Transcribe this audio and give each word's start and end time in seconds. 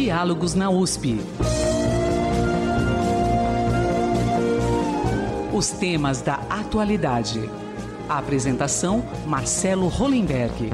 Diálogos 0.00 0.54
na 0.54 0.70
USP. 0.70 1.18
Os 5.52 5.70
temas 5.70 6.22
da 6.22 6.34
atualidade. 6.48 7.50
A 8.08 8.18
apresentação: 8.18 9.04
Marcelo 9.26 9.88
Hollenberg. 9.88 10.70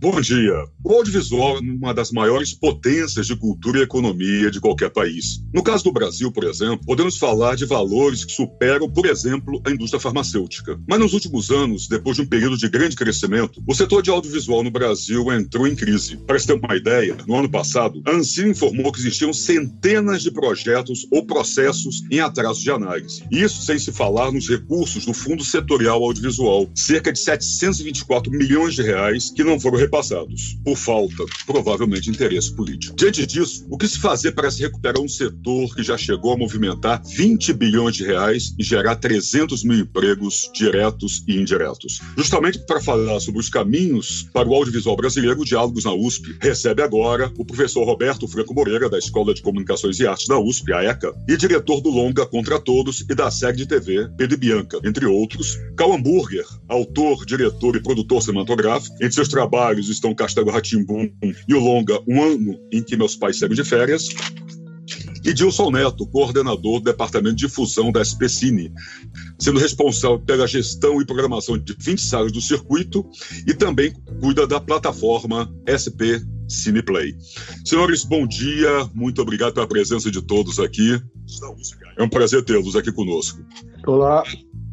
Bom 0.00 0.20
dia. 0.20 0.64
O 0.84 0.92
audiovisual 0.92 1.56
é 1.56 1.60
uma 1.60 1.92
das 1.92 2.12
maiores 2.12 2.52
potências 2.52 3.26
de 3.26 3.34
cultura 3.34 3.80
e 3.80 3.82
economia 3.82 4.48
de 4.48 4.60
qualquer 4.60 4.90
país. 4.90 5.42
No 5.52 5.60
caso 5.60 5.82
do 5.82 5.92
Brasil, 5.92 6.30
por 6.30 6.44
exemplo, 6.44 6.86
podemos 6.86 7.18
falar 7.18 7.56
de 7.56 7.66
valores 7.66 8.24
que 8.24 8.30
superam, 8.30 8.88
por 8.88 9.06
exemplo, 9.06 9.60
a 9.66 9.72
indústria 9.72 9.98
farmacêutica. 9.98 10.78
Mas 10.88 11.00
nos 11.00 11.14
últimos 11.14 11.50
anos, 11.50 11.88
depois 11.88 12.14
de 12.14 12.22
um 12.22 12.26
período 12.26 12.56
de 12.56 12.68
grande 12.68 12.94
crescimento, 12.94 13.60
o 13.66 13.74
setor 13.74 14.00
de 14.00 14.08
audiovisual 14.08 14.62
no 14.62 14.70
Brasil 14.70 15.32
entrou 15.32 15.66
em 15.66 15.74
crise. 15.74 16.16
Para 16.16 16.38
se 16.38 16.46
ter 16.46 16.52
uma 16.52 16.76
ideia, 16.76 17.16
no 17.26 17.36
ano 17.36 17.50
passado, 17.50 18.00
a 18.06 18.12
Ancine 18.12 18.50
informou 18.50 18.92
que 18.92 19.00
existiam 19.00 19.32
centenas 19.32 20.22
de 20.22 20.30
projetos 20.30 21.08
ou 21.10 21.26
processos 21.26 22.04
em 22.08 22.20
atraso 22.20 22.62
de 22.62 22.70
análise. 22.70 23.24
Isso 23.32 23.62
sem 23.62 23.80
se 23.80 23.90
falar 23.90 24.30
nos 24.30 24.48
recursos 24.48 25.04
do 25.04 25.12
Fundo 25.12 25.42
Setorial 25.42 26.04
Audiovisual, 26.04 26.70
cerca 26.72 27.12
de 27.12 27.18
724 27.18 28.30
milhões 28.30 28.76
de 28.76 28.82
reais 28.82 29.32
que 29.34 29.42
não 29.42 29.58
foram 29.58 29.87
repassados, 29.88 30.58
por 30.62 30.76
falta, 30.76 31.24
provavelmente, 31.46 32.02
de 32.02 32.10
interesse 32.10 32.54
político. 32.54 32.94
Diante 32.94 33.26
disso, 33.26 33.66
o 33.70 33.78
que 33.78 33.88
se 33.88 33.98
fazer 33.98 34.32
para 34.32 34.50
se 34.50 34.62
recuperar 34.62 35.00
um 35.00 35.08
setor 35.08 35.74
que 35.74 35.82
já 35.82 35.96
chegou 35.96 36.32
a 36.32 36.36
movimentar 36.36 37.02
20 37.04 37.52
bilhões 37.54 37.96
de 37.96 38.04
reais 38.04 38.54
e 38.58 38.62
gerar 38.62 38.96
300 38.96 39.64
mil 39.64 39.78
empregos 39.78 40.50
diretos 40.54 41.24
e 41.26 41.36
indiretos? 41.36 42.00
Justamente 42.16 42.58
para 42.60 42.80
falar 42.80 43.18
sobre 43.20 43.40
os 43.40 43.48
caminhos 43.48 44.28
para 44.32 44.48
o 44.48 44.54
audiovisual 44.54 44.96
brasileiro, 44.96 45.40
o 45.40 45.44
Diálogos 45.44 45.84
na 45.84 45.94
USP 45.94 46.36
recebe 46.40 46.82
agora 46.82 47.32
o 47.38 47.44
professor 47.44 47.84
Roberto 47.84 48.28
Franco 48.28 48.54
Moreira, 48.54 48.90
da 48.90 48.98
Escola 48.98 49.32
de 49.32 49.42
Comunicações 49.42 49.98
e 49.98 50.06
Artes 50.06 50.28
da 50.28 50.38
USP, 50.38 50.72
a 50.72 50.82
ECA, 50.84 51.14
e 51.26 51.36
diretor 51.36 51.80
do 51.80 51.88
Longa 51.88 52.26
Contra 52.26 52.60
Todos 52.60 53.00
e 53.00 53.14
da 53.14 53.30
série 53.30 53.56
de 53.56 53.66
TV 53.66 54.08
Pedro 54.16 54.34
e 54.34 54.38
Bianca, 54.38 54.78
entre 54.84 55.06
outros. 55.06 55.56
Cal 55.76 55.92
Hamburger, 55.92 56.44
autor, 56.68 57.24
diretor 57.24 57.76
e 57.76 57.82
produtor 57.82 58.22
cinematográfico, 58.22 58.94
entre 58.96 59.12
seus 59.12 59.28
trabalhos 59.28 59.77
estão 59.86 60.14
Castelo 60.14 60.50
Ratimbum 60.50 61.08
e 61.46 61.54
o 61.54 61.60
longa 61.60 62.00
Um 62.08 62.22
Ano 62.22 62.58
em 62.72 62.82
que 62.82 62.96
Meus 62.96 63.14
Pais 63.14 63.38
Saíram 63.38 63.54
de 63.54 63.64
Férias. 63.64 64.08
E 65.24 65.34
Dilson 65.34 65.70
Neto, 65.70 66.06
coordenador 66.06 66.80
do 66.80 66.84
Departamento 66.84 67.36
de 67.36 67.46
Difusão 67.46 67.92
da 67.92 68.00
SPCine, 68.00 68.72
sendo 69.38 69.58
responsável 69.58 70.18
pela 70.18 70.46
gestão 70.46 71.02
e 71.02 71.04
programação 71.04 71.58
de 71.58 71.76
20 71.78 72.00
salas 72.00 72.32
do 72.32 72.40
circuito 72.40 73.04
e 73.46 73.52
também 73.52 73.92
cuida 74.20 74.46
da 74.46 74.58
plataforma 74.58 75.52
SP 75.68 76.22
Cineplay. 76.48 77.14
Senhores, 77.64 78.04
bom 78.04 78.26
dia, 78.26 78.88
muito 78.94 79.20
obrigado 79.20 79.52
pela 79.52 79.68
presença 79.68 80.10
de 80.10 80.22
todos 80.22 80.58
aqui. 80.58 80.98
É 81.98 82.02
um 82.02 82.08
prazer 82.08 82.42
tê-los 82.42 82.74
aqui 82.74 82.90
conosco. 82.90 83.44
Olá, 83.86 84.24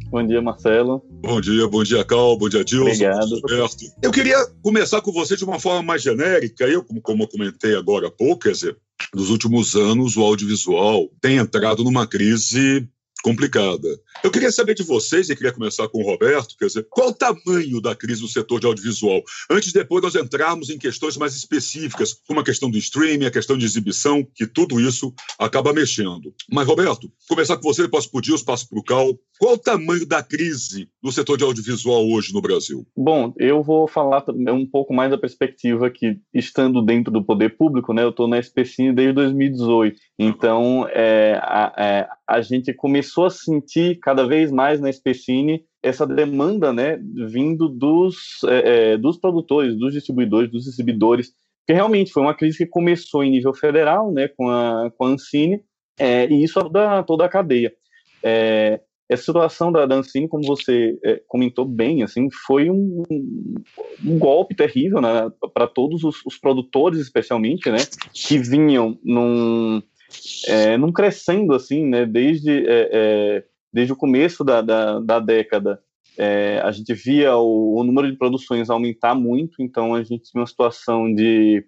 Bom 0.10 0.26
dia, 0.26 0.42
Marcelo. 0.42 1.04
Bom 1.10 1.42
dia, 1.42 1.68
bom 1.68 1.84
dia, 1.84 2.04
Cal, 2.06 2.38
bom 2.38 2.48
dia, 2.48 2.64
Dilson. 2.64 2.92
Obrigado. 2.92 3.76
Eu 4.02 4.12
queria 4.12 4.38
começar 4.62 5.02
com 5.02 5.12
você 5.12 5.36
de 5.36 5.44
uma 5.44 5.60
forma 5.60 5.82
mais 5.82 6.02
genérica. 6.02 6.66
Eu, 6.66 6.84
como 7.02 7.24
eu 7.24 7.28
comentei 7.28 7.76
agora 7.76 8.08
há 8.08 8.12
pouco, 8.12 8.44
quer 8.44 8.52
dizer, 8.52 8.78
nos 9.14 9.30
últimos 9.30 9.76
anos 9.76 10.16
o 10.16 10.22
audiovisual 10.22 11.10
tem 11.20 11.38
entrado 11.38 11.84
numa 11.84 12.08
crise 12.08 12.88
complicada. 13.26 13.88
Eu 14.24 14.30
queria 14.30 14.52
saber 14.52 14.76
de 14.76 14.84
vocês, 14.84 15.28
e 15.28 15.36
queria 15.36 15.52
começar 15.52 15.88
com 15.88 15.98
o 15.98 16.06
Roberto, 16.06 16.56
quer 16.60 16.68
dizer, 16.68 16.86
qual 16.92 17.10
o 17.10 17.14
tamanho 17.14 17.82
da 17.82 17.96
crise 17.96 18.22
do 18.22 18.28
setor 18.28 18.60
de 18.60 18.68
audiovisual? 18.68 19.24
Antes 19.50 19.74
depois 19.74 20.04
nós 20.04 20.14
entrarmos 20.14 20.70
em 20.70 20.78
questões 20.78 21.18
mais 21.18 21.36
específicas, 21.36 22.14
como 22.28 22.40
a 22.40 22.44
questão 22.44 22.70
do 22.70 22.78
streaming, 22.78 23.26
a 23.26 23.32
questão 23.32 23.58
de 23.58 23.66
exibição, 23.66 24.24
que 24.36 24.46
tudo 24.46 24.80
isso 24.80 25.12
acaba 25.40 25.74
mexendo. 25.74 26.36
Mas, 26.52 26.68
Roberto, 26.68 27.12
começar 27.28 27.58
com 27.58 27.64
você, 27.64 27.82
depois 27.82 28.06
por 28.06 28.22
Dias, 28.22 28.44
passo 28.44 28.70
para 28.70 28.78
o 28.78 28.84
Cal. 28.84 29.20
Qual 29.40 29.56
o 29.56 29.58
tamanho 29.58 30.06
da 30.06 30.22
crise 30.22 30.88
do 31.02 31.12
setor 31.12 31.36
de 31.36 31.44
audiovisual 31.44 32.08
hoje 32.08 32.32
no 32.32 32.42
Brasil? 32.42 32.86
Bom, 32.96 33.34
eu 33.38 33.64
vou 33.64 33.88
falar 33.88 34.24
um 34.30 34.66
pouco 34.68 34.94
mais 34.94 35.10
da 35.10 35.18
perspectiva 35.18 35.90
que, 35.90 36.20
estando 36.32 36.80
dentro 36.82 37.12
do 37.12 37.24
poder 37.24 37.58
público, 37.58 37.92
né, 37.92 38.04
eu 38.04 38.10
estou 38.10 38.28
na 38.28 38.40
SPCine 38.40 38.94
desde 38.94 39.14
2018. 39.14 40.00
Então, 40.18 40.88
é, 40.90 41.40
a, 41.42 41.74
é, 41.78 42.08
a 42.28 42.42
gente 42.42 42.74
começou 42.74 43.26
a 43.26 43.30
sentir 43.30 44.00
cada 44.00 44.26
vez 44.28 44.52
mais 44.52 44.80
na 44.82 44.90
SPCine 44.90 45.64
essa 45.82 46.08
demanda 46.08 46.74
né, 46.74 46.98
vindo 47.28 47.70
dos, 47.70 48.44
é, 48.48 48.94
é, 48.94 48.98
dos 48.98 49.18
produtores, 49.18 49.78
dos 49.78 49.94
distribuidores, 49.94 50.52
dos 50.52 50.68
exibidores, 50.68 51.32
que 51.68 51.74
realmente 51.74 52.12
foi 52.12 52.24
uma 52.24 52.34
crise 52.34 52.58
que 52.58 52.66
começou 52.66 53.24
em 53.24 53.32
nível 53.32 53.54
federal, 53.54 54.12
né, 54.12 54.28
com 54.28 54.50
a, 54.50 54.92
com 54.98 55.06
a 55.06 55.10
Ancine, 55.10 55.62
é, 56.00 56.28
e 56.28 56.44
isso 56.44 56.60
toda, 56.60 57.04
toda 57.04 57.26
a 57.26 57.30
cadeia. 57.30 57.72
É, 58.24 58.80
essa 59.08 59.24
situação 59.24 59.72
da, 59.72 59.86
da 59.86 59.96
Ancine, 59.96 60.28
como 60.28 60.44
você 60.44 60.98
é, 61.04 61.22
comentou 61.28 61.64
bem, 61.66 62.02
assim, 62.02 62.28
foi 62.48 62.72
um, 62.72 63.04
um 64.04 64.18
golpe 64.18 64.56
terrível 64.56 65.00
né, 65.00 65.30
para 65.54 65.68
todos 65.68 66.04
os, 66.04 66.26
os, 66.26 66.38
produtores, 66.38 67.00
especialmente, 67.00 67.70
né, 67.70 67.78
que 68.12 68.40
vinham 68.40 68.98
num, 69.04 69.82
é, 70.48 70.78
num 70.78 70.92
crescendo 70.92 71.54
assim, 71.54 71.86
né, 71.86 72.06
desde, 72.06 72.52
é, 72.52 72.90
é, 72.92 73.44
desde 73.72 73.94
o 73.94 73.96
começo 73.96 74.44
da, 74.44 74.62
da, 74.62 75.00
da 75.00 75.20
década. 75.20 75.82
É, 76.18 76.62
a 76.64 76.72
gente 76.72 76.94
via 76.94 77.36
o, 77.36 77.76
o, 77.78 77.84
número 77.84 78.10
de 78.10 78.18
produções 78.18 78.70
aumentar 78.70 79.14
muito, 79.14 79.62
então 79.62 79.94
a 79.94 80.02
gente 80.02 80.32
tinha 80.32 80.40
uma 80.40 80.48
situação 80.48 81.14
de 81.14 81.66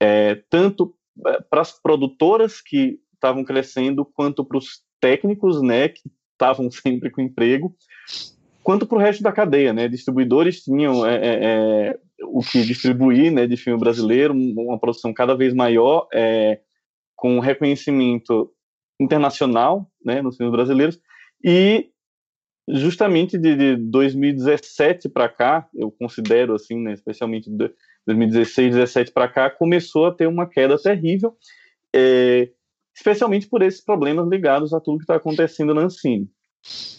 é, 0.00 0.36
tanto 0.48 0.94
para 1.50 1.60
as 1.60 1.72
produtoras 1.72 2.62
que 2.62 2.98
estavam 3.12 3.44
crescendo, 3.44 4.04
quanto 4.04 4.42
para 4.42 4.56
os 4.56 4.80
técnicos, 5.00 5.60
né, 5.60 5.88
que 5.88 6.10
estavam 6.32 6.70
sempre 6.72 7.10
com 7.10 7.20
emprego, 7.20 7.76
quanto 8.62 8.86
para 8.86 8.96
o 8.96 9.00
resto 9.00 9.22
da 9.22 9.32
cadeia, 9.32 9.72
né? 9.72 9.88
Distribuidores 9.88 10.62
tinham 10.62 11.06
é, 11.06 11.18
é, 11.22 11.98
o 12.22 12.40
que 12.40 12.62
distribuir, 12.62 13.30
né, 13.32 13.46
de 13.46 13.56
filme 13.56 13.78
brasileiro, 13.78 14.34
uma 14.34 14.78
produção 14.78 15.12
cada 15.12 15.34
vez 15.34 15.52
maior, 15.52 16.06
é, 16.12 16.60
com 17.20 17.38
reconhecimento 17.38 18.50
internacional, 18.98 19.86
né, 20.02 20.22
nos 20.22 20.36
filmes 20.36 20.52
brasileiros, 20.52 20.98
e 21.44 21.90
justamente 22.66 23.36
de, 23.36 23.54
de 23.54 23.76
2017 23.76 25.08
para 25.08 25.28
cá, 25.28 25.68
eu 25.74 25.90
considero 25.90 26.54
assim, 26.54 26.78
né, 26.80 26.94
especialmente 26.94 27.50
de 27.50 27.70
2016, 28.06 28.70
2017 28.70 29.12
para 29.12 29.28
cá, 29.28 29.50
começou 29.50 30.06
a 30.06 30.14
ter 30.14 30.26
uma 30.26 30.48
queda 30.48 30.80
terrível. 30.80 31.36
É, 31.94 32.48
especialmente 32.96 33.48
por 33.48 33.62
esses 33.62 33.82
problemas 33.82 34.28
ligados 34.28 34.72
a 34.72 34.80
tudo 34.80 34.98
que 34.98 35.04
está 35.04 35.16
acontecendo 35.16 35.74
na 35.74 35.82
Ancine. 35.82 36.28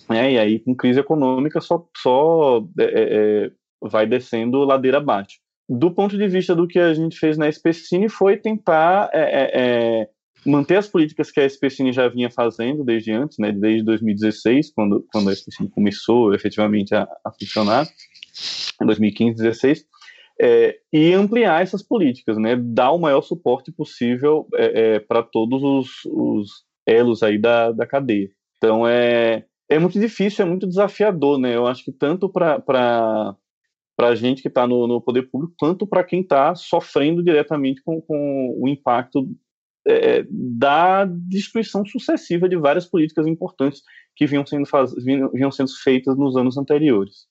É, 0.09 0.31
e 0.31 0.39
aí, 0.39 0.59
com 0.59 0.75
crise 0.75 0.99
econômica, 0.99 1.61
só, 1.61 1.87
só 1.97 2.67
é, 2.79 2.83
é, 2.83 3.45
é, 3.45 3.51
vai 3.81 4.05
descendo 4.05 4.63
ladeira 4.63 4.97
abaixo. 4.97 5.39
Do 5.69 5.93
ponto 5.93 6.17
de 6.17 6.27
vista 6.27 6.55
do 6.55 6.67
que 6.67 6.79
a 6.79 6.93
gente 6.93 7.17
fez 7.17 7.37
na 7.37 7.47
SPCine, 7.47 8.09
foi 8.09 8.37
tentar 8.37 9.09
é, 9.13 10.01
é, 10.01 10.09
manter 10.45 10.77
as 10.77 10.87
políticas 10.87 11.31
que 11.31 11.39
a 11.39 11.45
SPCine 11.45 11.93
já 11.93 12.07
vinha 12.07 12.29
fazendo 12.29 12.83
desde 12.83 13.11
antes, 13.11 13.37
né, 13.37 13.51
desde 13.51 13.83
2016, 13.83 14.73
quando, 14.73 15.05
quando 15.11 15.29
a 15.29 15.33
SPCine 15.33 15.69
começou 15.69 16.33
efetivamente 16.33 16.93
a, 16.95 17.07
a 17.23 17.31
funcionar, 17.31 17.87
em 18.81 18.85
2015, 18.85 19.37
2016, 19.37 19.85
é, 20.41 20.75
e 20.91 21.13
ampliar 21.13 21.61
essas 21.61 21.83
políticas, 21.83 22.37
né, 22.37 22.55
dar 22.55 22.91
o 22.91 22.97
maior 22.97 23.21
suporte 23.21 23.71
possível 23.71 24.47
é, 24.55 24.95
é, 24.95 24.99
para 24.99 25.21
todos 25.21 25.61
os, 25.61 25.89
os, 26.05 26.49
elos 26.85 27.21
aí 27.21 27.37
da, 27.37 27.71
da 27.71 27.85
cadeia. 27.85 28.29
Então 28.57 28.87
é, 28.87 29.45
é 29.69 29.77
muito 29.77 29.99
difícil, 29.99 30.43
é 30.43 30.47
muito 30.49 30.67
desafiador, 30.67 31.37
né? 31.37 31.55
Eu 31.55 31.67
acho 31.67 31.83
que 31.83 31.91
tanto 31.91 32.27
para 32.27 33.35
para 34.01 34.07
a 34.07 34.15
gente 34.15 34.41
que 34.41 34.47
está 34.47 34.65
no, 34.65 34.87
no, 34.87 34.99
poder 34.99 35.29
público, 35.29 35.53
quanto 35.59 35.85
para 35.85 36.03
quem 36.03 36.21
está 36.21 36.55
sofrendo 36.55 37.23
diretamente 37.23 37.83
com, 37.83 38.01
com 38.01 38.57
o 38.59 38.67
impacto 38.67 39.29
é, 39.85 40.25
da 40.27 41.05
destruição 41.05 41.85
sucessiva 41.85 42.49
de 42.49 42.57
várias 42.57 42.87
políticas 42.87 43.27
importantes 43.27 43.83
que 44.15 44.25
vinham 44.25 44.43
sendo, 44.43 44.65
faz, 44.65 44.91
vinham, 44.95 45.51
sendo 45.51 45.69
feitas 45.83 46.17
nos 46.17 46.35
anos 46.35 46.57
anteriores. 46.57 47.27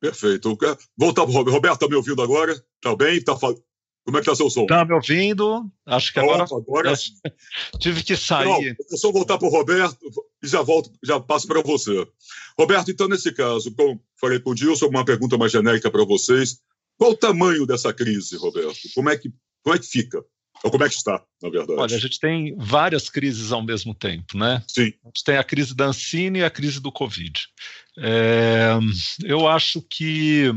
Perfeito. 0.00 0.58
Voltar 0.98 1.22
para 1.22 1.30
o 1.30 1.34
Roberto. 1.34 1.54
Roberto, 1.54 1.74
está 1.74 1.88
me 1.88 1.94
ouvindo 1.94 2.20
agora? 2.20 2.50
Está 2.50 2.96
bem? 2.96 3.22
Tá 3.22 3.36
fal... 3.36 3.54
Como 4.04 4.18
é 4.18 4.20
que 4.20 4.28
está 4.28 4.34
seu 4.34 4.50
som? 4.50 4.62
Está 4.62 4.84
me 4.84 4.94
ouvindo? 4.94 5.70
Acho 5.86 6.12
que 6.12 6.18
agora. 6.18 6.44
Opa, 6.44 6.56
agora... 6.56 6.92
Tive 7.78 8.02
que 8.02 8.16
sair. 8.16 8.46
Não, 8.46 8.62
eu 8.90 8.98
só 8.98 9.12
voltar 9.12 9.38
para 9.38 9.46
o 9.46 9.50
Roberto 9.50 9.98
e 10.42 10.48
já 10.48 10.60
volto, 10.60 10.90
já 11.02 11.20
passo 11.20 11.46
para 11.46 11.62
você. 11.62 12.06
Roberto, 12.58 12.90
então, 12.90 13.08
nesse 13.08 13.32
caso, 13.32 13.72
como 13.74 14.02
falei 14.20 14.40
com 14.40 14.50
o 14.50 14.54
Dilson, 14.54 14.88
uma 14.88 15.04
pergunta 15.04 15.38
mais 15.38 15.52
genérica 15.52 15.90
para 15.90 16.04
vocês. 16.04 16.58
Qual 16.98 17.12
o 17.12 17.16
tamanho 17.16 17.64
dessa 17.66 17.92
crise, 17.92 18.36
Roberto? 18.36 18.80
Como 18.94 19.08
é 19.08 19.16
que, 19.16 19.32
como 19.62 19.76
é 19.76 19.78
que 19.78 19.86
fica? 19.86 20.24
Ou 20.64 20.70
como 20.70 20.84
é 20.84 20.88
que 20.88 20.94
está, 20.94 21.24
na 21.42 21.48
verdade? 21.48 21.80
Olha, 21.80 21.96
a 21.96 21.98
gente 21.98 22.20
tem 22.20 22.54
várias 22.56 23.08
crises 23.08 23.50
ao 23.50 23.64
mesmo 23.64 23.94
tempo, 23.94 24.38
né? 24.38 24.62
Sim. 24.68 24.92
A 25.04 25.08
gente 25.08 25.24
tem 25.24 25.36
a 25.36 25.44
crise 25.44 25.74
da 25.74 25.86
Ancine 25.86 26.40
e 26.40 26.44
a 26.44 26.50
crise 26.50 26.80
do 26.80 26.92
Covid. 26.92 27.48
É, 27.98 28.70
eu 29.24 29.48
acho 29.48 29.82
que 29.82 30.52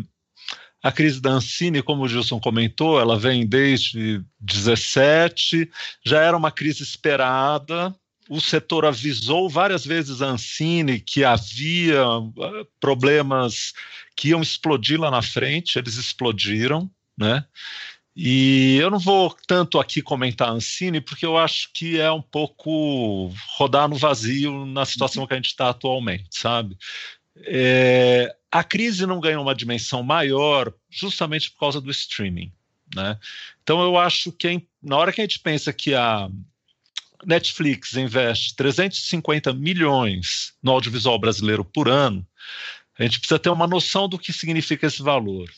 A 0.86 0.92
crise 0.92 1.20
da 1.20 1.32
Ancine, 1.32 1.82
como 1.82 2.04
o 2.04 2.08
Gilson 2.08 2.40
comentou, 2.40 3.00
ela 3.00 3.18
vem 3.18 3.44
desde 3.44 4.24
17, 4.40 5.68
já 6.06 6.22
era 6.22 6.38
uma 6.38 6.52
crise 6.52 6.84
esperada, 6.84 7.92
o 8.30 8.40
setor 8.40 8.86
avisou 8.86 9.50
várias 9.50 9.84
vezes 9.84 10.22
a 10.22 10.28
Ancine 10.28 11.00
que 11.00 11.24
havia 11.24 12.04
eh, 12.04 12.68
problemas 12.80 13.74
que 14.16 14.28
iam 14.28 14.44
explodir 14.44 15.02
lá 15.02 15.10
na 15.10 15.24
frente, 15.24 15.80
eles 15.80 15.96
explodiram, 15.96 16.88
né? 17.18 17.44
E 18.16 18.78
eu 18.78 18.92
não 18.92 19.00
vou 19.00 19.36
tanto 19.48 19.80
aqui 19.80 20.04
comentar 20.04 20.50
a 20.50 20.52
Ancine, 20.52 21.02
porque 21.02 21.26
eu 21.26 21.36
acho 21.36 21.70
que 21.74 22.00
é 22.00 22.12
um 22.12 22.22
pouco 22.22 23.34
rodar 23.58 23.90
no 23.90 23.96
vazio 23.96 24.68
na 24.68 24.86
situação 24.86 25.26
que 25.26 25.34
a 25.34 25.36
gente 25.36 25.48
está 25.48 25.70
atualmente, 25.70 26.30
sabe? 26.30 26.78
É, 27.38 28.36
a 28.52 28.64
crise 28.64 29.06
não 29.06 29.20
ganhou 29.20 29.44
uma 29.44 29.56
dimensão 29.56 30.02
maior 30.02 30.74
justamente 30.90 31.52
por 31.52 31.60
causa 31.60 31.82
do 31.82 31.92
streaming, 31.92 32.52
né? 32.96 33.20
Então 33.64 33.82
eu 33.82 33.98
acho 33.98 34.32
que 34.32 34.66
na 34.82 34.98
hora 34.98 35.12
que 35.12 35.22
a 35.22 35.24
gente 35.24 35.40
pensa 35.40 35.74
que 35.74 35.94
a 35.94 36.30
Netflix 37.26 37.96
investe 37.96 38.56
350 38.56 39.54
milhões 39.54 40.54
no 40.62 40.72
audiovisual 40.72 41.20
brasileiro 41.20 41.66
por 41.66 41.90
ano, 41.90 42.26
a 42.98 43.04
gente 43.04 43.20
precisa 43.20 43.40
ter 43.40 43.50
uma 43.50 43.68
noção 43.68 44.08
do 44.08 44.18
que 44.18 44.32
significa 44.32 44.88
esse 44.88 45.02
valor. 45.02 45.50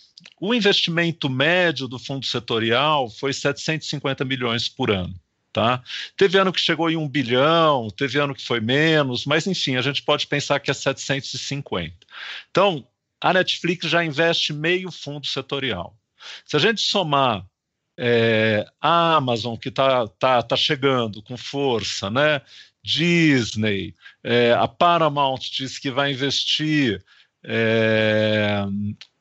O 0.42 0.54
investimento 0.54 1.30
médio 1.30 1.88
do 1.88 2.00
fundo 2.00 2.26
setorial 2.26 3.10
foi 3.10 3.34
750 3.34 4.26
milhões 4.26 4.68
por 4.68 4.90
ano. 4.90 5.14
Tá? 5.54 5.82
Teve 6.16 6.38
ano 6.38 6.54
que 6.54 6.60
chegou 6.60 6.90
em 6.90 6.98
um 6.98 7.08
bilhão, 7.08 7.90
teve 7.90 8.20
ano 8.20 8.36
que 8.36 8.46
foi 8.46 8.60
menos, 8.60 9.26
mas 9.26 9.48
enfim, 9.48 9.76
a 9.76 9.82
gente 9.82 10.04
pode 10.04 10.28
pensar 10.28 10.60
que 10.60 10.70
é 10.70 10.74
750. 10.74 11.96
Então, 12.52 12.88
a 13.20 13.34
Netflix 13.34 13.90
já 13.90 14.04
investe 14.04 14.54
meio 14.54 14.92
fundo 14.92 15.26
setorial. 15.26 15.98
Se 16.46 16.56
a 16.56 16.60
gente 16.60 16.82
somar 16.82 17.46
é, 17.98 18.66
a 18.80 19.16
Amazon, 19.16 19.56
que 19.56 19.70
está 19.70 20.08
tá, 20.08 20.44
tá 20.44 20.56
chegando 20.56 21.22
com 21.24 21.36
força, 21.36 22.10
né? 22.10 22.42
Disney, 22.84 23.96
é, 24.24 24.54
a 24.54 24.68
Paramount 24.68 25.40
diz 25.52 25.78
que 25.80 25.92
vai 25.92 26.12
investir. 26.12 27.04
É, 27.44 28.64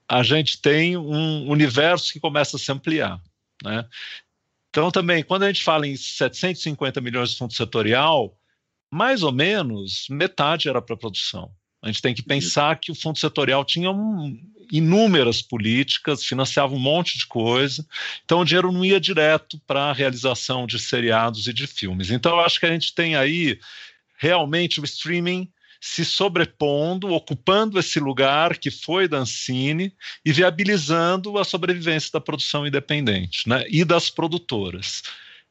a 0.08 0.22
gente 0.22 0.60
tem 0.60 0.96
um 0.96 1.48
universo 1.48 2.12
que 2.12 2.20
começa 2.20 2.56
a 2.56 2.60
se 2.60 2.70
ampliar. 2.70 3.20
Né? 3.64 3.84
Então, 4.76 4.90
também, 4.90 5.24
quando 5.24 5.44
a 5.44 5.46
gente 5.46 5.64
fala 5.64 5.86
em 5.86 5.96
750 5.96 7.00
milhões 7.00 7.30
de 7.30 7.38
fundo 7.38 7.54
setorial, 7.54 8.38
mais 8.92 9.22
ou 9.22 9.32
menos 9.32 10.04
metade 10.10 10.68
era 10.68 10.82
para 10.82 10.94
produção. 10.94 11.50
A 11.80 11.86
gente 11.86 12.02
tem 12.02 12.14
que 12.14 12.22
pensar 12.22 12.78
que 12.78 12.92
o 12.92 12.94
fundo 12.94 13.18
setorial 13.18 13.64
tinha 13.64 13.90
um, 13.90 14.38
inúmeras 14.70 15.40
políticas, 15.40 16.26
financiava 16.26 16.74
um 16.74 16.78
monte 16.78 17.16
de 17.16 17.26
coisa, 17.26 17.86
então 18.22 18.40
o 18.40 18.44
dinheiro 18.44 18.70
não 18.70 18.84
ia 18.84 19.00
direto 19.00 19.58
para 19.66 19.84
a 19.84 19.94
realização 19.94 20.66
de 20.66 20.78
seriados 20.78 21.46
e 21.46 21.54
de 21.54 21.66
filmes. 21.66 22.10
Então 22.10 22.32
eu 22.32 22.40
acho 22.40 22.60
que 22.60 22.66
a 22.66 22.70
gente 22.70 22.94
tem 22.94 23.16
aí 23.16 23.58
realmente 24.18 24.78
o 24.78 24.84
streaming 24.84 25.50
se 25.86 26.04
sobrepondo, 26.04 27.12
ocupando 27.12 27.78
esse 27.78 28.00
lugar 28.00 28.58
que 28.58 28.72
foi 28.72 29.06
da 29.06 29.18
Ancine 29.18 29.94
e 30.24 30.32
viabilizando 30.32 31.38
a 31.38 31.44
sobrevivência 31.44 32.10
da 32.12 32.20
produção 32.20 32.66
independente 32.66 33.48
né, 33.48 33.64
e 33.70 33.84
das 33.84 34.10
produtoras. 34.10 35.04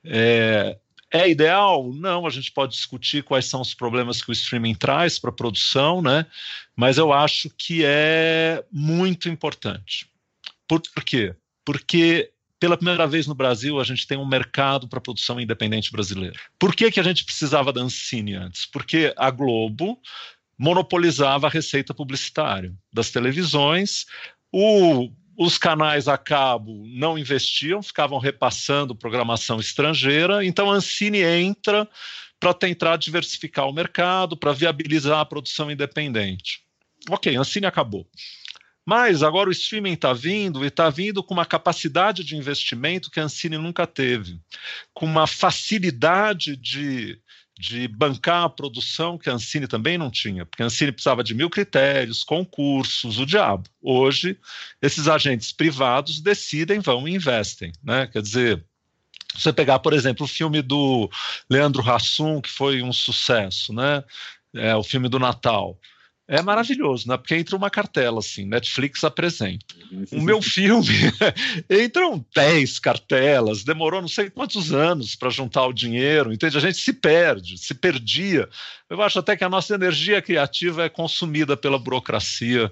É, 0.03 0.77
é 1.09 1.29
ideal? 1.29 1.89
Não, 1.93 2.27
a 2.27 2.29
gente 2.29 2.51
pode 2.51 2.73
discutir 2.73 3.23
quais 3.23 3.45
são 3.45 3.61
os 3.61 3.73
problemas 3.73 4.21
que 4.21 4.29
o 4.29 4.33
streaming 4.33 4.75
traz 4.75 5.17
para 5.17 5.29
a 5.29 5.33
produção, 5.33 6.01
né? 6.01 6.25
mas 6.75 6.97
eu 6.97 7.13
acho 7.13 7.49
que 7.57 7.83
é 7.85 8.61
muito 8.69 9.29
importante. 9.29 10.05
Por 10.67 10.81
quê? 11.05 11.33
Porque 11.63 12.29
pela 12.65 12.77
primeira 12.77 13.05
vez 13.05 13.27
no 13.27 13.35
Brasil, 13.35 13.79
a 13.79 13.83
gente 13.83 14.07
tem 14.07 14.17
um 14.17 14.25
mercado 14.25 14.87
para 14.87 14.99
produção 14.99 15.39
independente 15.39 15.91
brasileira. 15.91 16.35
Por 16.57 16.75
que, 16.75 16.89
que 16.89 16.99
a 16.99 17.03
gente 17.03 17.23
precisava 17.23 17.71
da 17.71 17.79
Ancine 17.79 18.33
antes? 18.33 18.65
Porque 18.65 19.13
a 19.15 19.29
Globo 19.29 19.99
monopolizava 20.57 21.45
a 21.45 21.49
receita 21.49 21.93
publicitária 21.93 22.73
das 22.91 23.11
televisões, 23.11 24.07
o 24.51 25.11
os 25.37 25.57
canais 25.57 26.07
a 26.07 26.17
cabo 26.17 26.85
não 26.87 27.17
investiam, 27.19 27.83
ficavam 27.83 28.17
repassando 28.17 28.95
programação 28.95 29.59
estrangeira, 29.59 30.43
então 30.43 30.71
a 30.71 30.75
Ancine 30.75 31.21
entra 31.21 31.87
para 32.39 32.53
tentar 32.53 32.95
diversificar 32.95 33.67
o 33.67 33.73
mercado, 33.73 34.35
para 34.35 34.53
viabilizar 34.53 35.19
a 35.19 35.25
produção 35.25 35.69
independente. 35.69 36.61
Ok, 37.09 37.35
a 37.35 37.41
Ancine 37.41 37.67
acabou. 37.67 38.07
Mas 38.85 39.23
agora 39.23 39.49
o 39.49 39.51
streaming 39.51 39.93
está 39.93 40.13
vindo 40.13 40.63
e 40.63 40.67
está 40.67 40.89
vindo 40.89 41.23
com 41.23 41.33
uma 41.33 41.45
capacidade 41.45 42.23
de 42.23 42.35
investimento 42.35 43.09
que 43.09 43.19
a 43.19 43.23
Ancine 43.23 43.57
nunca 43.57 43.87
teve, 43.87 44.39
com 44.93 45.05
uma 45.05 45.25
facilidade 45.25 46.55
de 46.55 47.19
de 47.57 47.87
bancar 47.87 48.43
a 48.43 48.49
produção 48.49 49.17
que 49.17 49.29
a 49.29 49.33
Ancine 49.33 49.67
também 49.67 49.97
não 49.97 50.11
tinha, 50.11 50.45
porque 50.45 50.61
a 50.61 50.65
Ancine 50.65 50.91
precisava 50.91 51.23
de 51.23 51.33
mil 51.33 51.49
critérios, 51.49 52.23
concursos, 52.23 53.17
o 53.17 53.25
diabo. 53.25 53.69
Hoje, 53.81 54.37
esses 54.81 55.07
agentes 55.07 55.51
privados 55.53 56.19
decidem, 56.19 56.79
vão 56.79 57.07
e 57.07 57.15
investem. 57.15 57.71
Né? 57.81 58.07
Quer 58.07 58.21
dizer, 58.21 58.65
você 59.33 59.53
pegar, 59.53 59.79
por 59.79 59.93
exemplo, 59.93 60.25
o 60.25 60.29
filme 60.29 60.61
do 60.61 61.09
Leandro 61.49 61.81
Hassum, 61.89 62.41
que 62.41 62.49
foi 62.49 62.81
um 62.81 62.91
sucesso, 62.91 63.73
né? 63.73 64.03
É, 64.53 64.73
o 64.75 64.83
filme 64.83 65.09
do 65.09 65.19
Natal 65.19 65.77
é 66.27 66.41
maravilhoso, 66.41 67.07
né? 67.07 67.17
Porque 67.17 67.35
entra 67.35 67.55
uma 67.55 67.69
cartela 67.69 68.19
assim, 68.19 68.45
Netflix 68.45 69.03
apresenta. 69.03 69.75
O 70.11 70.21
meu 70.21 70.41
filme 70.41 70.87
entram 71.69 72.25
10 72.35 72.79
cartelas, 72.79 73.63
demorou 73.63 74.01
não 74.01 74.07
sei 74.07 74.29
quantos 74.31 74.73
anos 74.73 75.15
para 75.15 75.29
juntar 75.29 75.67
o 75.67 75.73
dinheiro, 75.73 76.33
entende? 76.33 76.57
A 76.57 76.61
gente 76.61 76.77
se 76.77 76.93
perde, 76.93 77.59
se 77.59 77.75
perdia. 77.75 78.49
Eu 78.89 79.01
acho 79.03 79.19
até 79.19 79.37
que 79.37 79.43
a 79.43 79.49
nossa 79.49 79.75
energia 79.75 80.21
criativa 80.21 80.83
é 80.83 80.89
consumida 80.89 81.55
pela 81.55 81.77
burocracia 81.77 82.71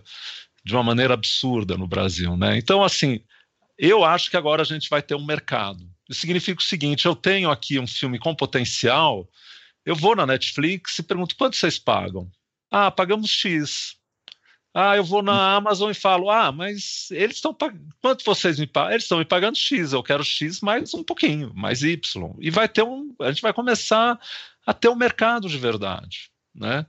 de 0.65 0.73
uma 0.73 0.83
maneira 0.83 1.13
absurda 1.13 1.77
no 1.77 1.87
Brasil, 1.87 2.35
né? 2.35 2.57
Então, 2.57 2.83
assim, 2.83 3.19
eu 3.77 4.03
acho 4.03 4.31
que 4.31 4.37
agora 4.37 4.63
a 4.63 4.65
gente 4.65 4.89
vai 4.89 5.01
ter 5.01 5.13
um 5.13 5.25
mercado. 5.25 5.87
Isso 6.09 6.21
significa 6.21 6.59
o 6.59 6.63
seguinte: 6.63 7.05
eu 7.05 7.15
tenho 7.15 7.51
aqui 7.51 7.77
um 7.77 7.87
filme 7.87 8.17
com 8.17 8.33
potencial, 8.33 9.29
eu 9.85 9.95
vou 9.95 10.15
na 10.15 10.25
Netflix 10.25 10.97
e 10.97 11.03
pergunto 11.03 11.35
quanto 11.35 11.55
vocês 11.55 11.77
pagam? 11.77 12.31
Ah, 12.75 12.89
pagamos 12.89 13.29
X. 13.29 13.95
Ah, 14.73 14.97
eu 14.97 15.03
vou 15.03 15.21
na 15.21 15.53
Amazon 15.53 15.91
e 15.91 15.93
falo, 15.93 16.31
ah, 16.31 16.51
mas 16.51 17.07
eles 17.11 17.35
estão 17.35 17.53
pagando. 17.53 17.87
Quanto 18.01 18.25
vocês 18.25 18.57
me 18.57 18.65
pagam? 18.65 18.93
Eles 18.93 19.03
estão 19.03 19.19
me 19.19 19.25
pagando 19.25 19.55
X, 19.55 19.93
eu 19.93 20.01
quero 20.01 20.23
X 20.23 20.59
mais 20.59 20.91
um 20.95 21.03
pouquinho, 21.03 21.53
mais 21.53 21.83
Y. 21.83 22.35
E 22.39 22.49
vai 22.49 22.67
ter 22.67 22.81
um. 22.81 23.13
A 23.21 23.31
gente 23.31 23.43
vai 23.43 23.53
começar 23.53 24.19
a 24.65 24.73
ter 24.73 24.89
um 24.89 24.95
mercado 24.95 25.47
de 25.47 25.55
verdade. 25.59 26.31
Né? 26.55 26.83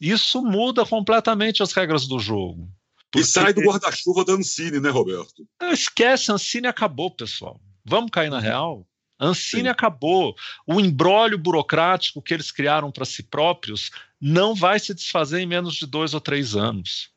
Isso 0.00 0.42
muda 0.42 0.84
completamente 0.84 1.62
as 1.62 1.72
regras 1.72 2.08
do 2.08 2.18
jogo. 2.18 2.68
Porque... 3.12 3.24
E 3.24 3.24
sai 3.24 3.52
do 3.52 3.60
guarda-chuva 3.60 4.24
da 4.24 4.32
Ancine, 4.32 4.80
né, 4.80 4.90
Roberto? 4.90 5.46
Esquece, 5.62 6.32
a 6.32 6.34
Ancine 6.34 6.66
acabou, 6.66 7.08
pessoal. 7.08 7.60
Vamos 7.84 8.10
cair 8.10 8.30
na 8.30 8.38
uhum. 8.38 8.42
real? 8.42 8.86
A 9.20 9.26
Ancine 9.26 9.64
Sim. 9.64 9.68
acabou. 9.68 10.34
O 10.66 10.80
embrólio 10.80 11.36
burocrático 11.36 12.22
que 12.22 12.32
eles 12.32 12.50
criaram 12.50 12.90
para 12.90 13.04
si 13.04 13.22
próprios 13.22 13.90
não 14.18 14.54
vai 14.54 14.80
se 14.80 14.94
desfazer 14.94 15.40
em 15.40 15.46
menos 15.46 15.74
de 15.74 15.86
dois 15.86 16.14
ou 16.14 16.20
três 16.20 16.56
anos. 16.56 17.10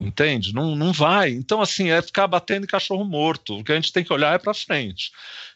Entende? 0.00 0.54
Não, 0.54 0.76
não 0.76 0.92
vai. 0.92 1.30
Então, 1.30 1.60
assim, 1.60 1.90
é 1.90 2.00
ficar 2.00 2.28
batendo 2.28 2.62
em 2.62 2.68
cachorro 2.68 3.04
morto. 3.04 3.58
O 3.58 3.64
que 3.64 3.72
a 3.72 3.74
gente 3.74 3.92
tem 3.92 4.04
que 4.04 4.12
olhar 4.12 4.32
é 4.32 4.38
para 4.38 4.54
frente. 4.54 5.10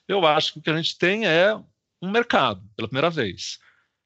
Eu 0.09 0.27
acho 0.27 0.53
que 0.53 0.59
o 0.59 0.63
que 0.63 0.71
a 0.71 0.77
gente 0.77 0.99
tem 0.99 1.25
é 1.25 1.55
um 2.03 2.11
mercado, 2.11 2.61
pela 2.75 2.89
primeira 2.89 3.09
vez. 3.09 3.61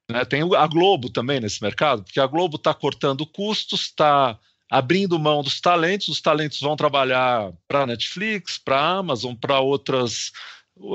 Né? 0.09 0.23
Tem 0.23 0.43
a 0.55 0.67
Globo 0.67 1.09
também 1.09 1.39
nesse 1.39 1.61
mercado, 1.63 2.03
porque 2.03 2.19
a 2.19 2.27
Globo 2.27 2.57
está 2.57 2.71
cortando 2.73 3.25
custos, 3.25 3.81
está 3.81 4.37
abrindo 4.69 5.17
mão 5.17 5.41
dos 5.41 5.59
talentos, 5.59 6.07
os 6.09 6.21
talentos 6.21 6.59
vão 6.59 6.75
trabalhar 6.75 7.51
para 7.67 7.81
a 7.81 7.87
Netflix, 7.87 8.57
para 8.57 8.79
a 8.79 8.97
Amazon, 8.97 9.33
para 9.33 9.59
outras 9.59 10.31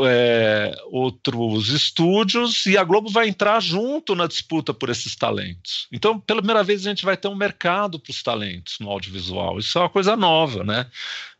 é, 0.05 0.75
outros 0.87 1.69
estúdios 1.69 2.67
e 2.67 2.79
a 2.79 2.85
Globo 2.85 3.11
vai 3.11 3.29
entrar 3.29 3.61
junto 3.61 4.15
na 4.15 4.27
disputa 4.27 4.73
por 4.73 4.89
esses 4.89 5.17
talentos. 5.17 5.89
Então, 5.93 6.19
pela 6.19 6.41
primeira 6.41 6.62
vez, 6.62 6.87
a 6.87 6.91
gente 6.91 7.05
vai 7.05 7.17
ter 7.17 7.29
um 7.29 7.35
mercado 7.35 7.99
para 7.99 8.11
os 8.11 8.23
talentos 8.23 8.79
no 8.81 8.91
audiovisual. 8.91 9.59
Isso 9.59 9.77
é 9.79 9.83
uma 9.83 9.91
coisa 9.91 10.17
nova, 10.17 10.65
né? 10.65 10.87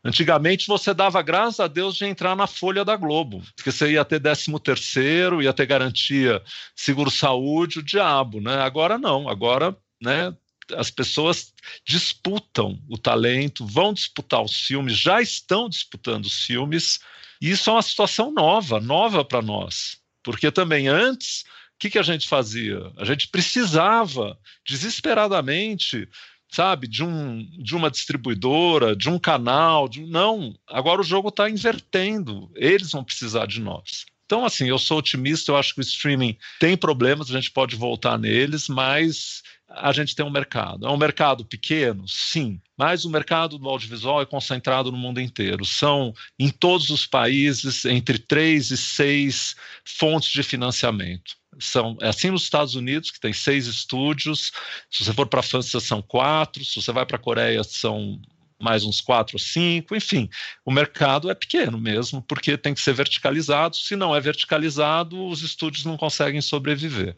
Antigamente 0.03 0.67
você 0.67 0.93
dava 0.93 1.21
graças 1.21 1.61
a 1.61 1.67
Deus 1.67 1.95
de 1.95 2.05
entrar 2.05 2.35
na 2.35 2.45
folha 2.45 2.83
da 2.83 2.95
Globo, 2.95 3.41
porque 3.55 3.71
você 3.71 3.93
ia 3.93 4.03
ter 4.03 4.19
13 4.19 4.59
terceiro, 4.59 5.41
ia 5.41 5.53
ter 5.53 5.65
garantia 5.65 6.41
seguro-saúde, 6.75 7.79
o 7.79 7.83
diabo, 7.83 8.41
né? 8.41 8.55
Agora 8.61 8.97
não, 8.97 9.29
agora, 9.29 9.75
né? 10.01 10.35
As 10.75 10.89
pessoas 10.89 11.53
disputam 11.85 12.79
o 12.89 12.97
talento, 12.97 13.65
vão 13.65 13.93
disputar 13.93 14.41
os 14.41 14.65
filmes, 14.65 14.97
já 14.97 15.21
estão 15.21 15.69
disputando 15.69 16.25
os 16.25 16.45
filmes 16.45 16.99
isso 17.49 17.69
é 17.69 17.73
uma 17.73 17.81
situação 17.81 18.31
nova, 18.31 18.79
nova 18.79 19.23
para 19.23 19.41
nós, 19.41 19.97
porque 20.23 20.51
também 20.51 20.87
antes, 20.87 21.41
o 21.75 21.79
que, 21.79 21.89
que 21.89 21.99
a 21.99 22.03
gente 22.03 22.27
fazia? 22.27 22.79
A 22.97 23.05
gente 23.05 23.27
precisava 23.27 24.37
desesperadamente 24.67 26.07
sabe, 26.53 26.87
de, 26.87 27.03
um, 27.03 27.43
de 27.57 27.75
uma 27.75 27.89
distribuidora, 27.89 28.95
de 28.95 29.09
um 29.09 29.17
canal, 29.17 29.89
de, 29.89 30.05
não. 30.05 30.53
Agora 30.67 31.01
o 31.01 31.03
jogo 31.03 31.29
está 31.29 31.49
invertendo. 31.49 32.51
Eles 32.55 32.91
vão 32.91 33.03
precisar 33.03 33.47
de 33.47 33.59
nós. 33.59 34.05
Então, 34.25 34.45
assim, 34.45 34.67
eu 34.67 34.77
sou 34.77 34.99
otimista, 34.99 35.51
eu 35.51 35.57
acho 35.57 35.73
que 35.73 35.79
o 35.79 35.83
streaming 35.83 36.37
tem 36.59 36.77
problemas, 36.77 37.29
a 37.29 37.33
gente 37.33 37.51
pode 37.51 37.75
voltar 37.75 38.17
neles, 38.17 38.67
mas 38.69 39.41
a 39.75 39.91
gente 39.91 40.15
tem 40.15 40.25
um 40.25 40.29
mercado. 40.29 40.85
É 40.85 40.89
um 40.89 40.97
mercado 40.97 41.43
pequeno? 41.45 42.07
Sim, 42.07 42.59
mas 42.77 43.05
o 43.05 43.09
mercado 43.09 43.57
do 43.57 43.67
audiovisual 43.67 44.21
é 44.21 44.25
concentrado 44.25 44.91
no 44.91 44.97
mundo 44.97 45.19
inteiro. 45.19 45.65
São, 45.65 46.13
em 46.37 46.49
todos 46.49 46.89
os 46.89 47.05
países, 47.05 47.85
entre 47.85 48.19
três 48.19 48.71
e 48.71 48.77
seis 48.77 49.55
fontes 49.83 50.29
de 50.29 50.43
financiamento. 50.43 51.35
São, 51.59 51.97
é 52.01 52.09
assim 52.09 52.31
nos 52.31 52.43
Estados 52.43 52.75
Unidos, 52.75 53.11
que 53.11 53.19
tem 53.19 53.33
seis 53.33 53.67
estúdios. 53.67 54.51
Se 54.89 55.03
você 55.03 55.13
for 55.13 55.27
para 55.27 55.39
a 55.39 55.43
França, 55.43 55.79
são 55.79 56.01
quatro. 56.01 56.63
Se 56.63 56.75
você 56.75 56.91
vai 56.91 57.05
para 57.05 57.17
a 57.17 57.19
Coreia, 57.19 57.63
são 57.63 58.19
mais 58.61 58.85
uns 58.85 59.01
quatro 59.01 59.35
ou 59.35 59.39
cinco. 59.39 59.95
Enfim, 59.95 60.29
o 60.65 60.71
mercado 60.71 61.29
é 61.29 61.35
pequeno 61.35 61.77
mesmo, 61.77 62.21
porque 62.21 62.57
tem 62.57 62.73
que 62.73 62.81
ser 62.81 62.93
verticalizado. 62.93 63.75
Se 63.75 63.95
não 63.95 64.15
é 64.15 64.21
verticalizado, 64.21 65.27
os 65.27 65.41
estúdios 65.41 65.83
não 65.83 65.97
conseguem 65.97 66.41
sobreviver. 66.41 67.15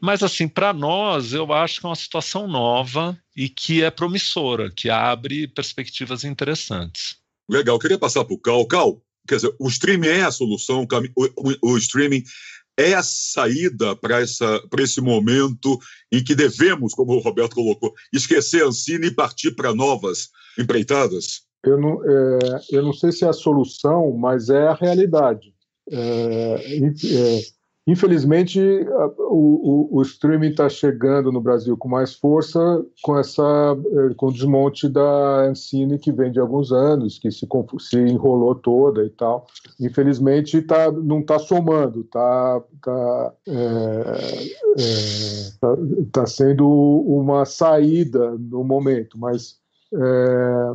Mas, 0.00 0.22
assim, 0.22 0.48
para 0.48 0.72
nós, 0.72 1.32
eu 1.32 1.52
acho 1.52 1.80
que 1.80 1.86
é 1.86 1.88
uma 1.88 1.96
situação 1.96 2.48
nova 2.48 3.16
e 3.36 3.48
que 3.48 3.82
é 3.82 3.90
promissora, 3.90 4.70
que 4.70 4.90
abre 4.90 5.46
perspectivas 5.48 6.24
interessantes. 6.24 7.16
Legal, 7.48 7.78
queria 7.78 7.98
passar 7.98 8.24
para 8.24 8.34
o 8.34 8.38
Cal. 8.38 8.66
Cal, 8.66 9.00
quer 9.28 9.36
dizer, 9.36 9.54
o 9.58 9.68
streaming 9.68 10.08
é 10.08 10.22
a 10.22 10.32
solução, 10.32 10.86
o, 11.16 11.24
o, 11.24 11.72
o 11.72 11.78
streaming 11.78 12.24
é 12.76 12.94
a 12.94 13.02
saída 13.02 13.96
para 13.96 14.20
esse 14.22 15.00
momento 15.00 15.78
em 16.12 16.22
que 16.22 16.34
devemos, 16.34 16.92
como 16.92 17.12
o 17.12 17.20
Roberto 17.20 17.54
colocou, 17.54 17.94
esquecer 18.12 18.62
a 18.62 18.66
Ancine 18.66 19.06
e 19.06 19.14
partir 19.14 19.52
para 19.52 19.74
novas 19.74 20.28
empreitadas? 20.58 21.46
Eu 21.64 21.80
não, 21.80 22.04
é, 22.04 22.60
eu 22.70 22.82
não 22.82 22.92
sei 22.92 23.12
se 23.12 23.24
é 23.24 23.28
a 23.28 23.32
solução, 23.32 24.16
mas 24.16 24.48
é 24.50 24.68
a 24.68 24.74
realidade. 24.74 25.54
É, 25.90 25.96
é, 25.96 27.40
Infelizmente, 27.86 28.60
o, 28.60 29.90
o, 29.92 29.98
o 29.98 30.02
streaming 30.02 30.48
está 30.48 30.68
chegando 30.68 31.30
no 31.30 31.40
Brasil 31.40 31.76
com 31.76 31.88
mais 31.88 32.14
força 32.14 32.84
com 33.00 33.16
essa 33.16 33.42
eh, 33.42 34.14
com 34.16 34.26
o 34.26 34.32
desmonte 34.32 34.88
da 34.88 35.46
Ancine 35.48 35.96
que 35.96 36.10
vem 36.10 36.32
de 36.32 36.40
alguns 36.40 36.72
anos, 36.72 37.16
que 37.16 37.30
se, 37.30 37.46
se 37.78 37.98
enrolou 37.98 38.56
toda 38.56 39.04
e 39.04 39.10
tal. 39.10 39.46
Infelizmente, 39.80 40.60
tá, 40.62 40.90
não 40.90 41.20
está 41.20 41.38
somando, 41.38 42.00
está 42.00 42.60
tá, 42.82 43.32
é, 43.46 43.52
é, 44.78 45.50
tá, 45.60 45.76
tá, 46.12 46.26
sendo 46.26 46.68
uma 46.68 47.44
saída 47.44 48.32
no 48.36 48.64
momento, 48.64 49.16
mas 49.16 49.58
é, 49.94 50.72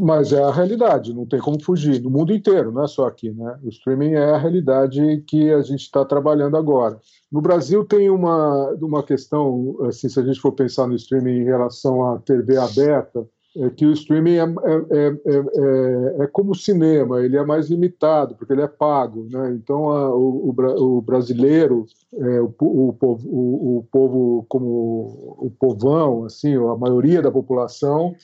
mas 0.00 0.32
é 0.32 0.42
a 0.42 0.50
realidade, 0.50 1.14
não 1.14 1.24
tem 1.26 1.40
como 1.40 1.62
fugir. 1.62 2.02
No 2.02 2.10
mundo 2.10 2.32
inteiro, 2.32 2.70
não 2.70 2.84
é 2.84 2.86
só 2.86 3.06
aqui. 3.06 3.30
Né? 3.30 3.58
O 3.62 3.68
streaming 3.68 4.12
é 4.12 4.34
a 4.34 4.38
realidade 4.38 5.24
que 5.26 5.50
a 5.50 5.62
gente 5.62 5.82
está 5.82 6.04
trabalhando 6.04 6.56
agora. 6.56 7.00
No 7.32 7.40
Brasil 7.40 7.84
tem 7.84 8.10
uma, 8.10 8.70
uma 8.74 9.02
questão, 9.02 9.76
assim, 9.86 10.08
se 10.08 10.20
a 10.20 10.22
gente 10.22 10.40
for 10.40 10.52
pensar 10.52 10.86
no 10.86 10.94
streaming 10.96 11.40
em 11.40 11.44
relação 11.44 12.04
à 12.12 12.18
TV 12.18 12.58
aberta, 12.58 13.26
é 13.58 13.70
que 13.70 13.86
o 13.86 13.92
streaming 13.92 14.36
é, 14.36 14.42
é, 14.42 15.06
é, 15.24 16.22
é, 16.22 16.26
como 16.26 16.52
o 16.52 16.54
cinema, 16.54 17.20
ele 17.20 17.36
é 17.36 17.44
mais 17.44 17.70
limitado, 17.70 18.34
porque 18.34 18.52
ele 18.52 18.62
é 18.62 18.68
pago. 18.68 19.26
Né? 19.30 19.54
Então, 19.54 19.88
a, 19.90 20.14
o, 20.14 20.50
o, 20.50 21.00
brasileiro, 21.00 21.86
o, 22.12 22.88
o, 22.88 22.92
povo, 22.92 23.28
o, 23.28 23.86
povo 23.90 24.46
como 24.48 25.36
o 25.38 25.50
povão, 25.58 26.24
assim, 26.24 26.54
a 26.54 26.76
maioria 26.76 27.22
da 27.22 27.30
população, 27.30 28.14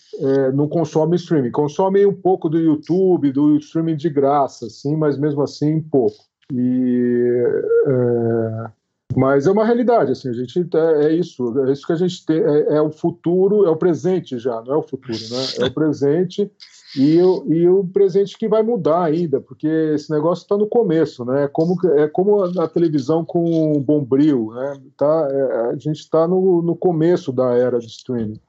não 0.55 0.69
consome 0.69 1.17
streaming. 1.17 1.51
Consome 1.51 2.05
um 2.05 2.15
pouco 2.15 2.49
do 2.49 2.59
YouTube, 2.59 3.33
do 3.33 3.57
streaming 3.57 3.97
de 3.97 4.11
graça, 4.11 4.67
assim, 4.67 4.97
mas 4.97 5.19
mesmo 5.19 5.43
assim 5.43 5.81
pouco. 5.81 6.33
E 6.53 7.43
mas 9.17 9.47
é 9.47 9.51
uma 9.51 9.65
realidade, 9.65 10.13
assim, 10.13 10.29
a 10.29 10.33
gente 10.33 10.59
é, 10.59 11.07
é, 11.07 11.15
isso, 11.15 11.59
é 11.61 11.73
isso 11.73 11.87
que 11.87 11.93
a 11.93 11.97
gente 11.97 12.25
tem, 12.25 12.39
é, 12.39 12.77
é, 12.77 12.81
o 12.81 12.91
futuro, 12.91 13.65
é 13.67 13.71
o 13.71 13.77
presente 13.77 14.39
já, 14.39 14.63
não 14.63 14.75
é 14.75 14.77
o 14.77 14.83
futuro, 14.83 15.19
né? 15.19 15.47
É 15.61 15.65
o 15.67 15.73
presente 15.75 16.51
e 16.97 17.21
o, 17.23 17.45
e 17.53 17.69
o 17.69 17.85
presente 17.85 18.37
que 18.37 18.49
vai 18.49 18.63
mudar 18.63 19.05
ainda, 19.05 19.41
porque 19.41 19.67
esse 19.67 20.11
negócio 20.11 20.43
está 20.43 20.57
no 20.57 20.67
começo, 20.67 21.25
né? 21.25 21.45
É 21.45 21.49
como, 21.49 21.77
é 21.97 22.09
como 22.09 22.43
a, 22.43 22.69
televisão 22.69 23.25
com 23.25 23.81
bombril, 23.81 24.53
né? 24.55 24.81
Tá, 24.97 25.29
é, 25.31 25.71
a 25.71 25.77
gente 25.77 26.01
está 26.01 26.29
no, 26.29 26.63
no 26.63 26.77
começo 26.77 27.33
da 27.33 27.55
era 27.55 27.79
de 27.79 27.87
streaming. 27.87 28.41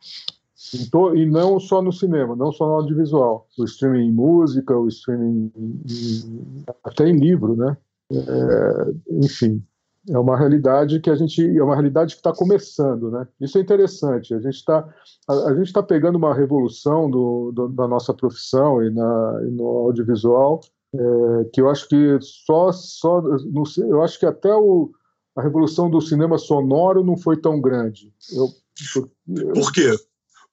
Então, 0.75 1.15
e 1.15 1.25
não 1.25 1.59
só 1.59 1.81
no 1.81 1.91
cinema, 1.91 2.35
não 2.35 2.51
só 2.51 2.65
no 2.65 2.73
audiovisual. 2.73 3.47
O 3.57 3.65
streaming 3.65 4.07
em 4.07 4.11
música, 4.11 4.77
o 4.77 4.87
streaming 4.87 5.51
em, 5.55 6.63
até 6.83 7.07
em 7.07 7.17
livro, 7.17 7.55
né? 7.55 7.77
É, 8.11 8.93
enfim, 9.09 9.63
é 10.09 10.17
uma 10.17 10.37
realidade 10.37 10.99
que 10.99 11.09
a 11.09 11.15
gente 11.15 11.41
é 11.41 11.63
uma 11.63 11.75
realidade 11.75 12.15
que 12.15 12.19
está 12.19 12.33
começando, 12.33 13.09
né? 13.09 13.27
Isso 13.39 13.57
é 13.57 13.61
interessante. 13.61 14.33
A 14.33 14.39
gente 14.39 14.55
está 14.55 14.87
a, 15.27 15.33
a, 15.33 15.55
gente 15.55 15.67
está 15.67 15.81
pegando 15.81 16.17
uma 16.17 16.33
revolução 16.33 17.09
do, 17.09 17.51
do, 17.53 17.69
da 17.69 17.87
nossa 17.87 18.13
profissão 18.13 18.83
e, 18.83 18.89
na, 18.89 19.39
e 19.47 19.51
no 19.51 19.65
audiovisual 19.65 20.61
é, 20.93 21.43
que 21.53 21.61
eu 21.61 21.69
acho 21.69 21.87
que 21.87 22.17
só 22.21 22.71
só 22.71 23.21
no, 23.21 23.63
eu 23.77 24.03
acho 24.03 24.19
que 24.19 24.25
até 24.25 24.53
o, 24.53 24.91
a 25.35 25.41
revolução 25.41 25.89
do 25.89 26.01
cinema 26.01 26.37
sonoro 26.37 27.03
não 27.03 27.17
foi 27.17 27.37
tão 27.37 27.61
grande. 27.61 28.13
Eu, 28.31 28.49
por, 28.93 29.09
por 29.53 29.71
quê? 29.71 29.91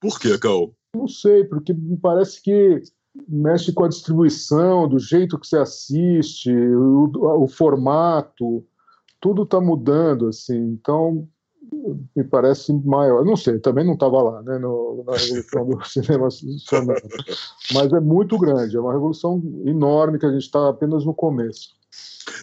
Por 0.01 0.19
quê, 0.19 0.39
Cal? 0.39 0.73
Não 0.95 1.07
sei, 1.07 1.45
porque 1.45 1.73
me 1.73 1.97
parece 1.97 2.43
que 2.43 2.83
mexe 3.29 3.73
com 3.73 3.85
a 3.85 3.89
distribuição, 3.89 4.89
do 4.89 4.99
jeito 4.99 5.39
que 5.39 5.47
você 5.47 5.59
assiste, 5.59 6.51
o, 6.53 7.11
o 7.43 7.49
formato 7.49 8.65
tudo 9.21 9.43
está 9.43 9.61
mudando, 9.61 10.29
assim, 10.29 10.57
então 10.57 11.29
me 12.17 12.25
parece 12.25 12.73
maior. 12.73 13.19
Eu 13.19 13.25
não 13.25 13.37
sei, 13.37 13.59
também 13.59 13.85
não 13.85 13.95
estava 13.95 14.23
lá, 14.23 14.43
né, 14.43 14.59
no, 14.59 15.05
na 15.07 15.17
revolução 15.17 15.67
do 15.67 15.85
cinema 15.89 16.29
sonoro, 16.31 17.03
mas 17.73 17.93
é 17.93 18.01
muito 18.01 18.39
grande, 18.39 18.77
é 18.77 18.81
uma 18.81 18.93
revolução 18.93 19.41
enorme 19.65 20.19
que 20.19 20.27
a 20.27 20.33
gente 20.33 20.43
está 20.45 20.69
apenas 20.69 21.05
no 21.05 21.15
começo. 21.15 21.79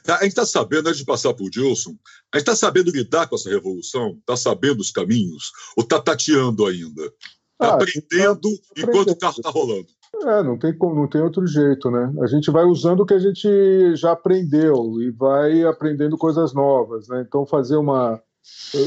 Tá, 0.03 0.15
a 0.15 0.23
gente 0.23 0.29
está 0.29 0.45
sabendo, 0.45 0.87
antes 0.87 0.99
de 0.99 1.05
passar 1.05 1.33
para 1.33 1.45
o 1.45 1.49
Dilson, 1.49 1.91
a 2.31 2.37
gente 2.37 2.49
está 2.49 2.55
sabendo 2.55 2.91
lidar 2.91 3.27
com 3.27 3.35
essa 3.35 3.49
revolução? 3.49 4.17
Está 4.19 4.35
sabendo 4.35 4.81
os 4.81 4.91
caminhos? 4.91 5.51
Ou 5.77 5.83
está 5.83 5.99
tateando 6.01 6.65
ainda? 6.65 7.03
Está 7.03 7.71
ah, 7.71 7.73
aprendendo 7.73 8.49
tá 8.75 8.81
enquanto 8.81 9.11
o 9.11 9.17
carro 9.17 9.35
está 9.37 9.49
rolando? 9.49 9.87
É, 10.27 10.43
não 10.43 10.57
tem, 10.57 10.75
não 10.77 11.07
tem 11.07 11.21
outro 11.21 11.47
jeito, 11.47 11.89
né? 11.89 12.13
A 12.21 12.27
gente 12.27 12.51
vai 12.51 12.65
usando 12.65 12.99
o 12.99 13.05
que 13.05 13.13
a 13.13 13.19
gente 13.19 13.95
já 13.95 14.11
aprendeu 14.11 15.01
e 15.01 15.09
vai 15.09 15.63
aprendendo 15.63 16.17
coisas 16.17 16.53
novas, 16.53 17.07
né? 17.07 17.23
Então, 17.25 17.45
fazer 17.45 17.77
uma. 17.77 18.21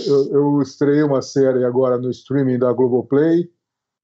Eu, 0.07 0.33
eu 0.33 0.63
estreiei 0.63 1.03
uma 1.03 1.23
série 1.23 1.65
agora 1.65 1.97
no 1.97 2.11
streaming 2.11 2.59
da 2.59 2.71
Globoplay 2.73 3.49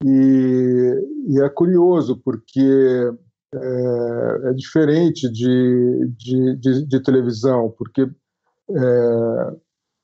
e, 0.03 0.93
e 1.29 1.41
é 1.43 1.49
curioso 1.51 2.21
porque 2.25 3.13
é, 3.55 4.51
é 4.51 4.53
diferente 4.55 5.31
de, 5.31 6.11
de, 6.17 6.57
de, 6.57 6.87
de, 6.87 7.03
televisão, 7.03 7.75
porque 7.77 8.03
é, 8.71 9.57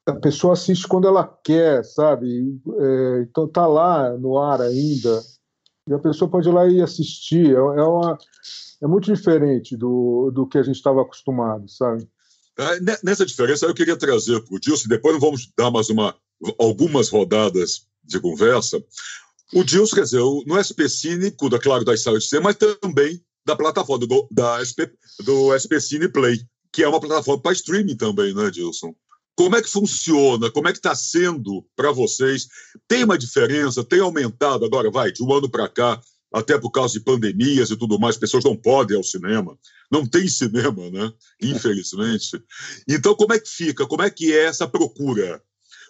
a 0.07 0.15
pessoa 0.15 0.53
assiste 0.53 0.87
quando 0.87 1.09
ela 1.09 1.27
quer, 1.43 1.83
sabe? 1.83 2.61
É, 2.79 3.23
então 3.23 3.49
tá 3.49 3.67
lá 3.67 4.17
no 4.19 4.39
ar 4.39 4.61
ainda 4.61 5.21
e 5.89 5.93
a 5.93 5.99
pessoa 5.99 6.31
pode 6.31 6.49
ir 6.49 6.53
lá 6.53 6.69
e 6.69 6.81
assistir. 6.81 7.51
É, 7.51 7.59
é, 7.59 7.83
uma, 7.83 8.19
é 8.83 8.87
muito 8.87 9.12
diferente 9.12 9.77
do, 9.77 10.31
do 10.33 10.47
que 10.47 10.59
a 10.59 10.62
gente 10.62 10.77
estava 10.77 11.03
acostumado, 11.03 11.69
sabe? 11.69 12.07
É, 12.59 12.81
nessa 13.03 13.25
diferença, 13.25 13.67
eu 13.67 13.75
queria 13.75 13.97
trazer 13.97 14.41
para 14.43 14.55
o 14.55 14.61
Dilson, 14.61 14.89
depois 14.89 15.19
vamos 15.19 15.51
dar 15.57 15.71
mais 15.71 15.89
uma, 15.89 16.15
algumas 16.59 17.09
rodadas 17.09 17.87
de 18.05 18.21
conversa. 18.21 18.83
O 19.55 19.65
Dilson, 19.65 19.97
quer 19.97 20.03
dizer, 20.03 20.21
no 20.21 20.62
SP 20.62 20.89
Cínico, 20.89 21.49
da, 21.49 21.59
claro, 21.59 21.85
das 21.85 22.03
salas 22.03 22.25
de 22.25 22.41
mas 22.41 22.57
também 22.57 23.23
da 23.45 23.57
plataforma 23.57 24.07
do, 24.07 24.29
da 24.31 24.65
SP, 24.65 24.87
do 25.25 25.57
SP 25.59 25.81
Cine 25.81 26.09
Play, 26.09 26.41
que 26.73 26.83
é 26.83 26.89
uma 26.89 27.01
plataforma 27.01 27.43
para 27.43 27.53
streaming 27.53 27.97
também, 27.97 28.35
né, 28.35 28.51
Dilson? 28.51 28.95
Como 29.37 29.57
é 29.57 29.62
que 29.62 29.69
funciona? 29.69 30.51
Como 30.51 30.69
é 30.69 30.73
que 30.73 30.79
está 30.79 30.95
sendo 30.95 31.67
para 31.75 31.91
vocês? 31.91 32.47
Tem 32.87 33.05
uma 33.05 33.17
diferença? 33.17 33.83
Tem 33.83 34.01
aumentado 34.01 34.65
agora, 34.65 34.91
vai, 34.91 35.11
de 35.11 35.23
um 35.23 35.33
ano 35.33 35.51
para 35.51 35.69
cá, 35.69 36.01
até 36.33 36.59
por 36.59 36.71
causa 36.71 36.95
de 36.95 37.05
pandemias 37.05 37.71
e 37.71 37.77
tudo 37.77 37.99
mais, 37.99 38.17
pessoas 38.17 38.45
não 38.45 38.57
podem 38.57 38.95
ir 38.95 38.99
ao 38.99 39.05
cinema. 39.05 39.59
Não 39.91 40.07
tem 40.07 40.29
cinema, 40.29 40.91
né? 40.91 41.12
Infelizmente. 41.43 42.43
Então, 42.89 43.15
como 43.15 43.33
é 43.33 43.39
que 43.39 43.49
fica? 43.49 43.87
Como 43.87 44.03
é 44.03 44.11
que 44.11 44.33
é 44.33 44.45
essa 44.45 44.67
procura? 44.67 45.43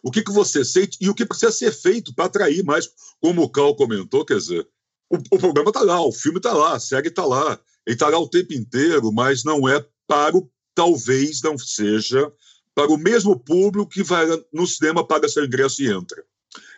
O 0.02 0.10
que, 0.10 0.22
que 0.22 0.32
você 0.32 0.64
sente 0.64 0.98
e 1.00 1.08
o 1.08 1.14
que 1.14 1.24
precisa 1.24 1.52
ser 1.52 1.72
feito 1.72 2.12
para 2.14 2.24
atrair 2.24 2.64
mais? 2.64 2.88
Como 3.20 3.42
o 3.42 3.48
Cal 3.48 3.76
comentou, 3.76 4.24
quer 4.24 4.38
dizer, 4.38 4.66
o, 5.08 5.16
o 5.16 5.38
programa 5.38 5.70
está 5.70 5.82
lá, 5.82 6.04
o 6.04 6.12
filme 6.12 6.38
está 6.38 6.52
lá, 6.52 6.74
a 6.74 6.80
série 6.80 7.08
está 7.08 7.24
lá, 7.24 7.58
ele 7.86 7.94
está 7.94 8.08
lá 8.08 8.18
o 8.18 8.28
tempo 8.28 8.52
inteiro, 8.52 9.12
mas 9.12 9.44
não 9.44 9.68
é 9.68 9.84
para 10.06 10.36
o. 10.36 10.50
Talvez 10.74 11.42
não 11.42 11.58
seja 11.58 12.32
para 12.74 12.92
o 12.92 12.98
mesmo 12.98 13.38
público 13.38 13.88
que 13.88 14.02
vai 14.02 14.26
no 14.52 14.66
cinema, 14.66 15.06
paga 15.06 15.28
seu 15.28 15.44
ingresso 15.44 15.82
e 15.82 15.90
entra. 15.90 16.22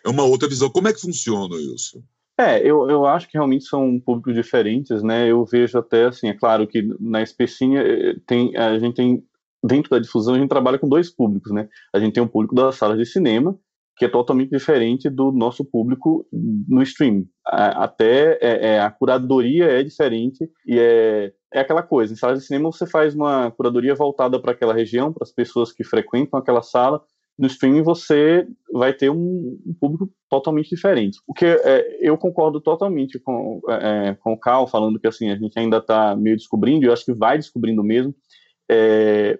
é 0.03 0.09
uma 0.09 0.23
outra 0.23 0.47
visão. 0.47 0.69
Como 0.69 0.87
é 0.87 0.93
que 0.93 1.01
funciona 1.01 1.55
isso? 1.55 2.03
É, 2.37 2.59
eu, 2.59 2.89
eu 2.89 3.05
acho 3.05 3.27
que 3.29 3.37
realmente 3.37 3.65
são 3.65 3.97
públicos 3.99 4.33
diferentes, 4.33 5.01
né? 5.01 5.31
Eu 5.31 5.45
vejo 5.45 5.77
até 5.77 6.05
assim, 6.05 6.27
é 6.27 6.33
claro 6.33 6.67
que 6.67 6.81
na 6.99 7.21
especinha 7.21 7.81
eh, 7.81 8.15
tem, 8.27 8.55
a 8.57 8.77
gente 8.77 8.95
tem 8.95 9.23
dentro 9.63 9.89
da 9.89 9.99
difusão 9.99 10.35
a 10.35 10.37
gente 10.37 10.49
trabalha 10.49 10.77
com 10.77 10.87
dois 10.87 11.09
públicos, 11.09 11.51
né? 11.51 11.67
A 11.93 11.99
gente 11.99 12.13
tem 12.13 12.21
um 12.21 12.27
público 12.27 12.53
das 12.53 12.75
salas 12.75 12.97
de 12.97 13.05
cinema 13.05 13.57
que 13.97 14.03
é 14.03 14.09
totalmente 14.09 14.49
diferente 14.49 15.09
do 15.09 15.31
nosso 15.31 15.63
público 15.63 16.27
no 16.31 16.81
streaming. 16.81 17.29
Até 17.45 18.37
é, 18.41 18.73
é, 18.73 18.79
a 18.81 18.91
curadoria 18.91 19.65
é 19.65 19.83
diferente 19.83 20.49
e 20.65 20.77
é, 20.77 21.31
é 21.55 21.61
aquela 21.61 21.81
coisa. 21.81 22.13
Em 22.13 22.15
sala 22.15 22.33
de 22.33 22.45
cinema 22.45 22.71
você 22.71 22.85
faz 22.85 23.15
uma 23.15 23.51
curadoria 23.51 23.95
voltada 23.95 24.39
para 24.39 24.51
aquela 24.51 24.73
região, 24.73 25.11
para 25.11 25.23
as 25.23 25.31
pessoas 25.31 25.71
que 25.71 25.83
frequentam 25.83 26.39
aquela 26.39 26.61
sala 26.61 27.01
no 27.37 27.47
streaming 27.47 27.81
você 27.81 28.47
vai 28.71 28.93
ter 28.93 29.09
um, 29.09 29.59
um 29.65 29.73
público 29.79 30.09
totalmente 30.29 30.69
diferente. 30.69 31.19
O 31.27 31.33
que 31.33 31.45
é, 31.45 31.97
eu 31.99 32.17
concordo 32.17 32.61
totalmente 32.61 33.19
com, 33.19 33.61
é, 33.69 34.15
com 34.21 34.33
o 34.33 34.39
Carl, 34.39 34.67
falando 34.67 34.99
que 34.99 35.07
assim, 35.07 35.29
a 35.29 35.35
gente 35.35 35.57
ainda 35.59 35.77
está 35.77 36.15
meio 36.15 36.37
descobrindo, 36.37 36.85
e 36.85 36.87
eu 36.87 36.93
acho 36.93 37.05
que 37.05 37.13
vai 37.13 37.37
descobrindo 37.37 37.83
mesmo 37.83 38.15
é, 38.71 39.37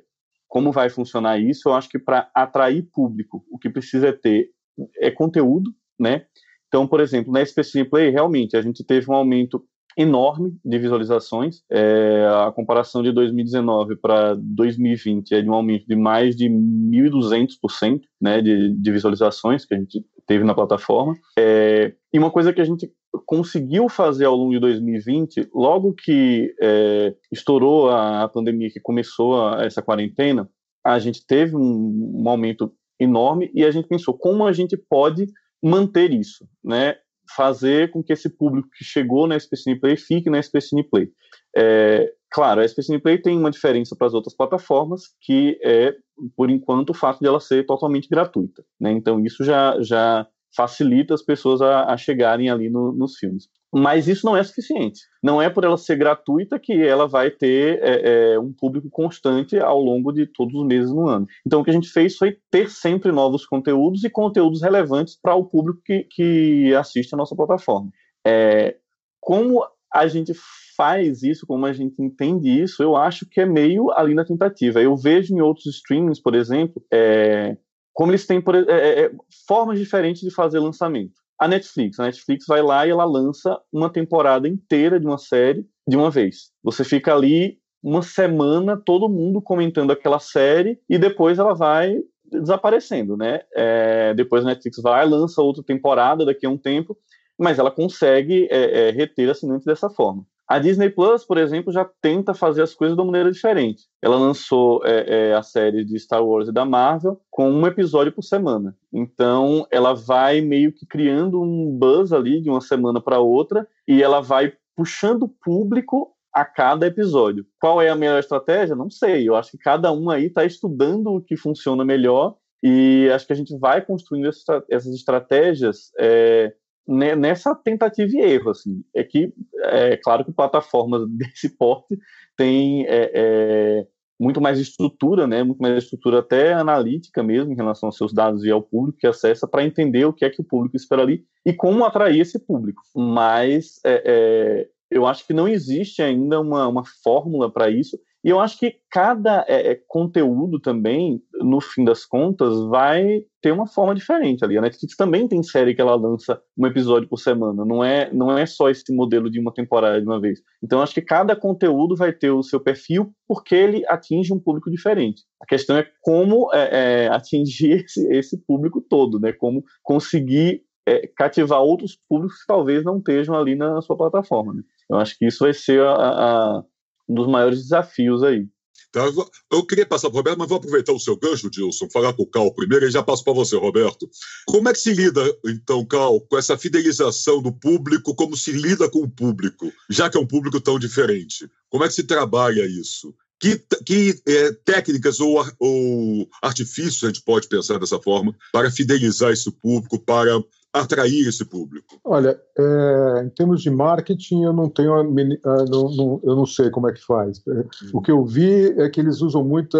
como 0.47 0.71
vai 0.71 0.89
funcionar 0.89 1.39
isso. 1.39 1.69
Eu 1.69 1.73
acho 1.73 1.89
que 1.89 1.97
para 1.97 2.29
atrair 2.33 2.87
público, 2.93 3.45
o 3.49 3.57
que 3.57 3.69
precisa 3.69 4.09
é 4.09 4.11
ter 4.11 4.49
é 4.97 5.09
conteúdo, 5.09 5.73
né? 5.97 6.25
Então, 6.67 6.85
por 6.85 6.99
exemplo, 6.99 7.31
na 7.31 7.41
SPC 7.41 7.85
Play, 7.85 8.09
realmente, 8.09 8.57
a 8.57 8.61
gente 8.61 8.83
teve 8.83 9.09
um 9.09 9.13
aumento 9.13 9.65
enorme 9.97 10.57
de 10.63 10.77
visualizações. 10.77 11.63
É, 11.71 12.27
a 12.45 12.51
comparação 12.51 13.01
de 13.01 13.11
2019 13.11 13.95
para 13.95 14.35
2020 14.35 15.33
é 15.33 15.41
de 15.41 15.49
um 15.49 15.53
aumento 15.53 15.85
de 15.87 15.95
mais 15.95 16.35
de 16.35 16.49
1.200% 16.49 18.01
né, 18.21 18.41
de, 18.41 18.73
de 18.73 18.91
visualizações 18.91 19.65
que 19.65 19.73
a 19.73 19.77
gente 19.77 20.05
teve 20.27 20.43
na 20.43 20.53
plataforma. 20.53 21.15
É, 21.37 21.93
e 22.13 22.19
uma 22.19 22.31
coisa 22.31 22.51
que 22.51 22.61
a 22.61 22.65
gente 22.65 22.91
conseguiu 23.25 23.87
fazer 23.87 24.25
ao 24.25 24.35
longo 24.35 24.51
de 24.51 24.59
2020, 24.59 25.49
logo 25.53 25.93
que 25.93 26.53
é, 26.61 27.15
estourou 27.31 27.89
a, 27.89 28.23
a, 28.23 28.27
pandemia, 28.27 28.69
que 28.69 28.79
começou 28.79 29.41
a, 29.41 29.63
essa 29.63 29.81
quarentena, 29.81 30.49
a 30.83 30.99
gente 30.99 31.25
teve 31.25 31.55
um, 31.55 32.21
um 32.23 32.29
aumento 32.29 32.71
enorme 32.99 33.49
e 33.53 33.63
a 33.63 33.71
gente 33.71 33.87
pensou 33.87 34.17
como 34.17 34.45
a 34.45 34.51
gente 34.51 34.77
pode 34.77 35.27
manter 35.63 36.11
isso, 36.11 36.47
né? 36.63 36.95
Fazer 37.35 37.91
com 37.91 38.03
que 38.03 38.13
esse 38.13 38.29
público 38.29 38.69
que 38.77 38.83
chegou 38.83 39.27
na 39.27 39.37
SPCine 39.37 39.79
Play 39.79 39.97
fique 39.97 40.29
na 40.29 40.39
SPCine 40.39 40.83
Play. 40.83 41.09
É, 41.55 42.11
claro, 42.31 42.61
a 42.61 42.65
SPCine 42.65 42.99
Play 42.99 43.21
tem 43.21 43.37
uma 43.37 43.51
diferença 43.51 43.95
para 43.95 44.07
as 44.07 44.13
outras 44.13 44.35
plataformas, 44.35 45.03
que 45.21 45.59
é, 45.63 45.93
por 46.35 46.49
enquanto, 46.49 46.89
o 46.89 46.93
fato 46.93 47.19
de 47.19 47.27
ela 47.27 47.39
ser 47.39 47.65
totalmente 47.65 48.09
gratuita. 48.09 48.63
Né? 48.79 48.91
Então, 48.91 49.19
isso 49.23 49.43
já, 49.43 49.81
já 49.81 50.27
facilita 50.55 51.13
as 51.13 51.21
pessoas 51.21 51.61
a, 51.61 51.85
a 51.93 51.97
chegarem 51.97 52.49
ali 52.49 52.69
no, 52.69 52.91
nos 52.91 53.17
filmes. 53.17 53.47
Mas 53.73 54.07
isso 54.07 54.25
não 54.25 54.37
é 54.37 54.43
suficiente. 54.43 55.01
Não 55.21 55.41
é 55.41 55.49
por 55.49 55.63
ela 55.63 55.77
ser 55.77 55.97
gratuita 55.97 56.57
que 56.57 56.73
ela 56.73 57.07
vai 57.07 57.29
ter 57.29 57.79
é, 57.81 58.33
é, 58.33 58.39
um 58.39 58.53
público 58.53 58.89
constante 58.89 59.57
ao 59.59 59.81
longo 59.81 60.13
de 60.13 60.25
todos 60.25 60.55
os 60.55 60.65
meses 60.65 60.91
no 60.91 61.07
ano. 61.07 61.27
Então, 61.45 61.59
o 61.59 61.63
que 61.63 61.71
a 61.71 61.73
gente 61.73 61.89
fez 61.89 62.15
foi 62.15 62.37
ter 62.49 62.69
sempre 62.69 63.11
novos 63.11 63.45
conteúdos 63.45 64.03
e 64.03 64.09
conteúdos 64.09 64.61
relevantes 64.61 65.19
para 65.21 65.35
o 65.35 65.45
público 65.45 65.81
que, 65.83 66.07
que 66.09 66.73
assiste 66.75 67.13
a 67.13 67.17
nossa 67.17 67.35
plataforma. 67.35 67.89
É, 68.25 68.77
como 69.19 69.65
a 69.93 70.07
gente 70.07 70.33
faz 70.75 71.23
isso, 71.23 71.47
como 71.47 71.65
a 71.65 71.73
gente 71.73 72.01
entende 72.01 72.49
isso, 72.49 72.83
eu 72.83 72.95
acho 72.95 73.25
que 73.25 73.39
é 73.39 73.45
meio 73.45 73.91
ali 73.91 74.13
na 74.13 74.25
tentativa. 74.25 74.81
Eu 74.81 74.95
vejo 74.95 75.33
em 75.33 75.41
outros 75.41 75.65
streamings, 75.67 76.21
por 76.21 76.35
exemplo, 76.35 76.83
é, 76.93 77.57
como 77.93 78.11
eles 78.11 78.27
têm 78.27 78.41
por, 78.41 78.55
é, 78.55 79.05
é, 79.05 79.11
formas 79.47 79.79
diferentes 79.79 80.21
de 80.21 80.29
fazer 80.29 80.59
lançamento. 80.59 81.24
A 81.39 81.47
Netflix, 81.47 81.99
a 81.99 82.03
Netflix 82.03 82.45
vai 82.47 82.61
lá 82.61 82.87
e 82.87 82.89
ela 82.89 83.03
lança 83.03 83.59
uma 83.71 83.89
temporada 83.89 84.47
inteira 84.47 84.99
de 84.99 85.05
uma 85.05 85.17
série 85.17 85.65
de 85.87 85.97
uma 85.97 86.09
vez. 86.09 86.51
Você 86.63 86.83
fica 86.83 87.13
ali 87.13 87.59
uma 87.83 88.01
semana 88.01 88.75
todo 88.77 89.09
mundo 89.09 89.41
comentando 89.41 89.91
aquela 89.91 90.19
série 90.19 90.79
e 90.89 90.97
depois 90.97 91.37
ela 91.37 91.53
vai 91.53 91.99
desaparecendo, 92.31 93.15
né? 93.15 93.41
É, 93.53 94.13
depois 94.15 94.43
a 94.43 94.47
Netflix 94.47 94.81
vai 94.81 95.05
lança 95.05 95.41
outra 95.41 95.63
temporada 95.63 96.25
daqui 96.25 96.45
a 96.45 96.49
um 96.49 96.57
tempo, 96.57 96.97
mas 97.37 97.59
ela 97.59 97.69
consegue 97.69 98.47
é, 98.49 98.87
é, 98.87 98.91
reter 98.91 99.29
assinantes 99.29 99.65
dessa 99.65 99.89
forma. 99.89 100.25
A 100.47 100.59
Disney 100.59 100.89
Plus, 100.89 101.25
por 101.25 101.37
exemplo, 101.37 101.73
já 101.73 101.89
tenta 102.01 102.33
fazer 102.33 102.61
as 102.61 102.73
coisas 102.73 102.95
de 102.95 103.01
uma 103.01 103.07
maneira 103.07 103.31
diferente. 103.31 103.83
Ela 104.01 104.17
lançou 104.17 104.79
é, 104.85 105.29
é, 105.29 105.33
a 105.33 105.41
série 105.41 105.83
de 105.83 105.97
Star 105.99 106.23
Wars 106.23 106.47
e 106.47 106.51
da 106.51 106.63
Marvel 106.63 107.19
com 107.31 107.49
um 107.49 107.65
episódio 107.65 108.11
por 108.11 108.21
semana. 108.21 108.75
Então, 108.93 109.65
ela 109.71 109.93
vai 109.93 110.41
meio 110.41 110.71
que 110.71 110.85
criando 110.85 111.41
um 111.41 111.75
buzz 111.75 112.13
ali 112.13 112.41
de 112.41 112.49
uma 112.49 112.61
semana 112.61 113.01
para 113.01 113.19
outra 113.19 113.67
e 113.87 114.03
ela 114.03 114.21
vai 114.21 114.53
puxando 114.75 115.23
o 115.23 115.29
público 115.29 116.13
a 116.31 116.45
cada 116.45 116.85
episódio. 116.85 117.45
Qual 117.59 117.81
é 117.81 117.89
a 117.89 117.95
melhor 117.95 118.19
estratégia? 118.19 118.75
Não 118.75 118.89
sei. 118.89 119.27
Eu 119.27 119.35
acho 119.35 119.51
que 119.51 119.57
cada 119.57 119.91
um 119.91 120.09
aí 120.09 120.25
está 120.25 120.45
estudando 120.45 121.07
o 121.07 121.21
que 121.21 121.35
funciona 121.35 121.83
melhor 121.83 122.35
e 122.61 123.09
acho 123.13 123.25
que 123.25 123.33
a 123.33 123.35
gente 123.35 123.57
vai 123.57 123.81
construindo 123.81 124.27
essas 124.27 124.93
estratégias 124.93 125.91
é, 125.99 126.53
nessa 126.87 127.55
tentativa 127.55 128.11
e 128.15 128.21
erro, 128.21 128.51
assim, 128.51 128.83
é 128.93 129.03
que 129.03 129.33
é 129.63 129.97
claro 129.97 130.23
que 130.23 130.31
plataformas 130.31 131.07
desse 131.09 131.49
porte 131.49 131.97
têm 132.37 132.85
é, 132.85 133.11
é, 133.13 133.87
muito 134.19 134.39
mais 134.39 134.59
estrutura, 134.59 135.25
né, 135.25 135.43
muito 135.43 135.61
mais 135.61 135.83
estrutura 135.83 136.19
até 136.19 136.53
analítica 136.53 137.23
mesmo 137.23 137.51
em 137.51 137.55
relação 137.55 137.87
aos 137.87 137.97
seus 137.97 138.13
dados 138.13 138.43
e 138.43 138.51
ao 138.51 138.61
público 138.61 138.99
que 138.99 139.07
acessa 139.07 139.47
para 139.47 139.65
entender 139.65 140.05
o 140.05 140.13
que 140.13 140.25
é 140.25 140.29
que 140.29 140.41
o 140.41 140.45
público 140.45 140.75
espera 140.75 141.01
ali 141.01 141.25
e 141.45 141.53
como 141.53 141.83
atrair 141.83 142.19
esse 142.19 142.39
público. 142.39 142.81
Mas 142.95 143.79
é, 143.83 144.03
é 144.05 144.67
eu 144.89 145.05
acho 145.05 145.25
que 145.25 145.33
não 145.33 145.47
existe 145.47 146.01
ainda 146.01 146.39
uma, 146.39 146.67
uma 146.67 146.83
fórmula 147.03 147.51
para 147.51 147.69
isso 147.69 147.99
e 148.25 148.29
eu 148.29 148.39
acho 148.39 148.57
que 148.57 148.77
cada 148.89 149.45
é, 149.47 149.73
é, 149.73 149.79
conteúdo 149.87 150.59
também, 150.59 151.21
no 151.35 151.61
fim 151.61 151.85
das 151.85 152.03
contas, 152.03 152.59
vai 152.69 153.21
ter 153.39 153.51
uma 153.51 153.67
forma 153.67 153.93
diferente 153.93 154.43
ali. 154.43 154.57
A 154.57 154.61
Netflix 154.61 154.95
também 154.95 155.27
tem 155.27 155.43
série 155.43 155.75
que 155.75 155.81
ela 155.81 155.93
lança 155.93 156.41
um 156.57 156.65
episódio 156.65 157.07
por 157.07 157.19
semana, 157.19 157.63
não 157.63 157.83
é, 157.83 158.11
não 158.11 158.35
é 158.35 158.47
só 158.47 158.67
esse 158.67 158.91
modelo 158.91 159.29
de 159.29 159.39
uma 159.39 159.53
temporada 159.53 160.01
de 160.01 160.07
uma 160.07 160.19
vez. 160.19 160.39
Então, 160.63 160.81
acho 160.81 160.95
que 160.95 161.03
cada 161.03 161.35
conteúdo 161.35 161.95
vai 161.95 162.11
ter 162.11 162.31
o 162.31 162.41
seu 162.41 162.59
perfil 162.59 163.13
porque 163.27 163.53
ele 163.53 163.85
atinge 163.87 164.33
um 164.33 164.39
público 164.39 164.71
diferente. 164.71 165.21
A 165.39 165.45
questão 165.45 165.77
é 165.77 165.87
como 166.01 166.49
é, 166.51 167.03
é, 167.03 167.07
atingir 167.09 167.85
esse, 167.85 168.07
esse 168.11 168.43
público 168.43 168.81
todo, 168.81 169.19
né? 169.19 169.33
Como 169.33 169.63
conseguir 169.83 170.63
é, 170.87 171.07
cativar 171.15 171.61
outros 171.61 171.95
públicos 172.09 172.41
que 172.41 172.47
talvez 172.47 172.83
não 172.83 172.97
estejam 172.97 173.35
ali 173.35 173.55
na 173.55 173.79
sua 173.83 173.95
plataforma. 173.95 174.51
Né? 174.51 174.63
Eu 174.89 174.97
acho 174.97 175.15
que 175.15 175.27
isso 175.27 175.43
vai 175.43 175.53
ser 175.53 175.81
a, 175.81 175.93
a 175.93 176.63
um 177.07 177.15
dos 177.15 177.27
maiores 177.27 177.61
desafios 177.63 178.23
aí. 178.23 178.47
Então, 178.95 179.29
eu 179.51 179.65
queria 179.65 179.85
passar 179.85 180.09
para 180.09 180.15
o 180.15 180.19
Roberto, 180.19 180.37
mas 180.37 180.47
vou 180.47 180.57
aproveitar 180.57 180.93
o 180.93 180.99
seu 180.99 181.17
gancho, 181.17 181.49
Dilson, 181.49 181.89
falar 181.91 182.13
com 182.13 182.23
o 182.23 182.27
Cal 182.27 182.53
primeiro 182.53 182.87
e 182.87 182.91
já 182.91 183.03
passo 183.03 183.25
para 183.25 183.33
você, 183.33 183.57
Roberto. 183.57 184.09
Como 184.45 184.69
é 184.69 184.73
que 184.73 184.79
se 184.79 184.93
lida, 184.93 185.21
então, 185.45 185.85
Cal, 185.85 186.21
com 186.21 186.37
essa 186.37 186.57
fidelização 186.57 187.41
do 187.41 187.51
público, 187.51 188.15
como 188.15 188.37
se 188.37 188.53
lida 188.53 188.89
com 188.89 188.99
o 188.99 189.09
público, 189.09 189.69
já 189.89 190.09
que 190.09 190.17
é 190.17 190.19
um 190.19 190.25
público 190.25 190.61
tão 190.61 190.79
diferente? 190.79 191.49
Como 191.69 191.83
é 191.83 191.87
que 191.89 191.93
se 191.93 192.03
trabalha 192.03 192.65
isso? 192.65 193.13
Que, 193.37 193.61
que 193.85 194.21
é, 194.25 194.53
técnicas 194.63 195.19
ou, 195.19 195.45
ou 195.59 196.29
artifícios 196.41 197.03
a 197.03 197.07
gente 197.07 197.21
pode 197.21 197.49
pensar 197.49 197.77
dessa 197.77 197.99
forma 197.99 198.33
para 198.53 198.71
fidelizar 198.71 199.31
esse 199.31 199.51
público, 199.51 199.99
para 199.99 200.41
atrair 200.81 201.27
esse 201.27 201.45
público? 201.45 201.99
Olha, 202.03 202.39
é, 202.57 203.23
em 203.25 203.29
termos 203.29 203.61
de 203.61 203.69
marketing, 203.69 204.43
eu 204.43 204.53
não 204.53 204.69
tenho, 204.69 205.03
não, 205.03 205.95
não, 205.95 206.19
eu 206.23 206.35
não 206.35 206.45
sei 206.45 206.69
como 206.69 206.89
é 206.89 206.93
que 206.93 207.03
faz. 207.03 207.41
É, 207.47 207.65
o 207.93 208.01
que 208.01 208.11
eu 208.11 208.25
vi 208.25 208.67
é 208.79 208.89
que 208.89 208.99
eles 208.99 209.21
usam 209.21 209.43
muita 209.43 209.77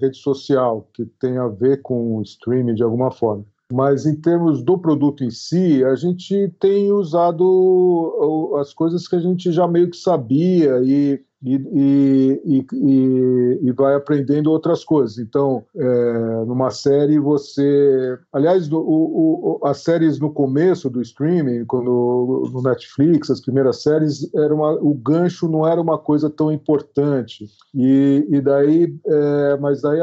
rede 0.00 0.16
social 0.18 0.88
que 0.92 1.04
tem 1.20 1.38
a 1.38 1.48
ver 1.48 1.82
com 1.82 2.20
streaming 2.22 2.74
de 2.74 2.82
alguma 2.82 3.10
forma. 3.10 3.44
Mas 3.72 4.04
em 4.04 4.16
termos 4.16 4.62
do 4.62 4.76
produto 4.76 5.22
em 5.22 5.30
si, 5.30 5.84
a 5.84 5.94
gente 5.94 6.52
tem 6.58 6.90
usado 6.90 8.56
as 8.60 8.74
coisas 8.74 9.06
que 9.06 9.14
a 9.14 9.20
gente 9.20 9.52
já 9.52 9.68
meio 9.68 9.88
que 9.88 9.96
sabia 9.96 10.80
e 10.82 11.22
e, 11.42 11.54
e, 11.54 12.66
e, 12.72 13.58
e, 13.62 13.72
vai 13.72 13.94
aprendendo 13.94 14.50
outras 14.50 14.84
coisas. 14.84 15.18
Então, 15.18 15.64
é, 15.74 16.44
numa 16.46 16.70
série 16.70 17.18
você, 17.18 18.18
aliás, 18.32 18.70
o, 18.70 18.78
o, 18.78 19.60
as 19.64 19.78
séries 19.78 20.18
no 20.18 20.30
começo 20.30 20.90
do 20.90 21.00
streaming, 21.00 21.64
quando 21.64 22.50
no 22.52 22.62
Netflix, 22.62 23.30
as 23.30 23.40
primeiras 23.40 23.82
séries, 23.82 24.32
era 24.34 24.54
uma, 24.54 24.72
o 24.72 24.92
gancho 24.94 25.48
não 25.48 25.66
era 25.66 25.80
uma 25.80 25.96
coisa 25.96 26.28
tão 26.28 26.52
importante. 26.52 27.46
E, 27.74 28.40
daí, 28.42 28.94
é, 29.06 29.56
mas 29.58 29.80
daí 29.80 30.00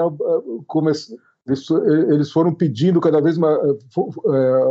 comece, 0.65 1.15
eles, 1.47 1.69
eles 2.09 2.31
foram 2.31 2.53
pedindo 2.53 2.99
cada 2.99 3.21
vez 3.21 3.37
mais, 3.37 3.57
é, 3.57 3.69
é, 3.69 4.63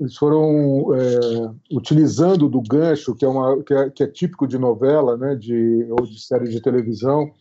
eles 0.00 0.16
foram 0.16 0.94
é, 0.94 1.74
utilizando 1.74 2.48
do 2.48 2.62
gancho, 2.62 3.14
que 3.16 3.24
é, 3.24 3.28
uma, 3.28 3.62
que 3.62 3.74
é, 3.74 3.90
que 3.90 4.02
é, 4.04 4.06
típico 4.06 4.46
de 4.46 4.56
novela, 4.56 5.16
né, 5.16 5.34
de, 5.34 5.86
ou 5.90 6.06
de 6.06 6.20
série 6.20 6.48
de 6.48 6.62
televisão, 6.62 7.32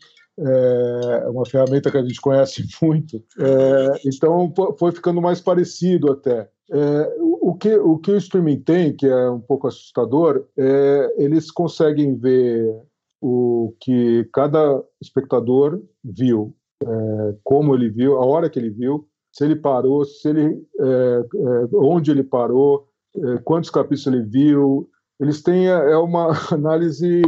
é 0.41 1.29
uma 1.29 1.45
ferramenta 1.45 1.91
que 1.91 1.97
a 1.97 2.01
gente 2.01 2.21
conhece 2.21 2.63
muito. 2.81 3.21
É, 3.39 4.01
então 4.05 4.51
foi 4.79 4.91
ficando 4.91 5.21
mais 5.21 5.41
parecido 5.41 6.11
até. 6.11 6.49
É, 6.71 7.15
o, 7.19 7.55
que, 7.55 7.75
o 7.75 7.97
que 7.97 8.11
o 8.11 8.17
streaming 8.17 8.61
tem, 8.61 8.95
que 8.95 9.05
é 9.05 9.29
um 9.29 9.39
pouco 9.39 9.67
assustador, 9.67 10.45
é 10.57 11.15
eles 11.17 11.51
conseguem 11.51 12.15
ver 12.15 12.73
o 13.21 13.73
que 13.81 14.29
cada 14.33 14.81
espectador 15.01 15.81
viu, 16.03 16.55
é, 16.83 17.35
como 17.43 17.75
ele 17.75 17.89
viu, 17.89 18.17
a 18.17 18.25
hora 18.25 18.49
que 18.49 18.57
ele 18.59 18.69
viu, 18.69 19.07
se 19.31 19.43
ele 19.43 19.55
parou, 19.55 20.05
se 20.05 20.29
ele, 20.29 20.65
é, 20.79 20.83
é 20.83 21.75
onde 21.75 22.11
ele 22.11 22.23
parou, 22.23 22.87
é, 23.15 23.37
quantos 23.39 23.69
capítulos 23.69 24.07
ele 24.07 24.23
viu. 24.23 24.89
Eles 25.19 25.41
têm 25.43 25.67
é 25.67 25.97
uma 25.97 26.31
análise 26.51 27.21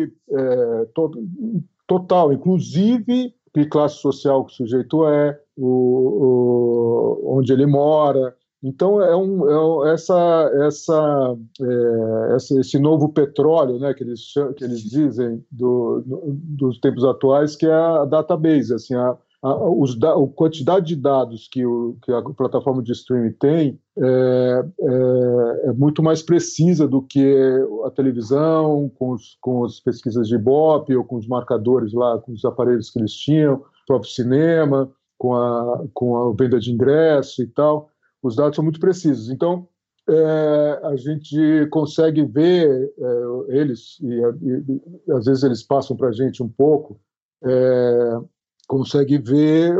to, 0.95 1.11
total, 1.85 2.31
inclusive 2.31 3.33
que 3.53 3.65
classe 3.65 3.97
social 3.97 4.45
que 4.45 4.53
o 4.53 4.55
sujeito 4.55 5.05
é, 5.05 5.37
o, 5.57 7.17
o 7.27 7.37
onde 7.37 7.51
ele 7.51 7.65
mora. 7.65 8.35
Então 8.63 9.01
é 9.01 9.15
um 9.15 9.85
é 9.85 9.93
essa 9.93 10.51
essa, 10.65 11.37
é, 11.61 12.35
esse 12.35 12.79
novo 12.79 13.09
petróleo, 13.09 13.79
né, 13.79 13.93
que 13.93 14.03
eles 14.03 14.33
que 14.55 14.63
eles 14.63 14.81
dizem 14.81 15.43
do, 15.51 16.03
dos 16.05 16.79
tempos 16.79 17.03
atuais, 17.03 17.55
que 17.55 17.65
é 17.65 17.73
a 17.73 18.05
database, 18.05 18.73
assim, 18.73 18.95
a, 18.95 19.17
a, 19.41 19.69
os, 19.69 19.97
a 20.03 20.27
quantidade 20.35 20.87
de 20.87 20.95
dados 20.95 21.47
que, 21.47 21.65
o, 21.65 21.97
que 22.03 22.11
a 22.11 22.21
plataforma 22.21 22.83
de 22.83 22.91
streaming 22.91 23.33
tem 23.33 23.79
é, 23.97 24.65
é, 24.79 25.69
é, 25.69 25.73
muito 25.73 26.03
mais 26.03 26.21
precisa 26.21 26.87
do 26.87 27.01
que 27.01 27.35
a 27.85 27.89
televisão, 27.89 28.91
com, 28.95 29.11
os, 29.11 29.37
com 29.41 29.65
as 29.65 29.79
pesquisas 29.79 30.27
de 30.27 30.35
Ibope, 30.35 30.95
ou 30.95 31.03
com 31.03 31.15
os 31.15 31.27
marcadores 31.27 31.91
lá, 31.93 32.19
com 32.19 32.31
os 32.31 32.45
aparelhos 32.45 32.91
que 32.91 32.99
eles 32.99 33.13
tinham, 33.13 33.55
o 33.55 33.85
próprio 33.87 34.11
cinema, 34.11 34.91
com 35.17 35.35
a, 35.35 35.85
com 35.93 36.17
a 36.17 36.33
venda 36.33 36.59
de 36.59 36.71
ingresso 36.71 37.41
e 37.41 37.47
tal. 37.47 37.89
Os 38.21 38.35
dados 38.35 38.55
são 38.55 38.63
muito 38.63 38.79
precisos. 38.79 39.29
Então, 39.29 39.67
é, 40.07 40.79
a 40.83 40.95
gente 40.95 41.67
consegue 41.71 42.23
ver 42.25 42.93
é, 42.97 43.57
eles, 43.59 43.99
e, 44.01 44.07
e, 44.07 45.11
às 45.13 45.25
vezes 45.25 45.43
eles 45.43 45.63
passam 45.63 45.95
para 45.95 46.09
a 46.09 46.11
gente 46.11 46.43
um 46.43 46.49
pouco, 46.49 46.99
é, 47.43 48.19
consegue 48.71 49.17
ver 49.17 49.75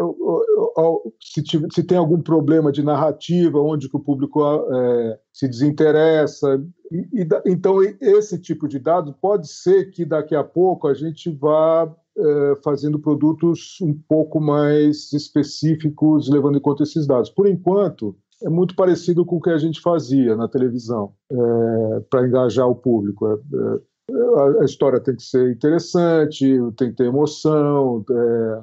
se, 1.17 1.41
se, 1.71 1.84
tem 1.84 1.97
algum 1.97 2.21
problema 2.21 2.73
de 2.73 2.84
narrativa, 2.84 3.58
onde 3.58 3.88
que 3.88 3.95
o 3.95 4.01
público 4.01 4.43
é, 4.43 5.19
se 5.32 5.47
desinteressa. 5.47 6.62
E, 6.91 7.21
e, 7.21 7.27
então, 7.45 7.77
esse 8.01 8.38
tipo 8.38 8.67
de 8.67 8.80
dado 8.80 9.13
pode 9.13 9.49
ser 9.49 9.91
que 9.91 10.04
daqui 10.04 10.36
a 10.36 10.43
pouco 10.43 10.89
a 10.89 10.93
gente 10.93 11.32
vá 11.32 11.89
é, 12.17 12.58
fazendo 12.62 12.99
produtos 12.99 13.77
um 13.82 13.93
pouco 13.93 14.41
mais 14.41 15.13
específicos, 15.13 16.30
levando 16.30 16.58
em 16.58 16.62
conta 16.62 16.84
esses 16.84 17.08
dados. 17.08 17.30
Por 17.30 17.47
enquanto, 17.47 18.13
é 18.43 18.49
muito 18.49 18.75
parecido 18.75 19.25
com 19.25 19.38
o 19.38 19.41
que 19.41 19.51
a 19.51 19.58
gente 19.58 19.80
fazia 19.80 20.36
na 20.36 20.49
televisão, 20.49 21.13
é, 21.32 21.99
para 22.10 22.27
engajar 22.27 22.67
o 22.67 22.75
público. 22.75 23.25
É, 23.25 23.36
é 23.36 23.91
a 24.60 24.65
história 24.65 24.99
tem 24.99 25.15
que 25.15 25.23
ser 25.23 25.51
interessante, 25.51 26.45
tem 26.75 26.89
que 26.89 26.97
ter 26.97 27.06
emoção, 27.06 28.04
é, 28.10 28.62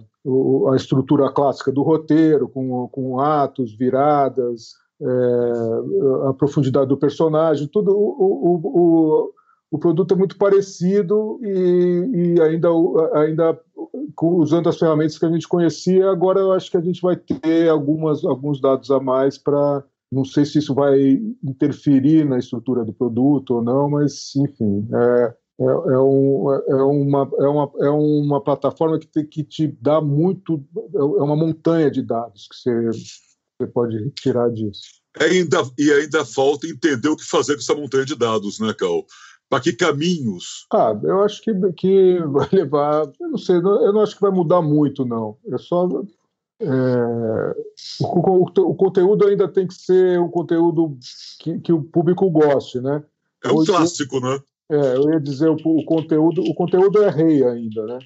a 0.73 0.77
estrutura 0.77 1.31
clássica 1.31 1.73
do 1.73 1.83
roteiro, 1.83 2.49
com, 2.49 2.89
com 2.89 3.21
atos, 3.21 3.75
viradas, 3.75 4.75
é, 5.01 6.29
a 6.29 6.35
profundidade 6.35 6.89
do 6.89 6.97
personagem, 6.97 7.69
tudo. 7.69 7.93
O, 7.93 8.61
o, 8.65 9.33
o, 9.71 9.79
produto 9.79 10.15
é 10.15 10.17
muito 10.17 10.37
parecido 10.37 11.39
e, 11.43 12.35
e, 12.37 12.41
ainda, 12.41 12.69
ainda 13.15 13.61
usando 14.21 14.69
as 14.69 14.79
ferramentas 14.79 15.19
que 15.19 15.27
a 15.27 15.31
gente 15.31 15.47
conhecia. 15.47 16.11
Agora 16.11 16.41
eu 16.41 16.53
acho 16.53 16.71
que 16.71 16.77
a 16.77 16.81
gente 16.81 17.01
vai 17.01 17.17
ter 17.17 17.69
algumas, 17.69 18.25
alguns 18.25 18.61
dados 18.61 18.91
a 18.91 19.01
mais 19.01 19.39
para. 19.39 19.85
Não 20.11 20.25
sei 20.25 20.47
se 20.47 20.59
isso 20.59 20.75
vai 20.75 21.21
interferir 21.45 22.25
na 22.25 22.39
estrutura 22.39 22.83
do 22.83 22.95
produto 22.95 23.57
ou 23.57 23.63
não, 23.63 23.91
mas 23.91 24.35
enfim, 24.37 24.89
é, 24.91 25.35
é, 25.61 25.65
é, 25.65 25.99
um, 25.99 26.53
é, 26.53 26.83
uma, 26.83 27.31
é, 27.39 27.49
uma, 27.49 27.73
é 27.81 27.91
uma 27.91 28.41
plataforma 28.41 28.99
que, 28.99 29.07
te, 29.07 29.25
que 29.25 29.43
te 29.43 29.67
dá 29.81 30.01
muito, 30.01 30.65
é 30.95 31.23
uma 31.23 31.35
montanha 31.35 31.91
de 31.91 32.01
dados 32.01 32.47
que 32.49 32.57
você, 32.57 32.91
você 33.59 33.67
pode 33.73 34.11
tirar 34.11 34.51
disso. 34.51 34.99
É 35.19 35.25
ainda, 35.25 35.63
e 35.77 35.91
ainda 35.91 36.25
falta 36.25 36.67
entender 36.69 37.09
o 37.09 37.17
que 37.17 37.25
fazer 37.25 37.55
com 37.55 37.61
essa 37.61 37.75
montanha 37.75 38.05
de 38.05 38.15
dados, 38.15 38.61
né, 38.61 38.73
Cal? 38.73 39.05
Para 39.49 39.61
que 39.61 39.73
caminhos? 39.73 40.67
Ah, 40.73 40.97
eu 41.03 41.23
acho 41.23 41.43
que, 41.43 41.53
que 41.73 42.19
vai 42.29 42.49
levar. 42.53 43.11
Eu 43.19 43.31
não 43.31 43.39
sei, 43.39 43.57
eu 43.57 43.93
não 43.93 44.03
acho 44.03 44.15
que 44.15 44.21
vai 44.21 44.31
mudar 44.31 44.63
muito, 44.63 45.05
não. 45.05 45.39
É 45.51 45.59
só. 45.59 45.89
É, 46.61 47.57
o, 48.01 48.05
o, 48.05 48.43
o, 48.43 48.75
conteúdo 48.75 49.27
ainda 49.27 49.49
tem 49.49 49.67
que 49.67 49.75
ser 49.75 50.21
um 50.21 50.29
conteúdo 50.29 50.99
que, 51.39 51.59
que 51.61 51.73
o 51.73 51.83
público 51.83 52.29
goste, 52.31 52.81
né? 52.81 53.03
É 53.43 53.49
um 53.49 53.57
Hoje, 53.57 53.71
clássico, 53.71 54.21
né? 54.21 54.39
É, 54.71 54.97
eu 54.97 55.11
ia 55.11 55.21
dizer, 55.21 55.49
o, 55.49 55.55
o, 55.55 55.85
conteúdo, 55.85 56.43
o 56.43 56.55
conteúdo 56.55 57.03
é 57.03 57.11
rei 57.11 57.43
ainda, 57.43 57.87
né? 57.87 57.99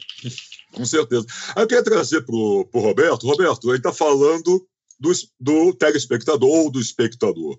Com 0.73 0.85
certeza. 0.85 1.27
Eu 1.57 1.67
queria 1.67 1.83
trazer 1.83 2.23
para 2.23 2.35
o 2.35 2.69
Roberto. 2.75 3.27
Roberto, 3.27 3.69
ele 3.69 3.79
está 3.79 3.93
falando 3.93 4.67
do, 4.99 5.13
do 5.41 5.75
telespectador 5.75 6.49
ou 6.49 6.71
do 6.71 6.81
espectador, 6.81 7.59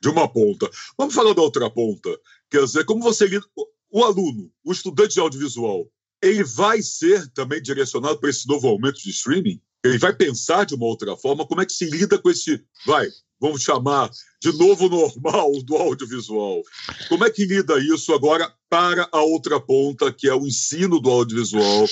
de 0.00 0.08
uma 0.08 0.28
ponta. 0.28 0.70
Vamos 0.96 1.14
falar 1.14 1.34
da 1.34 1.42
outra 1.42 1.68
ponta. 1.68 2.08
Quer 2.50 2.64
dizer, 2.64 2.84
como 2.84 3.02
você 3.02 3.26
lida. 3.26 3.44
O 3.90 4.04
aluno, 4.04 4.50
o 4.62 4.70
estudante 4.70 5.14
de 5.14 5.20
audiovisual, 5.20 5.90
ele 6.22 6.44
vai 6.44 6.82
ser 6.82 7.26
também 7.32 7.62
direcionado 7.62 8.20
para 8.20 8.28
esse 8.28 8.46
novo 8.46 8.68
aumento 8.68 9.00
de 9.00 9.08
streaming? 9.08 9.60
Ele 9.82 9.96
vai 9.96 10.14
pensar 10.14 10.66
de 10.66 10.74
uma 10.74 10.84
outra 10.84 11.16
forma? 11.16 11.46
Como 11.46 11.62
é 11.62 11.66
que 11.66 11.72
se 11.72 11.86
lida 11.88 12.18
com 12.18 12.28
esse. 12.28 12.62
Vai, 12.84 13.08
vamos 13.40 13.62
chamar 13.62 14.10
de 14.40 14.52
novo 14.52 14.88
normal 14.88 15.52
do 15.62 15.76
audiovisual. 15.76 16.62
Como 17.08 17.24
é 17.24 17.30
que 17.30 17.44
lida 17.44 17.78
isso 17.78 18.12
agora 18.12 18.52
para 18.68 19.08
a 19.12 19.20
outra 19.20 19.60
ponta, 19.60 20.12
que 20.12 20.28
é 20.28 20.34
o 20.34 20.46
ensino 20.46 21.00
do 21.00 21.10
audiovisual? 21.10 21.86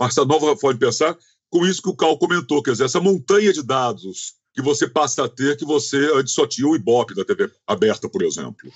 Essa 0.00 0.24
nova 0.24 0.56
forma 0.56 0.74
de 0.74 0.86
pensar, 0.86 1.16
com 1.50 1.66
isso 1.66 1.82
que 1.82 1.90
o 1.90 1.96
Cal 1.96 2.18
comentou, 2.18 2.62
quer 2.62 2.72
dizer, 2.72 2.84
essa 2.84 3.00
montanha 3.00 3.52
de 3.52 3.62
dados 3.62 4.34
que 4.54 4.60
você 4.60 4.86
passa 4.86 5.24
a 5.24 5.28
ter 5.28 5.56
que 5.56 5.64
você 5.64 6.10
antes 6.14 6.34
só 6.34 6.46
tinha 6.46 6.68
o 6.68 6.76
Ibope 6.76 7.14
da 7.14 7.24
TV 7.24 7.50
aberta, 7.66 8.08
por 8.08 8.22
exemplo? 8.22 8.70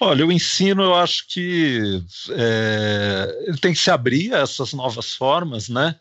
Olha, 0.00 0.26
o 0.26 0.32
ensino 0.32 0.82
eu 0.82 0.94
acho 0.94 1.26
que 1.28 2.02
é, 2.30 3.44
ele 3.46 3.58
tem 3.58 3.72
que 3.72 3.78
se 3.78 3.90
abrir 3.90 4.34
a 4.34 4.40
essas 4.40 4.72
novas 4.74 5.14
formas, 5.14 5.68
né? 5.68 5.98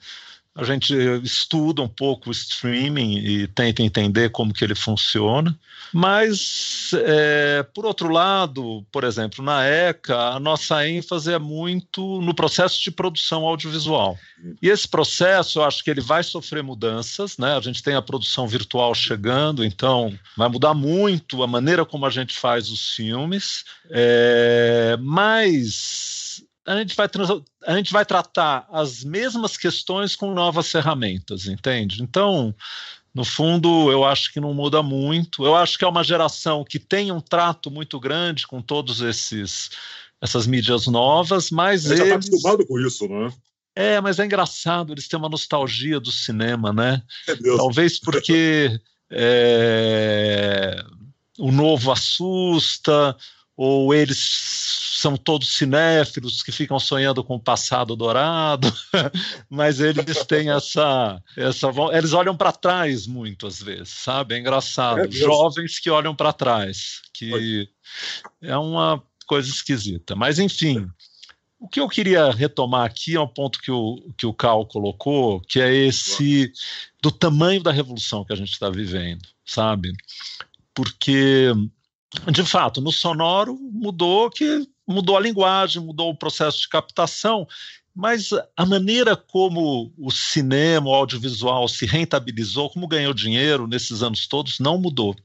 A 0.55 0.63
gente 0.63 0.93
estuda 1.23 1.81
um 1.81 1.87
pouco 1.87 2.29
o 2.29 2.31
streaming 2.31 3.17
e 3.17 3.47
tenta 3.47 3.81
entender 3.81 4.29
como 4.29 4.53
que 4.53 4.63
ele 4.63 4.75
funciona, 4.75 5.57
mas 5.91 6.91
é, 6.93 7.63
por 7.73 7.85
outro 7.85 8.09
lado, 8.09 8.85
por 8.91 9.03
exemplo, 9.03 9.43
na 9.43 9.65
ECA, 9.65 10.15
a 10.15 10.39
nossa 10.39 10.87
ênfase 10.87 11.31
é 11.31 11.39
muito 11.39 12.21
no 12.21 12.35
processo 12.35 12.81
de 12.83 12.91
produção 12.91 13.45
audiovisual. 13.45 14.17
E 14.61 14.69
esse 14.69 14.87
processo, 14.87 15.59
eu 15.59 15.63
acho 15.63 15.83
que 15.83 15.89
ele 15.89 16.01
vai 16.01 16.23
sofrer 16.23 16.61
mudanças, 16.61 17.37
né? 17.37 17.55
A 17.55 17.61
gente 17.61 17.81
tem 17.81 17.95
a 17.95 18.01
produção 18.01 18.47
virtual 18.47 18.93
chegando, 18.93 19.63
então 19.63 20.17
vai 20.37 20.49
mudar 20.49 20.73
muito 20.73 21.41
a 21.41 21.47
maneira 21.47 21.85
como 21.85 22.05
a 22.05 22.09
gente 22.09 22.35
faz 22.35 22.69
os 22.69 22.93
filmes, 22.95 23.63
é, 23.89 24.97
mas 24.99 26.22
a 26.65 26.77
gente 26.77 26.95
vai 26.95 27.07
a 27.65 27.75
gente 27.75 27.91
vai 27.91 28.05
tratar 28.05 28.67
as 28.71 29.03
mesmas 29.03 29.57
questões 29.57 30.15
com 30.15 30.33
novas 30.33 30.71
ferramentas, 30.71 31.47
entende? 31.47 32.01
Então, 32.01 32.55
no 33.13 33.23
fundo, 33.23 33.91
eu 33.91 34.03
acho 34.03 34.31
que 34.31 34.39
não 34.39 34.53
muda 34.53 34.81
muito. 34.81 35.45
Eu 35.45 35.55
acho 35.55 35.77
que 35.77 35.83
é 35.83 35.87
uma 35.87 36.03
geração 36.03 36.63
que 36.63 36.79
tem 36.79 37.11
um 37.11 37.21
trato 37.21 37.69
muito 37.69 37.99
grande 37.99 38.47
com 38.47 38.61
todos 38.61 39.01
esses 39.01 39.69
essas 40.21 40.47
mídias 40.47 40.87
novas, 40.87 41.51
mas 41.51 41.85
eles 41.85 41.97
já 41.97 42.03
está 42.05 42.15
acostumado 42.15 42.65
com 42.65 42.79
isso, 42.79 43.07
né? 43.09 43.33
É, 43.75 43.99
mas 43.99 44.19
é 44.19 44.25
engraçado, 44.25 44.93
eles 44.93 45.07
têm 45.07 45.19
uma 45.19 45.27
nostalgia 45.27 45.99
do 45.99 46.11
cinema, 46.11 46.71
né? 46.71 47.01
É 47.27 47.35
Talvez 47.57 47.99
porque 47.99 48.79
é, 49.11 50.81
o 51.37 51.51
novo 51.51 51.91
assusta, 51.91 53.17
ou 53.55 53.93
eles 53.93 54.17
são 55.03 55.17
todos 55.17 55.57
cinéfilos 55.57 56.41
que 56.41 56.51
ficam 56.51 56.79
sonhando 56.79 57.23
com 57.23 57.35
o 57.35 57.39
passado 57.39 57.95
dourado, 57.95 58.73
mas 59.49 59.81
eles 59.81 60.25
têm 60.25 60.49
essa, 60.49 61.21
essa 61.35 61.67
eles 61.91 62.13
olham 62.13 62.37
para 62.37 62.53
trás 62.53 63.05
muitas 63.05 63.61
vezes, 63.61 63.89
sabe? 63.89 64.35
É 64.35 64.39
engraçado. 64.39 65.01
É 65.01 65.11
Jovens 65.11 65.77
que 65.77 65.89
olham 65.89 66.15
para 66.15 66.31
trás, 66.31 67.01
que 67.13 67.69
é 68.41 68.57
uma 68.57 69.03
coisa 69.27 69.49
esquisita. 69.49 70.15
Mas 70.15 70.39
enfim, 70.39 70.87
o 71.59 71.67
que 71.67 71.79
eu 71.79 71.89
queria 71.89 72.31
retomar 72.31 72.85
aqui 72.85 73.15
é 73.15 73.19
um 73.19 73.27
ponto 73.27 73.59
que 73.59 73.71
o, 73.71 74.13
que 74.17 74.25
o 74.25 74.33
Cal 74.33 74.65
colocou, 74.65 75.41
que 75.41 75.59
é 75.59 75.73
esse 75.73 76.51
do 77.01 77.11
tamanho 77.11 77.61
da 77.61 77.71
revolução 77.71 78.23
que 78.23 78.31
a 78.31 78.35
gente 78.37 78.51
está 78.51 78.69
vivendo, 78.69 79.27
sabe? 79.45 79.91
Porque 80.73 81.53
de 82.31 82.43
fato, 82.43 82.79
no 82.79 82.91
sonoro 82.91 83.57
mudou 83.59 84.29
que 84.29 84.67
mudou 84.87 85.17
a 85.17 85.21
linguagem, 85.21 85.81
mudou 85.81 86.11
o 86.11 86.17
processo 86.17 86.59
de 86.61 86.69
captação, 86.69 87.47
mas 87.95 88.29
a 88.57 88.65
maneira 88.65 89.15
como 89.15 89.93
o 89.97 90.11
cinema, 90.11 90.89
o 90.89 90.93
audiovisual 90.93 91.67
se 91.67 91.85
rentabilizou, 91.85 92.69
como 92.69 92.87
ganhou 92.87 93.13
dinheiro 93.13 93.67
nesses 93.67 94.01
anos 94.01 94.27
todos, 94.27 94.59
não 94.59 94.77
mudou. 94.77 95.15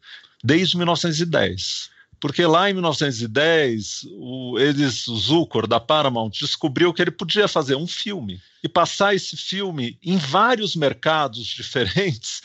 desde 0.44 0.76
1910. 0.76 1.90
Porque 2.20 2.44
lá 2.44 2.68
em 2.68 2.72
1910, 2.72 4.06
o, 4.18 4.58
eles, 4.58 5.06
o 5.06 5.16
Zucker, 5.16 5.66
da 5.66 5.78
Paramount, 5.78 6.30
descobriu 6.30 6.92
que 6.92 7.00
ele 7.00 7.12
podia 7.12 7.46
fazer 7.46 7.76
um 7.76 7.86
filme 7.86 8.40
e 8.62 8.68
passar 8.68 9.14
esse 9.14 9.36
filme 9.36 9.96
em 10.02 10.16
vários 10.16 10.74
mercados 10.74 11.46
diferentes, 11.54 12.42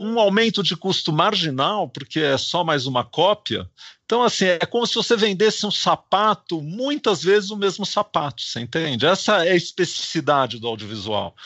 um 0.00 0.18
aumento 0.18 0.62
de 0.62 0.74
custo 0.74 1.12
marginal, 1.12 1.86
porque 1.86 2.20
é 2.20 2.38
só 2.38 2.64
mais 2.64 2.86
uma 2.86 3.04
cópia. 3.04 3.68
Então, 4.06 4.22
assim, 4.22 4.46
é 4.46 4.60
como 4.60 4.86
se 4.86 4.94
você 4.94 5.14
vendesse 5.14 5.66
um 5.66 5.70
sapato, 5.70 6.62
muitas 6.62 7.22
vezes 7.22 7.50
o 7.50 7.56
mesmo 7.56 7.84
sapato, 7.84 8.40
você 8.40 8.60
entende? 8.60 9.04
Essa 9.04 9.44
é 9.44 9.52
a 9.52 9.56
especificidade 9.56 10.58
do 10.58 10.66
audiovisual. 10.66 11.36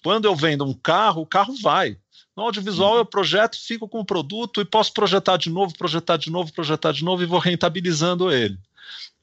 Quando 0.00 0.26
eu 0.26 0.36
vendo 0.36 0.64
um 0.64 0.72
carro, 0.72 1.22
o 1.22 1.26
carro 1.26 1.56
vai. 1.60 1.98
No 2.36 2.44
audiovisual 2.44 2.98
eu 2.98 3.04
projeto, 3.04 3.58
fico 3.60 3.88
com 3.88 3.98
o 3.98 4.04
produto 4.04 4.60
e 4.60 4.64
posso 4.64 4.92
projetar 4.92 5.36
de 5.36 5.50
novo, 5.50 5.76
projetar 5.76 6.16
de 6.16 6.30
novo, 6.30 6.52
projetar 6.52 6.92
de 6.92 7.02
novo 7.02 7.22
e 7.22 7.26
vou 7.26 7.40
rentabilizando 7.40 8.30
ele. 8.30 8.56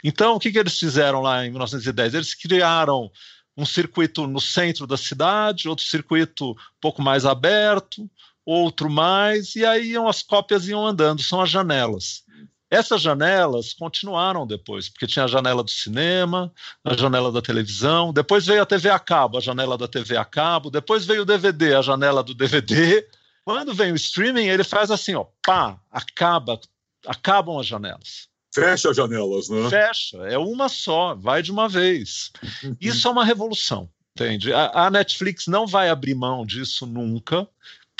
Então, 0.03 0.35
o 0.35 0.39
que, 0.39 0.51
que 0.51 0.59
eles 0.59 0.77
fizeram 0.77 1.21
lá 1.21 1.45
em 1.45 1.49
1910? 1.49 2.13
Eles 2.13 2.33
criaram 2.33 3.09
um 3.55 3.65
circuito 3.65 4.27
no 4.27 4.41
centro 4.41 4.85
da 4.85 4.97
cidade, 4.97 5.69
outro 5.69 5.85
circuito 5.85 6.51
um 6.51 6.55
pouco 6.81 7.01
mais 7.01 7.25
aberto, 7.25 8.09
outro 8.45 8.89
mais, 8.89 9.55
e 9.55 9.65
aí 9.65 9.95
as 9.97 10.23
cópias 10.23 10.67
iam 10.67 10.85
andando, 10.85 11.21
são 11.21 11.41
as 11.41 11.49
janelas. 11.49 12.23
Essas 12.71 13.01
janelas 13.01 13.73
continuaram 13.73 14.47
depois, 14.47 14.87
porque 14.87 15.05
tinha 15.05 15.25
a 15.25 15.27
janela 15.27 15.61
do 15.61 15.69
cinema, 15.69 16.49
a 16.85 16.95
janela 16.95 17.29
da 17.29 17.41
televisão, 17.41 18.13
depois 18.13 18.45
veio 18.45 18.61
a 18.61 18.65
TV 18.65 18.89
a 18.89 18.97
cabo, 18.97 19.37
a 19.37 19.41
janela 19.41 19.77
da 19.77 19.89
TV 19.89 20.15
a 20.15 20.23
cabo, 20.23 20.71
depois 20.71 21.05
veio 21.05 21.23
o 21.23 21.25
DVD, 21.25 21.75
a 21.75 21.81
janela 21.81 22.23
do 22.23 22.33
DVD. 22.33 23.05
Quando 23.43 23.73
vem 23.73 23.91
o 23.91 23.95
streaming, 23.95 24.47
ele 24.47 24.63
faz 24.63 24.89
assim, 24.89 25.13
ó, 25.15 25.25
pá, 25.45 25.77
acaba, 25.91 26.57
acabam 27.05 27.59
as 27.59 27.67
janelas. 27.67 28.29
Fecha 28.53 28.89
as 28.89 28.95
janelas, 28.95 29.49
né? 29.49 29.69
Fecha, 29.69 30.17
é 30.29 30.37
uma 30.37 30.69
só, 30.69 31.13
vai 31.13 31.43
de 31.43 31.51
uma 31.51 31.67
vez. 31.67 32.31
Isso 32.79 33.05
é 33.05 33.11
uma 33.11 33.25
revolução, 33.25 33.89
entende? 34.15 34.53
A, 34.53 34.85
a 34.85 34.89
Netflix 34.89 35.47
não 35.47 35.67
vai 35.67 35.89
abrir 35.89 36.15
mão 36.15 36.45
disso 36.45 36.85
nunca, 36.85 37.45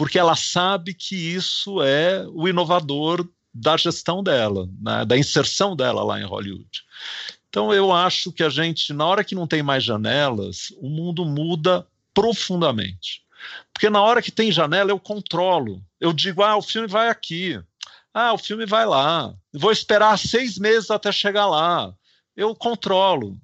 porque 0.01 0.17
ela 0.17 0.35
sabe 0.35 0.95
que 0.95 1.15
isso 1.15 1.79
é 1.83 2.25
o 2.29 2.47
inovador 2.47 3.23
da 3.53 3.77
gestão 3.77 4.23
dela, 4.23 4.67
né, 4.81 5.05
da 5.05 5.15
inserção 5.15 5.75
dela 5.75 6.03
lá 6.03 6.19
em 6.19 6.25
Hollywood. 6.25 6.83
Então 7.47 7.71
eu 7.71 7.93
acho 7.93 8.31
que 8.31 8.41
a 8.41 8.49
gente, 8.49 8.93
na 8.93 9.05
hora 9.05 9.23
que 9.23 9.35
não 9.35 9.45
tem 9.45 9.61
mais 9.61 9.83
janelas, 9.83 10.73
o 10.77 10.89
mundo 10.89 11.23
muda 11.23 11.85
profundamente. 12.15 13.21
Porque 13.71 13.91
na 13.91 14.01
hora 14.01 14.23
que 14.23 14.31
tem 14.31 14.51
janela, 14.51 14.89
eu 14.89 14.99
controlo. 14.99 15.79
Eu 15.99 16.11
digo, 16.11 16.41
ah, 16.41 16.57
o 16.57 16.63
filme 16.63 16.87
vai 16.87 17.07
aqui. 17.07 17.61
Ah, 18.11 18.33
o 18.33 18.39
filme 18.39 18.65
vai 18.65 18.87
lá. 18.87 19.31
Vou 19.53 19.71
esperar 19.71 20.17
seis 20.17 20.57
meses 20.57 20.89
até 20.89 21.11
chegar 21.11 21.45
lá. 21.45 21.93
Eu 22.35 22.55
controlo. 22.55 23.37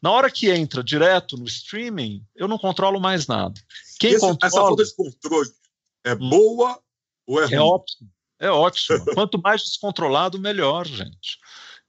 Na 0.00 0.10
hora 0.10 0.30
que 0.30 0.50
entra 0.50 0.82
direto 0.82 1.36
no 1.36 1.44
streaming, 1.44 2.24
eu 2.34 2.48
não 2.48 2.56
controlo 2.56 2.98
mais 2.98 3.26
nada. 3.26 3.60
Quem 4.00 4.12
Esse, 4.12 4.20
controla... 4.20 4.48
Essa 4.48 4.56
falta 4.58 4.84
de 4.84 4.94
controle 4.94 5.57
é 6.04 6.14
boa 6.14 6.80
ou 7.26 7.40
é, 7.40 7.44
é 7.44 7.46
ruim? 7.46 7.54
É 7.54 7.60
ótimo. 7.60 8.10
É 8.40 8.50
ótimo. 8.50 9.04
Quanto 9.14 9.40
mais 9.40 9.62
descontrolado, 9.62 10.38
melhor, 10.38 10.86
gente. 10.86 11.38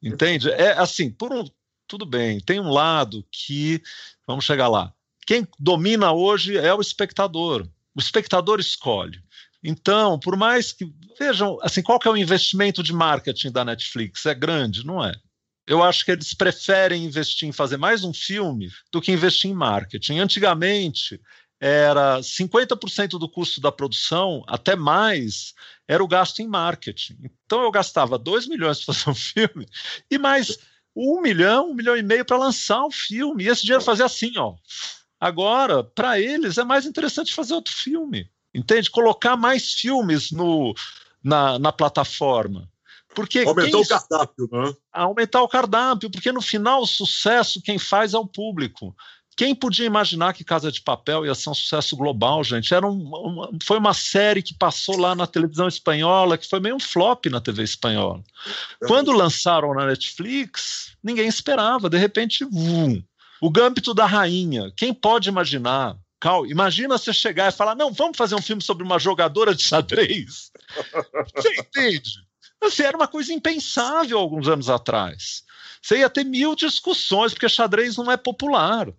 Entende? 0.02 0.50
É 0.50 0.72
assim, 0.72 1.12
por 1.12 1.34
um. 1.34 1.45
Tudo 1.88 2.06
bem, 2.06 2.39
tem 2.39 2.60
um 2.60 2.69
lado 2.69 3.26
que. 3.32 3.82
Vamos 4.28 4.45
chegar 4.45 4.67
lá. 4.67 4.93
Quem 5.26 5.48
domina 5.60 6.12
hoje 6.12 6.58
é 6.58 6.74
o 6.74 6.82
espectador. 6.82 7.67
O 7.95 8.00
espectador 8.00 8.60
escolhe. 8.60 9.22
Então, 9.63 10.19
por 10.19 10.38
mais 10.38 10.72
que. 10.72 10.91
Vejam, 11.17 11.58
assim, 11.62 11.82
qual 11.82 12.00
que 12.00 12.08
é 12.08 12.12
o 12.12 12.17
investimento 12.17 12.82
de 12.82 12.93
marketing 12.93 13.52
da 13.52 13.65
Netflix? 13.65 14.26
É 14.26 14.34
grande, 14.34 14.86
não 14.86 15.04
é? 15.04 15.12
Eu 15.67 15.84
acho 15.84 16.04
que 16.04 16.12
eles 16.12 16.34
preferem 16.34 17.04
investir 17.04 17.48
em 17.48 17.52
fazer 17.52 17.78
mais 17.78 18.04
um 18.04 18.13
filme 18.13 18.72
do 18.91 19.00
que 19.00 19.12
investir 19.12 19.52
em 19.52 19.54
marketing. 19.54 20.17
Antigamente, 20.17 21.22
era 21.60 22.19
50% 22.19 23.19
do 23.19 23.30
custo 23.30 23.60
da 23.60 23.72
produção, 23.72 24.43
até 24.48 24.76
mais, 24.76 25.54
era 25.88 26.04
o 26.04 26.08
gasto 26.08 26.39
em 26.39 26.48
marketing. 26.48 27.17
Então 27.45 27.63
eu 27.63 27.72
gastava 27.72 28.17
2 28.17 28.48
milhões 28.48 28.84
para 28.86 28.93
fazer 28.93 29.10
um 29.10 29.15
filme 29.15 29.67
e 30.10 30.17
mais 30.17 30.58
um 30.95 31.22
milhão, 31.22 31.72
um 31.72 31.74
milhão 31.74 31.98
e 31.98 32.04
meio 32.04 32.26
para 32.26 32.38
lançar 32.38 32.84
o 32.86 32.91
filme. 32.91 33.43
E 33.43 33.48
esse 33.48 33.63
dinheiro 33.63 33.84
fazia 33.84 34.06
assim, 34.06 34.38
ó. 34.38 34.56
Agora, 35.19 35.84
para 35.84 36.19
eles, 36.19 36.58
é 36.58 36.63
mais 36.63 36.86
interessante 36.86 37.34
fazer 37.34 37.54
outro 37.54 37.74
filme. 37.74 38.30
Entende? 38.54 38.89
Colocar 38.89 39.36
mais 39.36 39.74
filmes 39.74 40.32
no, 40.32 40.74
na, 41.24 41.60
na 41.60 41.72
plataforma. 41.72 42.69
Porque 43.13 43.39
aumentar 43.39 43.72
quem... 43.72 43.82
o 43.82 43.88
cardápio, 43.88 44.50
né? 44.52 44.74
Aumentar 44.91 45.41
o 45.41 45.48
cardápio, 45.48 46.10
porque 46.10 46.32
no 46.32 46.41
final 46.41 46.82
o 46.82 46.88
sucesso 46.88 47.62
quem 47.62 47.78
faz 47.78 48.13
é 48.13 48.17
o 48.17 48.28
público. 48.28 48.95
Quem 49.39 49.56
podia 49.56 49.86
imaginar 49.86 50.34
que 50.34 50.43
Casa 50.43 50.69
de 50.69 50.82
Papel 50.82 51.25
ia 51.25 51.34
ser 51.34 51.49
um 51.49 51.54
sucesso 51.54 51.95
global, 51.95 52.43
gente? 52.43 52.73
Era 52.73 52.86
um, 52.86 53.02
uma, 53.02 53.49
foi 53.63 53.78
uma 53.78 53.93
série 53.93 54.43
que 54.43 54.54
passou 54.54 54.97
lá 54.97 55.15
na 55.15 55.25
televisão 55.25 55.65
espanhola, 55.65 56.38
que 56.38 56.45
foi 56.45 56.60
meio 56.60 56.75
um 56.75 56.80
flop 56.80 57.28
na 57.28 57.39
TV 57.39 57.63
espanhola. 57.63 58.21
Quando 58.86 59.13
lançaram 59.13 59.73
na 59.73 59.86
Netflix, 59.86 60.93
ninguém 61.02 61.25
esperava. 61.25 61.89
De 61.89 61.97
repente, 61.97 62.43
vum, 62.43 63.02
o 63.39 63.49
Gâmbito 63.49 63.93
da 63.93 64.06
Rainha. 64.06 64.73
Quem 64.75 64.93
pode 64.93 65.30
imaginar? 65.30 65.95
Cal, 66.19 66.45
imagina 66.45 66.97
você 66.97 67.13
chegar 67.13 67.47
e 67.47 67.56
falar: 67.56 67.75
não, 67.75 67.93
vamos 67.93 68.17
fazer 68.17 68.36
um 68.36 68.41
filme 68.41 68.62
sobre 68.62 68.84
uma 68.84 68.99
jogadora 68.99 69.56
de 69.56 69.63
xadrez. 69.63 70.52
Você 71.34 71.54
entende? 71.58 72.12
Assim, 72.62 72.84
era 72.84 72.97
uma 72.97 73.08
coisa 73.08 73.32
impensável 73.32 74.19
alguns 74.19 74.49
anos 74.49 74.69
atrás. 74.69 75.43
Você 75.82 75.99
ia 75.99 76.10
ter 76.10 76.25
mil 76.25 76.56
discussões, 76.56 77.32
porque 77.32 77.47
xadrez 77.47 77.95
não 77.95 78.12
é 78.12 78.17
popular. 78.17 78.93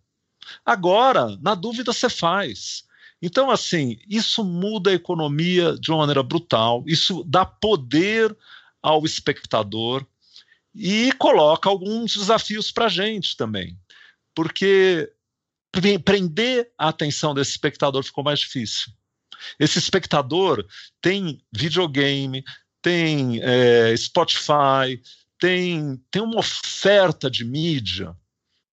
Agora, 0.64 1.36
na 1.40 1.54
dúvida, 1.54 1.92
você 1.92 2.08
faz. 2.08 2.84
Então, 3.22 3.50
assim, 3.50 3.98
isso 4.08 4.44
muda 4.44 4.90
a 4.90 4.94
economia 4.94 5.76
de 5.78 5.90
uma 5.90 5.98
maneira 5.98 6.22
brutal, 6.22 6.82
isso 6.86 7.22
dá 7.24 7.44
poder 7.44 8.36
ao 8.82 9.04
espectador 9.04 10.06
e 10.74 11.12
coloca 11.12 11.68
alguns 11.68 12.14
desafios 12.16 12.72
para 12.72 12.86
a 12.86 12.88
gente 12.88 13.36
também. 13.36 13.78
Porque 14.34 15.12
prender 16.04 16.72
a 16.78 16.88
atenção 16.88 17.34
desse 17.34 17.50
espectador 17.50 18.02
ficou 18.02 18.24
mais 18.24 18.40
difícil. 18.40 18.92
Esse 19.58 19.78
espectador 19.78 20.66
tem 21.00 21.42
videogame, 21.52 22.44
tem 22.82 23.40
é, 23.42 23.94
Spotify, 23.96 25.00
tem, 25.38 26.02
tem 26.10 26.22
uma 26.22 26.38
oferta 26.38 27.30
de 27.30 27.44
mídia 27.44 28.16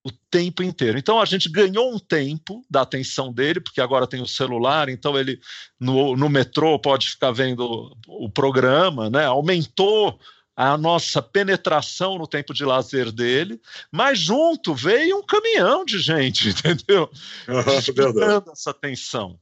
o 0.07 0.11
tempo 0.31 0.63
inteiro. 0.63 0.97
Então 0.97 1.19
a 1.19 1.25
gente 1.25 1.49
ganhou 1.49 1.93
um 1.93 1.99
tempo 1.99 2.65
da 2.69 2.81
atenção 2.81 3.31
dele, 3.33 3.59
porque 3.59 3.81
agora 3.81 4.07
tem 4.07 4.21
o 4.21 4.27
celular, 4.27 4.87
então 4.87 5.19
ele 5.19 5.39
no, 5.77 6.15
no 6.15 6.29
metrô 6.29 6.79
pode 6.79 7.09
ficar 7.09 7.31
vendo 7.31 7.91
o 8.07 8.29
programa, 8.29 9.09
né? 9.09 9.25
Aumentou 9.25 10.17
a 10.55 10.77
nossa 10.77 11.21
penetração 11.21 12.17
no 12.17 12.25
tempo 12.25 12.53
de 12.53 12.65
lazer 12.65 13.11
dele, 13.11 13.61
mas 13.91 14.17
junto 14.17 14.73
veio 14.73 15.17
um 15.17 15.23
caminhão 15.23 15.83
de 15.83 15.99
gente, 15.99 16.49
entendeu? 16.49 17.11
Disputando 17.77 18.51
essa 18.51 18.71
atenção. 18.71 19.37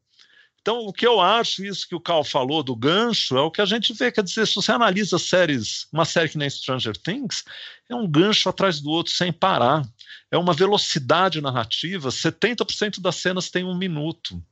Então, 0.65 0.79
o 0.79 0.91
que 0.91 1.05
eu 1.05 1.21
acho, 1.21 1.63
isso 1.63 1.87
que 1.87 1.93
o 1.93 1.99
Carl 1.99 2.23
falou 2.23 2.63
do 2.63 2.75
gancho, 2.75 3.37
é 3.37 3.41
o 3.41 3.51
que 3.51 3.61
a 3.61 3.65
gente 3.65 3.93
vê. 3.93 4.11
Quer 4.11 4.23
dizer, 4.23 4.47
se 4.47 4.55
você 4.55 4.71
analisa 4.71 5.19
séries, 5.19 5.85
uma 5.93 6.05
série 6.05 6.27
que 6.27 6.39
nem 6.39 6.49
Stranger 6.49 6.97
Things, 6.97 7.43
é 7.87 7.93
um 7.93 8.09
gancho 8.09 8.49
atrás 8.49 8.81
do 8.81 8.89
outro 8.89 9.13
sem 9.13 9.31
parar. 9.31 9.87
É 10.31 10.39
uma 10.39 10.55
velocidade 10.55 11.39
narrativa. 11.39 12.09
70% 12.09 12.99
das 12.99 13.17
cenas 13.17 13.51
tem 13.51 13.63
um 13.63 13.77
minuto. 13.77 14.43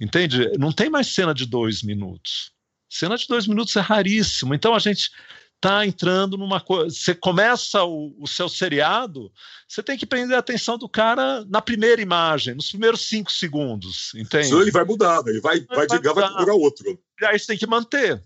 Entende? 0.00 0.52
Não 0.56 0.70
tem 0.70 0.88
mais 0.88 1.08
cena 1.08 1.34
de 1.34 1.44
dois 1.44 1.82
minutos. 1.82 2.52
Cena 2.88 3.16
de 3.16 3.26
dois 3.26 3.48
minutos 3.48 3.74
é 3.74 3.80
raríssimo. 3.80 4.54
Então 4.54 4.72
a 4.72 4.78
gente 4.78 5.10
está 5.56 5.84
entrando 5.84 6.36
numa 6.36 6.60
coisa. 6.60 6.94
Você 6.94 7.14
começa 7.14 7.82
o, 7.82 8.14
o, 8.18 8.26
seu 8.26 8.48
seriado, 8.48 9.32
você 9.66 9.82
tem 9.82 9.98
que 9.98 10.06
prender 10.06 10.36
a 10.36 10.40
atenção 10.40 10.78
do 10.78 10.88
cara 10.88 11.44
na 11.46 11.60
primeira 11.60 12.00
imagem, 12.00 12.54
nos 12.54 12.70
primeiros 12.70 13.08
cinco 13.08 13.32
segundos, 13.32 14.12
entende? 14.14 14.46
Senão 14.46 14.62
ele 14.62 14.70
vai 14.70 14.84
mudar, 14.84 15.22
ele 15.26 15.40
vai, 15.40 15.56
ele 15.56 15.66
vai, 15.66 15.86
vai 15.86 15.96
ligar, 15.96 16.14
vai 16.14 16.28
procurar 16.28 16.54
outro. 16.54 16.98
E 17.20 17.24
aí 17.24 17.38
você 17.38 17.46
tem 17.46 17.58
que 17.58 17.66
manter. 17.66 18.22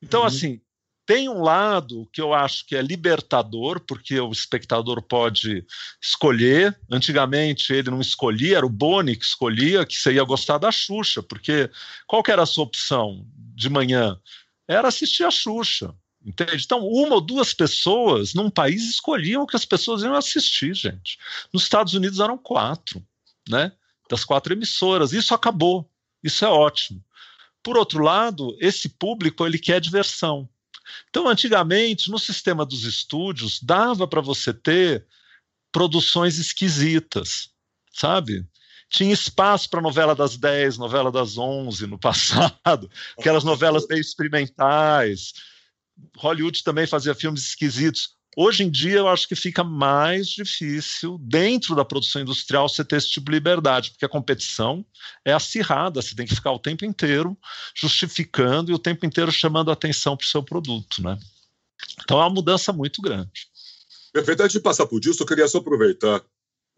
Então, 0.00 0.20
uhum. 0.20 0.26
assim, 0.26 0.60
tem 1.08 1.26
um 1.26 1.40
lado 1.40 2.06
que 2.12 2.20
eu 2.20 2.34
acho 2.34 2.66
que 2.66 2.76
é 2.76 2.82
libertador, 2.82 3.80
porque 3.80 4.20
o 4.20 4.30
espectador 4.30 5.00
pode 5.00 5.64
escolher. 6.02 6.78
Antigamente 6.90 7.72
ele 7.72 7.90
não 7.90 8.00
escolhia, 8.00 8.58
era 8.58 8.66
o 8.66 8.70
Boni 8.70 9.16
que 9.16 9.24
escolhia 9.24 9.86
que 9.86 9.96
você 9.96 10.12
ia 10.12 10.22
gostar 10.22 10.58
da 10.58 10.70
Xuxa, 10.70 11.22
porque 11.22 11.70
qual 12.06 12.22
que 12.22 12.30
era 12.30 12.42
a 12.42 12.46
sua 12.46 12.64
opção 12.64 13.26
de 13.34 13.70
manhã? 13.70 14.20
Era 14.68 14.88
assistir 14.88 15.24
a 15.24 15.30
Xuxa. 15.30 15.94
Entende? 16.24 16.64
Então, 16.64 16.80
uma 16.86 17.14
ou 17.14 17.20
duas 17.20 17.54
pessoas 17.54 18.34
num 18.34 18.50
país 18.50 18.88
escolhiam 18.88 19.42
o 19.42 19.46
que 19.46 19.56
as 19.56 19.64
pessoas 19.64 20.02
iam 20.02 20.14
assistir, 20.14 20.74
gente. 20.74 21.18
Nos 21.52 21.62
Estados 21.62 21.94
Unidos 21.94 22.20
eram 22.20 22.36
quatro, 22.36 23.04
né? 23.48 23.72
Das 24.10 24.24
quatro 24.24 24.52
emissoras. 24.52 25.12
Isso 25.12 25.32
acabou. 25.32 25.88
Isso 26.22 26.44
é 26.44 26.48
ótimo. 26.48 27.02
Por 27.62 27.76
outro 27.76 28.02
lado, 28.02 28.56
esse 28.60 28.88
público 28.88 29.46
ele 29.46 29.58
quer 29.58 29.80
diversão. 29.80 30.48
Então, 31.08 31.28
antigamente, 31.28 32.10
no 32.10 32.18
sistema 32.18 32.64
dos 32.64 32.84
estúdios, 32.84 33.60
dava 33.62 34.06
para 34.06 34.20
você 34.20 34.52
ter 34.52 35.06
produções 35.70 36.38
esquisitas, 36.38 37.50
sabe? 37.92 38.46
Tinha 38.88 39.12
espaço 39.12 39.68
para 39.68 39.82
novela 39.82 40.14
das 40.14 40.36
10, 40.36 40.78
novela 40.78 41.12
das 41.12 41.36
11 41.36 41.86
no 41.86 41.98
passado, 42.00 42.90
aquelas 43.18 43.44
novelas 43.44 43.86
meio 43.86 44.00
experimentais. 44.00 45.34
Hollywood 46.16 46.62
também 46.62 46.86
fazia 46.86 47.14
filmes 47.14 47.46
esquisitos. 47.46 48.16
Hoje 48.36 48.62
em 48.62 48.70
dia, 48.70 48.98
eu 48.98 49.08
acho 49.08 49.26
que 49.26 49.34
fica 49.34 49.64
mais 49.64 50.28
difícil, 50.28 51.18
dentro 51.18 51.74
da 51.74 51.84
produção 51.84 52.22
industrial, 52.22 52.68
você 52.68 52.84
ter 52.84 52.96
esse 52.96 53.10
tipo 53.10 53.30
de 53.30 53.36
liberdade, 53.36 53.90
porque 53.90 54.04
a 54.04 54.08
competição 54.08 54.86
é 55.24 55.32
acirrada, 55.32 56.00
você 56.00 56.14
tem 56.14 56.26
que 56.26 56.34
ficar 56.34 56.52
o 56.52 56.58
tempo 56.58 56.84
inteiro 56.84 57.36
justificando 57.74 58.70
e 58.70 58.74
o 58.74 58.78
tempo 58.78 59.04
inteiro 59.04 59.32
chamando 59.32 59.72
atenção 59.72 60.16
para 60.16 60.24
o 60.24 60.28
seu 60.28 60.42
produto. 60.42 61.02
Né? 61.02 61.18
Então 62.00 62.18
é 62.18 62.22
uma 62.22 62.30
mudança 62.30 62.72
muito 62.72 63.02
grande. 63.02 63.48
Perfeito. 64.12 64.42
Antes 64.42 64.52
de 64.52 64.60
passar 64.60 64.86
por 64.86 65.04
isso, 65.04 65.22
eu 65.22 65.26
queria 65.26 65.48
só 65.48 65.58
aproveitar, 65.58 66.22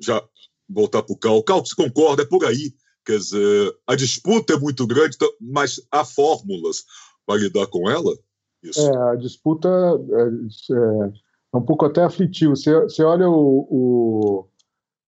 já 0.00 0.22
voltar 0.68 1.02
para 1.02 1.12
o 1.12 1.18
Cal. 1.18 1.42
Cal, 1.42 1.64
você 1.64 1.74
concorda? 1.74 2.22
É 2.22 2.26
por 2.26 2.44
aí. 2.44 2.74
Quer 3.04 3.18
dizer, 3.18 3.76
a 3.87 3.94
disputa 3.96 4.54
é 4.54 4.59
muito 4.59 4.87
grande, 4.87 5.16
então, 5.16 5.30
mas 5.40 5.80
há 5.90 6.04
fórmulas 6.04 6.85
para 7.26 7.40
lidar 7.40 7.66
com 7.66 7.90
ela? 7.90 8.16
Isso. 8.62 8.81
É, 8.81 9.12
a 9.12 9.14
disputa 9.16 9.68
é, 9.68 10.75
é 10.75 11.31
é 11.53 11.57
um 11.57 11.62
pouco 11.62 11.85
até 11.85 12.03
aflitivo. 12.03 12.57
Você, 12.57 12.73
você 12.81 13.03
olha 13.03 13.29
o, 13.29 13.66
o 13.70 14.46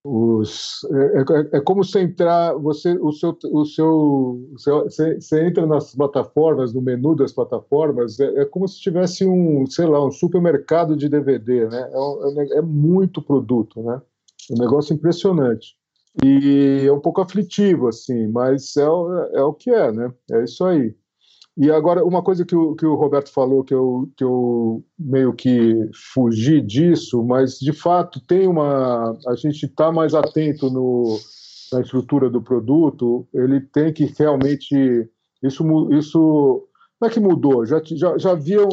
os, 0.04 0.84
é, 0.90 1.18
é, 1.20 1.58
é, 1.58 1.60
como 1.60 1.84
você 1.84 2.00
entrar, 2.00 2.54
você, 2.54 2.98
o 3.00 3.12
seu, 3.12 3.38
o 3.52 3.64
seu, 3.64 4.48
você, 4.50 5.14
você, 5.14 5.46
entra 5.46 5.64
nas 5.64 5.94
plataformas, 5.94 6.74
no 6.74 6.82
menu 6.82 7.14
das 7.14 7.30
plataformas, 7.30 8.18
é, 8.18 8.40
é, 8.40 8.44
como 8.44 8.66
se 8.66 8.80
tivesse 8.80 9.24
um, 9.24 9.64
sei 9.66 9.86
lá, 9.86 10.04
um 10.04 10.10
supermercado 10.10 10.96
de 10.96 11.08
DVD, 11.08 11.68
né? 11.68 11.88
É, 11.92 12.58
é, 12.58 12.62
muito 12.62 13.22
produto, 13.22 13.80
né? 13.80 14.02
Um 14.50 14.58
negócio 14.58 14.92
impressionante. 14.92 15.76
E 16.24 16.82
é 16.84 16.92
um 16.92 17.00
pouco 17.00 17.20
aflitivo, 17.20 17.86
assim, 17.86 18.26
mas 18.26 18.76
é, 18.76 18.82
é 19.34 19.42
o 19.44 19.54
que 19.54 19.70
é, 19.70 19.92
né? 19.92 20.12
É 20.32 20.42
isso 20.42 20.64
aí. 20.64 20.96
E 21.56 21.70
agora, 21.70 22.02
uma 22.04 22.22
coisa 22.22 22.46
que 22.46 22.56
o, 22.56 22.74
que 22.74 22.86
o 22.86 22.94
Roberto 22.94 23.30
falou, 23.30 23.62
que 23.62 23.74
eu, 23.74 24.10
que 24.16 24.24
eu 24.24 24.82
meio 24.98 25.34
que 25.34 25.74
fugi 26.14 26.62
disso, 26.62 27.22
mas 27.22 27.58
de 27.58 27.72
fato 27.72 28.20
tem 28.26 28.46
uma. 28.48 29.18
A 29.26 29.34
gente 29.34 29.66
está 29.66 29.92
mais 29.92 30.14
atento 30.14 30.70
no, 30.70 31.18
na 31.70 31.82
estrutura 31.82 32.30
do 32.30 32.40
produto, 32.40 33.28
ele 33.34 33.60
tem 33.60 33.92
que 33.92 34.06
realmente. 34.18 35.08
Isso, 35.42 35.64
isso 35.92 36.68
não 37.00 37.08
é 37.08 37.10
que 37.10 37.20
mudou, 37.20 37.66
já, 37.66 37.82
já, 37.84 38.16
já 38.16 38.34
viam. 38.34 38.68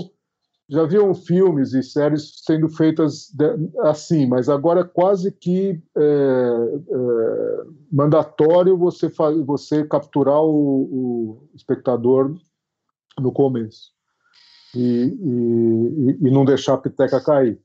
Já 0.72 0.86
viam 0.86 1.16
filmes 1.16 1.74
e 1.74 1.82
séries 1.82 2.32
sendo 2.46 2.70
feitas 2.70 3.36
assim, 3.80 4.28
mas 4.28 4.48
agora 4.48 4.82
é 4.82 4.84
quase 4.84 5.32
que 5.32 5.82
é, 5.98 6.02
é, 6.02 7.64
mandatório 7.92 8.78
você, 8.78 9.12
você 9.48 9.84
capturar 9.84 10.44
o, 10.44 10.52
o 10.52 11.50
espectador 11.56 12.38
no 13.18 13.32
começo 13.32 13.92
e, 14.76 14.80
e, 14.82 16.28
e 16.28 16.32
não 16.32 16.46
deixar 16.46 16.76
a 16.76 16.78
peteca 16.78 17.22
cair. 17.22 17.60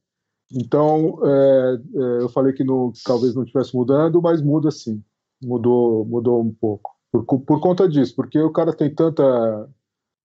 Então, 0.53 1.19
é, 1.25 1.75
é, 1.75 2.23
eu 2.23 2.29
falei 2.29 2.53
que 2.53 2.65
não, 2.65 2.93
talvez 3.05 3.35
não 3.35 3.43
estivesse 3.43 3.75
mudando, 3.75 4.21
mas 4.23 4.43
muda 4.43 4.71
sim. 4.71 5.03
Mudou, 5.43 6.05
mudou 6.05 6.41
um 6.41 6.53
pouco. 6.53 6.91
Por, 7.11 7.25
por 7.25 7.61
conta 7.61 7.89
disso, 7.89 8.15
porque 8.15 8.39
o 8.39 8.53
cara 8.53 8.73
tem 8.73 8.93
tanta. 8.93 9.23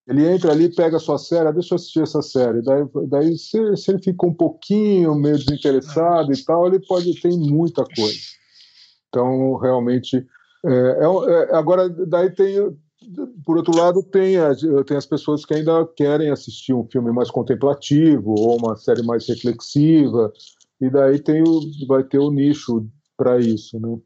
Ele 0.07 0.27
entra 0.27 0.51
ali, 0.51 0.73
pega 0.73 0.97
a 0.97 0.99
sua 0.99 1.19
série, 1.19 1.47
ah, 1.47 1.51
deixa 1.51 1.73
eu 1.73 1.75
assistir 1.75 2.01
essa 2.01 2.21
série. 2.21 2.63
Daí, 2.63 2.83
daí 3.07 3.37
se, 3.37 3.77
se 3.77 3.91
ele 3.91 4.01
fica 4.01 4.25
um 4.25 4.33
pouquinho 4.33 5.13
meio 5.13 5.37
desinteressado 5.37 6.33
e 6.33 6.43
tal, 6.43 6.67
ele 6.67 6.79
pode 6.87 7.19
ter 7.21 7.29
muita 7.29 7.83
coisa. 7.83 8.19
Então, 9.07 9.55
realmente. 9.57 10.25
É, 10.65 10.69
é, 10.71 11.53
é 11.53 11.55
agora, 11.55 11.87
daí 11.89 12.31
tem, 12.31 12.55
por 13.45 13.57
outro 13.57 13.75
lado, 13.75 14.03
tem 14.03 14.37
as, 14.37 14.61
tem 14.85 14.97
as 14.97 15.05
pessoas 15.05 15.45
que 15.45 15.53
ainda 15.53 15.85
querem 15.95 16.29
assistir 16.29 16.73
um 16.73 16.87
filme 16.89 17.11
mais 17.11 17.31
contemplativo 17.31 18.35
ou 18.37 18.57
uma 18.57 18.75
série 18.75 19.03
mais 19.03 19.27
reflexiva, 19.27 20.31
e 20.79 20.89
daí 20.89 21.19
tem 21.19 21.41
o, 21.41 21.61
vai 21.87 22.03
ter 22.03 22.19
o 22.19 22.31
nicho 22.31 22.85
para 23.17 23.39
isso, 23.39 23.79
né? 23.79 23.97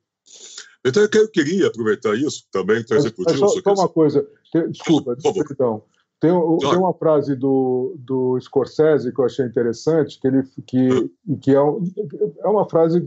Então, 0.85 1.03
eu 1.03 1.29
queria 1.29 1.67
aproveitar 1.67 2.13
isso 2.15 2.45
também, 2.51 2.83
trazer 2.83 3.11
para 3.11 3.33
o 3.33 3.37
Só, 3.37 3.47
só 3.47 3.73
uma 3.73 3.87
coisa, 3.87 4.27
tem, 4.51 4.69
desculpa, 4.69 5.15
então, 5.51 5.83
tem, 6.19 6.31
tem, 6.59 6.77
uma 6.77 6.93
frase 6.93 7.35
do, 7.35 7.95
do 7.99 8.37
Scorsese 8.39 9.13
que 9.13 9.19
eu 9.19 9.25
achei 9.25 9.45
interessante, 9.45 10.19
que, 10.19 10.27
ele, 10.27 10.43
que, 10.65 11.11
que 11.41 11.51
é, 11.51 11.57
é 11.57 12.47
uma 12.47 12.67
frase 12.67 13.05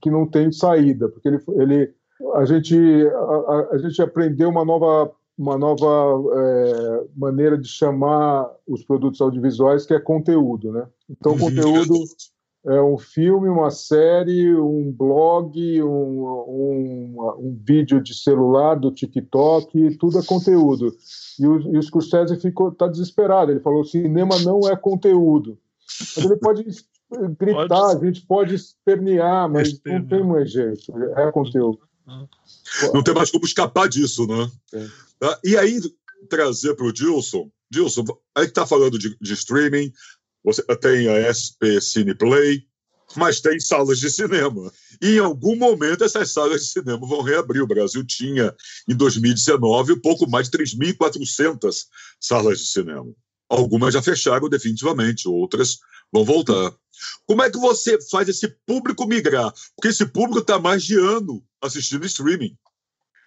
que 0.00 0.10
não 0.10 0.26
tem 0.26 0.50
saída, 0.52 1.08
porque 1.08 1.28
ele, 1.28 1.38
ele 1.56 1.94
a 2.34 2.44
gente, 2.44 2.76
a, 2.76 3.68
a, 3.72 3.78
gente 3.78 4.00
aprendeu 4.00 4.48
uma 4.48 4.64
nova, 4.64 5.10
uma 5.36 5.56
nova 5.56 6.22
é, 6.34 7.04
maneira 7.16 7.58
de 7.58 7.68
chamar 7.68 8.50
os 8.66 8.84
produtos 8.84 9.20
audiovisuais, 9.20 9.86
que 9.86 9.94
é 9.94 10.00
conteúdo. 10.00 10.70
Né? 10.72 10.86
Então, 11.10 11.36
conteúdo 11.38 11.94
é 12.64 12.80
um 12.80 12.96
filme, 12.96 13.48
uma 13.48 13.70
série, 13.70 14.54
um 14.54 14.92
blog, 14.92 15.82
um, 15.82 16.22
um, 16.24 17.34
um 17.38 17.58
vídeo 17.60 18.00
de 18.00 18.14
celular 18.14 18.76
do 18.76 18.92
TikTok, 18.92 19.96
tudo 19.96 20.18
é 20.18 20.24
conteúdo. 20.24 20.94
E 21.40 21.46
o, 21.46 21.74
e 21.74 21.78
o 21.78 21.82
Scorsese 21.82 22.34
está 22.34 22.86
desesperado. 22.86 23.50
Ele 23.50 23.60
falou: 23.60 23.84
cinema 23.84 24.38
não 24.44 24.60
é 24.68 24.76
conteúdo. 24.76 25.58
Mas 26.16 26.24
ele 26.24 26.36
pode 26.36 26.64
gritar, 27.38 27.68
pode... 27.68 27.96
a 27.96 28.06
gente 28.06 28.26
pode 28.26 28.54
espernear, 28.54 29.50
mas 29.50 29.80
não 29.84 30.06
tem 30.06 30.24
mais 30.24 30.50
jeito. 30.50 30.92
É 31.16 31.30
conteúdo. 31.32 31.80
Não 32.92 33.02
tem 33.02 33.14
mais 33.14 33.30
como 33.30 33.44
escapar 33.44 33.88
disso, 33.88 34.26
né? 34.26 34.50
É. 34.74 34.88
Tá? 35.18 35.40
E 35.44 35.56
aí, 35.56 35.80
trazer 36.28 36.74
para 36.74 36.86
o 36.86 36.92
Dilson. 36.92 37.50
Dilson, 37.70 38.04
aí 38.34 38.46
está 38.46 38.66
falando 38.66 38.98
de, 38.98 39.16
de, 39.20 39.32
streaming, 39.32 39.92
você 40.44 40.62
tem 40.76 41.08
a 41.08 41.32
SP 41.32 41.80
Cineplay, 41.80 42.66
mas 43.16 43.40
tem 43.40 43.58
salas 43.60 43.98
de 43.98 44.10
cinema. 44.10 44.70
E 45.00 45.16
em 45.16 45.18
algum 45.18 45.56
momento 45.56 46.04
essas 46.04 46.30
salas 46.32 46.62
de 46.62 46.68
cinema 46.68 47.06
vão 47.06 47.22
reabrir. 47.22 47.62
O 47.62 47.66
Brasil 47.66 48.04
tinha, 48.04 48.54
em 48.88 48.94
2019, 48.94 50.00
pouco 50.00 50.28
mais 50.28 50.48
de 50.48 50.58
3.400 50.58 51.86
salas 52.20 52.58
de 52.58 52.66
cinema. 52.66 53.12
Algumas 53.48 53.94
já 53.94 54.02
fecharam 54.02 54.48
definitivamente, 54.48 55.28
outras 55.28 55.78
vão 56.12 56.24
voltar. 56.24 56.74
Como 57.26 57.42
é 57.42 57.50
que 57.50 57.58
você 57.58 57.98
faz 58.10 58.28
esse 58.28 58.48
público 58.66 59.06
migrar? 59.06 59.52
Porque 59.76 59.88
esse 59.88 60.06
público 60.06 60.38
está 60.38 60.58
mais 60.58 60.82
de 60.82 60.96
ano 60.96 61.42
assistindo 61.62 62.06
streaming. 62.06 62.56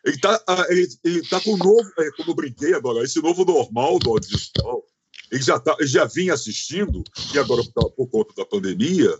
Ele 0.05 0.15
está 0.15 0.43
ele, 0.69 0.87
ele 1.03 1.27
tá 1.27 1.39
com 1.41 1.53
o 1.53 1.57
novo, 1.57 1.89
é, 1.97 2.11
como 2.11 2.31
eu 2.31 2.35
brinquei 2.35 2.73
agora, 2.73 3.03
esse 3.03 3.21
novo 3.21 3.43
normal 3.43 3.97
do 3.99 4.11
audiovisual. 4.11 4.85
Ele 5.31 5.41
já, 5.41 5.59
tá, 5.59 5.75
ele 5.79 5.87
já 5.87 6.05
vinha 6.05 6.33
assistindo, 6.33 7.03
e 7.33 7.39
agora, 7.39 7.63
por 7.95 8.07
conta 8.07 8.33
da 8.35 8.45
pandemia, 8.45 9.11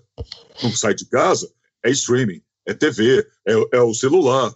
não 0.61 0.71
sai 0.71 0.93
de 0.93 1.05
casa, 1.07 1.51
é 1.83 1.89
streaming, 1.89 2.41
é 2.65 2.73
TV, 2.73 3.27
é, 3.47 3.53
é 3.73 3.81
o 3.81 3.93
celular. 3.93 4.55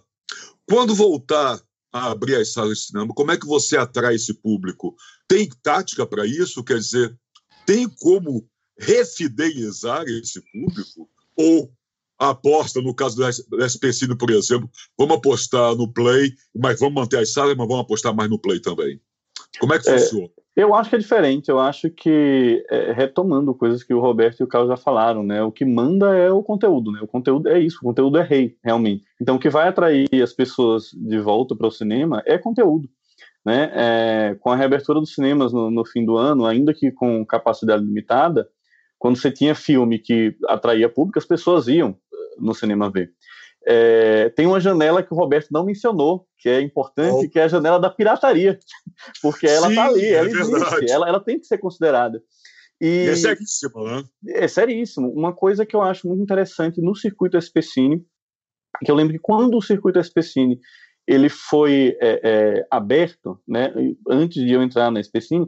Quando 0.68 0.94
voltar 0.94 1.60
a 1.92 2.12
abrir 2.12 2.36
as 2.36 2.52
salas 2.52 2.78
de 2.78 2.84
cinema, 2.86 3.12
como 3.12 3.32
é 3.32 3.36
que 3.36 3.46
você 3.46 3.76
atrai 3.76 4.14
esse 4.14 4.32
público? 4.34 4.94
Tem 5.26 5.48
tática 5.62 6.06
para 6.06 6.24
isso? 6.24 6.62
Quer 6.62 6.78
dizer, 6.78 7.18
tem 7.66 7.88
como 7.88 8.48
refidelizar 8.78 10.04
esse 10.06 10.40
público? 10.52 11.10
Ou 11.36 11.72
a 12.20 12.30
aposta, 12.30 12.82
no 12.82 12.94
caso 12.94 13.16
do 13.16 13.64
SPCine, 13.64 14.16
por 14.16 14.30
exemplo, 14.30 14.68
vamos 14.98 15.16
apostar 15.16 15.74
no 15.74 15.90
Play, 15.90 16.30
mas 16.54 16.78
vamos 16.78 16.94
manter 16.94 17.18
as 17.18 17.32
salas, 17.32 17.56
mas 17.56 17.66
vamos 17.66 17.82
apostar 17.82 18.14
mais 18.14 18.28
no 18.28 18.38
Play 18.38 18.60
também? 18.60 19.00
Como 19.58 19.72
é 19.72 19.78
que 19.78 19.88
é, 19.88 19.98
funciona? 19.98 20.28
Eu 20.54 20.74
acho 20.74 20.90
que 20.90 20.96
é 20.96 20.98
diferente. 20.98 21.48
Eu 21.48 21.58
acho 21.58 21.88
que, 21.90 22.64
é, 22.70 22.92
retomando 22.92 23.54
coisas 23.54 23.82
que 23.82 23.94
o 23.94 24.00
Roberto 24.00 24.40
e 24.40 24.44
o 24.44 24.46
Carlos 24.46 24.68
já 24.68 24.76
falaram, 24.76 25.22
né? 25.22 25.42
O 25.42 25.50
que 25.50 25.64
manda 25.64 26.14
é 26.14 26.30
o 26.30 26.42
conteúdo, 26.42 26.92
né? 26.92 27.00
O 27.02 27.06
conteúdo 27.06 27.48
é 27.48 27.58
isso, 27.58 27.78
o 27.78 27.84
conteúdo 27.84 28.18
é 28.18 28.22
rei, 28.22 28.56
realmente. 28.62 29.04
Então, 29.20 29.36
o 29.36 29.38
que 29.38 29.48
vai 29.48 29.66
atrair 29.66 30.08
as 30.22 30.34
pessoas 30.34 30.90
de 30.92 31.18
volta 31.18 31.56
para 31.56 31.66
o 31.66 31.72
cinema 31.72 32.22
é 32.26 32.36
conteúdo. 32.36 32.88
Né? 33.42 33.72
É, 33.74 34.36
com 34.38 34.50
a 34.50 34.56
reabertura 34.56 35.00
dos 35.00 35.14
cinemas 35.14 35.50
no, 35.50 35.70
no 35.70 35.82
fim 35.86 36.04
do 36.04 36.18
ano, 36.18 36.44
ainda 36.44 36.74
que 36.74 36.90
com 36.90 37.24
capacidade 37.24 37.82
limitada, 37.82 38.46
quando 38.98 39.16
você 39.16 39.30
tinha 39.30 39.54
filme 39.54 39.98
que 39.98 40.36
atraía 40.46 40.90
público, 40.90 41.18
as 41.18 41.24
pessoas 41.24 41.66
iam 41.66 41.96
no 42.38 42.54
cinema 42.54 42.90
ver. 42.90 43.12
É, 43.66 44.30
tem 44.30 44.46
uma 44.46 44.60
janela 44.60 45.02
que 45.02 45.12
o 45.12 45.16
Roberto 45.16 45.48
não 45.50 45.64
mencionou, 45.64 46.26
que 46.38 46.48
é 46.48 46.60
importante, 46.60 47.26
oh. 47.26 47.30
que 47.30 47.38
é 47.38 47.44
a 47.44 47.48
janela 47.48 47.78
da 47.78 47.90
pirataria, 47.90 48.58
porque 49.20 49.46
ela 49.46 49.68
está 49.68 49.86
ali, 49.86 50.06
ela 50.06 50.28
é 50.28 50.30
existe, 50.30 50.90
ela, 50.90 51.08
ela 51.08 51.20
tem 51.20 51.38
que 51.38 51.46
ser 51.46 51.58
considerada. 51.58 52.22
E, 52.80 53.08
é 53.08 53.14
seríssimo, 53.14 53.84
né? 53.84 54.02
É 54.28 54.48
seríssimo. 54.48 55.12
Uma 55.12 55.34
coisa 55.34 55.66
que 55.66 55.76
eu 55.76 55.82
acho 55.82 56.08
muito 56.08 56.22
interessante 56.22 56.80
no 56.80 56.94
circuito 56.94 57.36
SPCine, 57.36 58.02
que 58.82 58.90
eu 58.90 58.94
lembro 58.94 59.12
que 59.12 59.18
quando 59.18 59.56
o 59.56 59.62
circuito 59.62 60.00
SPCine 60.00 60.58
ele 61.06 61.28
foi 61.28 61.96
é, 62.00 62.20
é, 62.22 62.66
aberto, 62.70 63.38
né, 63.46 63.72
antes 64.08 64.42
de 64.42 64.52
eu 64.52 64.62
entrar 64.62 64.90
na 64.90 65.00
SPCine, 65.00 65.46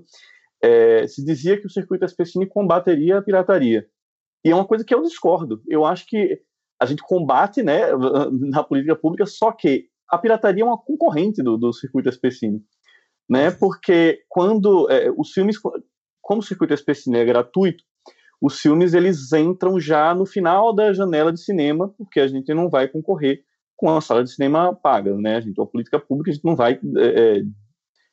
é, 0.61 1.07
se 1.07 1.25
dizia 1.25 1.59
que 1.59 1.67
o 1.67 1.71
circuito 1.71 2.05
SPCine 2.05 2.47
combateria 2.47 3.19
a 3.19 3.23
pirataria. 3.23 3.87
E 4.45 4.51
é 4.51 4.55
uma 4.55 4.67
coisa 4.67 4.85
que 4.85 4.95
eu 4.95 5.03
discordo. 5.03 5.63
Eu 5.69 5.85
acho 5.85 6.05
que 6.07 6.41
a 6.83 6.87
gente 6.87 7.03
combate 7.03 7.63
né, 7.63 7.83
na 8.33 8.63
política 8.63 8.97
pública, 8.97 9.27
só 9.27 9.53
que 9.53 9.87
a 10.09 10.19
pirataria 10.19 10.63
é 10.63 10.67
uma 10.67 10.79
concorrente 10.79 11.43
do, 11.43 11.57
do 11.57 11.73
circuito 11.73 12.09
SPCine. 12.09 12.61
Né, 13.31 13.51
porque 13.51 14.21
quando 14.29 14.91
é, 14.91 15.11
os 15.17 15.31
filmes, 15.31 15.57
como 16.21 16.41
o 16.41 16.45
circuito 16.45 16.75
SPCine 16.75 17.19
é 17.19 17.25
gratuito, 17.25 17.83
os 18.41 18.59
filmes 18.59 18.93
eles 18.93 19.33
entram 19.33 19.79
já 19.79 20.13
no 20.13 20.27
final 20.27 20.75
da 20.75 20.93
janela 20.93 21.33
de 21.33 21.41
cinema, 21.41 21.89
porque 21.97 22.19
a 22.19 22.27
gente 22.27 22.53
não 22.53 22.69
vai 22.69 22.89
concorrer 22.89 23.45
com 23.77 23.89
a 23.89 24.01
sala 24.01 24.25
de 24.25 24.33
cinema 24.33 24.75
paga, 24.75 25.17
né? 25.17 25.37
A 25.37 25.41
gente 25.41 25.59
é 25.59 25.63
uma 25.63 25.69
política 25.69 26.01
pública, 26.01 26.31
a 26.31 26.35
gente 26.35 26.45
não 26.45 26.57
vai 26.57 26.79
é, 26.97 27.07
é, 27.07 27.43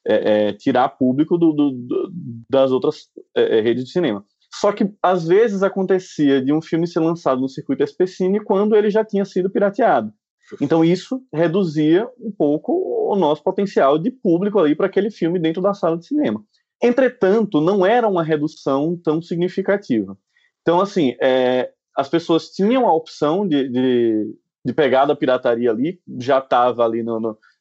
é, 0.07 0.49
é 0.49 0.53
tirar 0.53 0.89
público 0.89 1.38
do, 1.38 1.51
do, 1.51 2.11
das 2.49 2.72
outras 2.72 3.09
é, 3.36 3.59
redes 3.59 3.86
de 3.86 3.91
cinema. 3.91 4.24
Só 4.54 4.72
que 4.72 4.91
às 5.02 5.28
vezes 5.28 5.64
acontecia 5.64 6.41
de 6.43 6.52
um 6.52 6.62
filme 6.62 6.88
ser 6.88 7.00
lançado 7.00 7.39
no 7.39 7.50
circuito 7.50 7.84
SPCine 7.84 8.43
quando 8.43 8.76
ele 8.76 8.89
já 8.89 9.06
tinha 9.06 9.24
sido 9.24 9.50
pirateado. 9.50 10.12
Então 10.60 10.84
isso 10.84 11.22
reduzia 11.32 12.10
um 12.20 12.32
pouco 12.32 12.74
o 13.12 13.16
nosso 13.16 13.43
potencial 13.43 14.00
de 14.00 14.10
público 14.10 14.60
ali 14.60 14.76
para 14.76 14.88
aquele 14.88 15.12
filme 15.12 15.39
dentro 15.39 15.62
da 15.62 15.74
sala 15.74 15.97
de 15.97 16.08
cinema. 16.08 16.43
Entretanto, 16.82 17.60
não 17.60 17.86
era 17.86 18.08
uma 18.08 18.24
redução 18.24 18.97
tão 19.04 19.22
significativa. 19.22 20.18
Então, 20.62 20.80
assim, 20.80 21.16
é, 21.22 21.72
as 21.95 22.08
pessoas 22.08 22.50
tinham 22.50 22.88
a 22.88 22.93
opção 22.93 23.47
de, 23.47 23.68
de, 23.68 24.36
de 24.64 24.74
pegar 24.74 25.06
da 25.06 25.16
pirataria 25.16 25.72
ali, 25.72 26.00
já 26.20 26.39
estava 26.39 26.86
ali 26.86 27.04
no, 27.04 27.20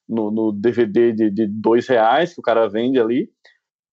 no, 0.08 0.30
no, 0.30 0.52
DVD 0.52 1.12
de, 1.12 1.30
de 1.30 1.46
dois 1.46 1.88
reais 1.88 2.32
que 2.32 2.40
o 2.40 2.42
cara 2.42 2.68
vende 2.68 3.00
ali, 3.00 3.30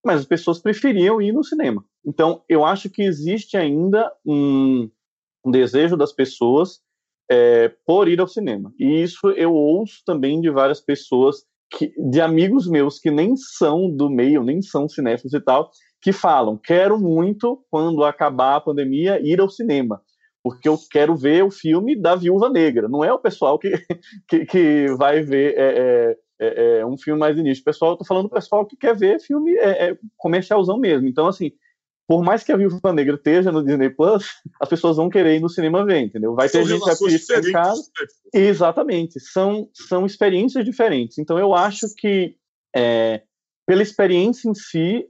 mas 0.05 0.21
as 0.21 0.25
pessoas 0.25 0.59
preferiam 0.59 1.21
ir 1.21 1.31
no 1.31 1.43
cinema. 1.43 1.83
Então, 2.05 2.43
eu 2.47 2.63
acho 2.63 2.89
que 2.89 3.01
existe 3.01 3.57
ainda 3.57 4.11
um, 4.25 4.89
um 5.43 5.51
desejo 5.51 5.97
das 5.97 6.13
pessoas 6.13 6.79
é, 7.29 7.69
por 7.85 8.07
ir 8.07 8.19
ao 8.19 8.27
cinema. 8.27 8.73
E 8.79 9.01
isso 9.01 9.29
eu 9.31 9.53
ouço 9.53 10.01
também 10.05 10.39
de 10.39 10.49
várias 10.49 10.79
pessoas, 10.79 11.43
que, 11.71 11.93
de 11.97 12.21
amigos 12.21 12.67
meus 12.67 12.99
que 12.99 13.09
nem 13.09 13.35
são 13.35 13.89
do 13.89 14.09
meio, 14.09 14.43
nem 14.43 14.61
são 14.61 14.87
cinéfilos 14.87 15.33
e 15.33 15.41
tal, 15.41 15.71
que 16.01 16.11
falam: 16.11 16.57
quero 16.57 16.99
muito, 16.99 17.65
quando 17.71 18.03
acabar 18.03 18.55
a 18.57 18.61
pandemia, 18.61 19.19
ir 19.21 19.39
ao 19.39 19.49
cinema 19.49 20.01
porque 20.45 20.69
eu 20.69 20.77
quero 20.91 21.15
ver 21.15 21.43
o 21.43 21.49
filme 21.49 21.99
da 21.99 22.15
Viúva 22.15 22.51
Negra. 22.51 22.87
Não 22.87 23.03
é 23.03 23.11
o 23.11 23.17
pessoal 23.17 23.57
que, 23.57 23.71
que, 24.29 24.45
que 24.45 24.85
vai 24.95 25.23
ver 25.23 25.55
é, 25.57 26.15
é, 26.39 26.47
é, 26.47 26.77
é 26.81 26.85
um 26.85 26.95
filme 26.99 27.19
mais 27.19 27.35
início. 27.35 27.63
Pessoal, 27.63 27.93
eu 27.93 27.97
tô 27.97 28.05
falando 28.05 28.25
do 28.25 28.29
pessoal 28.29 28.63
que 28.63 28.77
quer 28.77 28.95
ver 28.95 29.19
filme 29.19 29.55
é, 29.55 29.97
comercialzão 30.15 30.77
mesmo. 30.77 31.07
Então, 31.07 31.25
assim, 31.25 31.51
por 32.07 32.23
mais 32.23 32.43
que 32.43 32.51
a 32.51 32.57
Viúva 32.57 32.93
Negra 32.93 33.15
esteja 33.15 33.51
no 33.51 33.63
Disney 33.63 33.89
Plus, 33.89 34.25
as 34.59 34.69
pessoas 34.69 34.97
vão 34.97 35.09
querer 35.09 35.37
ir 35.37 35.39
no 35.39 35.49
cinema 35.49 35.83
ver, 35.83 36.01
entendeu? 36.01 36.35
Vai 36.35 36.47
são 36.47 36.61
ter 36.61 36.69
gente 36.69 36.89
assiste 36.89 37.33
em 37.33 37.51
casa. 37.51 37.81
Né? 37.81 38.41
Exatamente. 38.41 39.19
São, 39.19 39.69
são 39.73 40.05
experiências 40.05 40.63
diferentes. 40.63 41.17
Então, 41.17 41.39
eu 41.39 41.53
acho 41.55 41.87
que 41.97 42.35
é, 42.75 43.21
pela 43.65 43.81
experiência 43.81 44.47
em 44.47 44.53
si, 44.53 45.07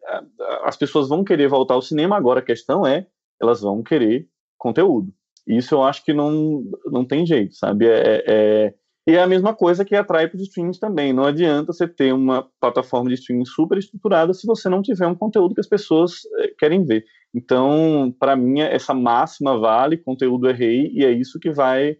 as 0.63 0.77
pessoas 0.77 1.09
vão 1.09 1.23
querer 1.23 1.49
voltar 1.49 1.73
ao 1.73 1.81
cinema. 1.81 2.15
Agora, 2.15 2.39
a 2.39 2.45
questão 2.45 2.87
é, 2.87 3.05
elas 3.41 3.61
vão 3.61 3.83
querer 3.83 4.27
conteúdo. 4.57 5.13
Isso 5.45 5.75
eu 5.75 5.83
acho 5.83 6.03
que 6.03 6.13
não, 6.13 6.63
não 6.85 7.05
tem 7.05 7.25
jeito, 7.25 7.55
sabe? 7.55 7.87
É, 7.87 8.23
é, 8.25 8.73
e 9.07 9.15
é 9.15 9.21
a 9.21 9.27
mesma 9.27 9.53
coisa 9.53 9.85
que 9.85 9.95
atrai 9.95 10.27
para 10.27 10.37
os 10.37 10.41
streams 10.43 10.79
também. 10.79 11.13
Não 11.13 11.25
adianta 11.25 11.71
você 11.71 11.87
ter 11.87 12.11
uma 12.11 12.49
plataforma 12.59 13.09
de 13.09 13.15
streaming 13.15 13.45
super 13.45 13.77
estruturada 13.77 14.33
se 14.33 14.47
você 14.47 14.67
não 14.67 14.81
tiver 14.81 15.05
um 15.05 15.13
conteúdo 15.15 15.53
que 15.53 15.61
as 15.61 15.67
pessoas 15.67 16.21
é, 16.39 16.47
querem 16.57 16.83
ver. 16.83 17.05
Então, 17.33 18.15
para 18.19 18.35
mim, 18.35 18.61
essa 18.61 18.93
máxima 18.93 19.59
vale, 19.59 19.97
conteúdo 19.97 20.49
é 20.49 20.53
rei, 20.53 20.89
e 20.91 21.05
é 21.05 21.11
isso 21.11 21.39
que 21.39 21.51
vai 21.51 21.97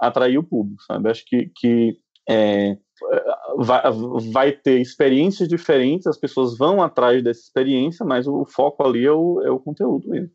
atrair 0.00 0.38
o 0.38 0.44
público, 0.44 0.82
sabe? 0.84 1.10
Acho 1.10 1.24
que, 1.26 1.50
que 1.54 1.98
é, 2.28 2.78
vai, 3.58 3.82
vai, 4.32 4.52
ter 4.52 4.80
experiências 4.80 5.48
diferentes, 5.48 6.06
as 6.06 6.18
pessoas 6.18 6.56
vão 6.56 6.82
atrás 6.82 7.22
dessa 7.22 7.40
experiência, 7.40 8.06
mas 8.06 8.26
o, 8.26 8.46
foco 8.46 8.82
ali 8.82 9.04
é 9.04 9.12
o, 9.12 9.42
é 9.42 9.50
o 9.50 9.60
conteúdo 9.60 10.08
mesmo 10.08 10.30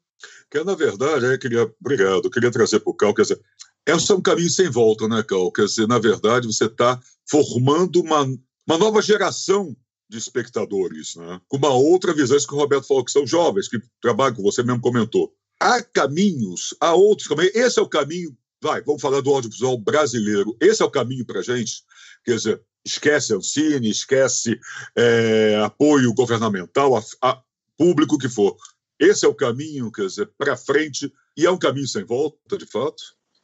que 0.49 0.63
na 0.63 0.75
verdade, 0.75 1.25
eu 1.25 1.39
queria, 1.39 1.73
obrigado, 1.79 2.29
queria 2.29 2.51
trazer 2.51 2.79
para 2.79 2.91
o 2.91 2.93
Cal, 2.93 3.13
quer 3.13 3.23
dizer, 3.23 3.39
é 3.87 4.15
um 4.15 4.21
caminho 4.21 4.49
sem 4.49 4.69
volta, 4.69 5.07
né, 5.07 5.23
Cal? 5.23 5.51
Quer 5.51 5.65
dizer, 5.65 5.87
na 5.87 5.99
verdade, 5.99 6.47
você 6.47 6.65
está 6.65 7.01
formando 7.29 8.01
uma, 8.01 8.23
uma 8.67 8.77
nova 8.77 9.01
geração 9.01 9.75
de 10.11 10.17
espectadores, 10.17 11.15
né? 11.15 11.39
com 11.47 11.55
uma 11.55 11.73
outra 11.73 12.13
visão, 12.13 12.35
isso 12.35 12.47
que 12.47 12.53
o 12.53 12.57
Roberto 12.57 12.85
falou, 12.85 13.05
que 13.05 13.11
são 13.11 13.25
jovens, 13.25 13.69
que 13.69 13.81
trabalham 14.01 14.35
com 14.35 14.43
você 14.43 14.61
mesmo 14.61 14.81
comentou. 14.81 15.33
Há 15.57 15.81
caminhos, 15.81 16.75
há 16.81 16.93
outros 16.93 17.29
caminhos, 17.29 17.55
esse 17.55 17.79
é 17.79 17.81
o 17.81 17.87
caminho, 17.87 18.37
vai, 18.61 18.81
vamos 18.81 19.01
falar 19.01 19.21
do 19.21 19.29
audiovisual 19.29 19.77
brasileiro, 19.77 20.55
esse 20.59 20.81
é 20.81 20.85
o 20.85 20.91
caminho 20.91 21.25
para 21.25 21.41
gente, 21.41 21.83
quer 22.25 22.35
dizer, 22.35 22.61
esquece 22.83 23.33
Ancine, 23.33 23.89
esquece 23.89 24.59
é, 24.97 25.61
apoio 25.63 26.13
governamental, 26.13 26.97
a, 26.97 27.03
a 27.21 27.41
público 27.77 28.17
que 28.17 28.27
for. 28.27 28.57
Esse 28.99 29.25
é 29.25 29.29
o 29.29 29.35
caminho, 29.35 29.91
quer 29.91 30.07
dizer, 30.07 30.29
para 30.37 30.57
frente, 30.57 31.11
e 31.37 31.45
é 31.45 31.51
um 31.51 31.57
caminho 31.57 31.87
sem 31.87 32.03
volta, 32.03 32.57
de 32.57 32.65
fato? 32.65 33.01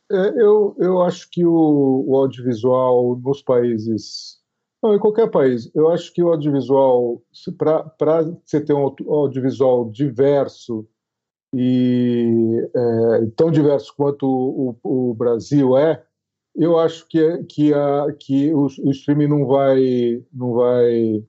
É, 0.10 0.42
eu, 0.42 0.76
eu 0.80 1.02
acho 1.02 1.30
que 1.30 1.46
o, 1.46 2.06
o 2.08 2.16
audiovisual 2.16 3.18
nos 3.18 3.42
países, 3.42 4.38
não, 4.82 4.96
em 4.96 5.00
qualquer 5.00 5.30
país, 5.30 5.70
eu 5.76 5.90
acho 5.90 6.14
que 6.14 6.24
o 6.24 6.30
audiovisual, 6.30 7.22
para 7.58 8.22
você 8.46 8.62
ter 8.62 8.74
um 8.74 8.94
audiovisual 9.10 9.90
diverso 9.92 10.88
e 11.54 12.70
é, 12.76 13.26
tão 13.36 13.52
diverso 13.52 13.94
quanto 13.96 14.26
o, 14.26 14.78
o, 14.84 15.12
o, 15.12 15.14
Brasil 15.14 15.78
é, 15.78 16.04
eu 16.56 16.80
acho 16.80 17.08
que, 17.08 17.44
que, 17.44 17.74
a, 17.74 18.08
que 18.20 18.54
o, 18.54 18.66
o 18.66 18.92
streaming 18.92 19.28
não 19.28 19.46
vai, 19.46 20.24
não 20.34 20.54
vai, 20.54 21.24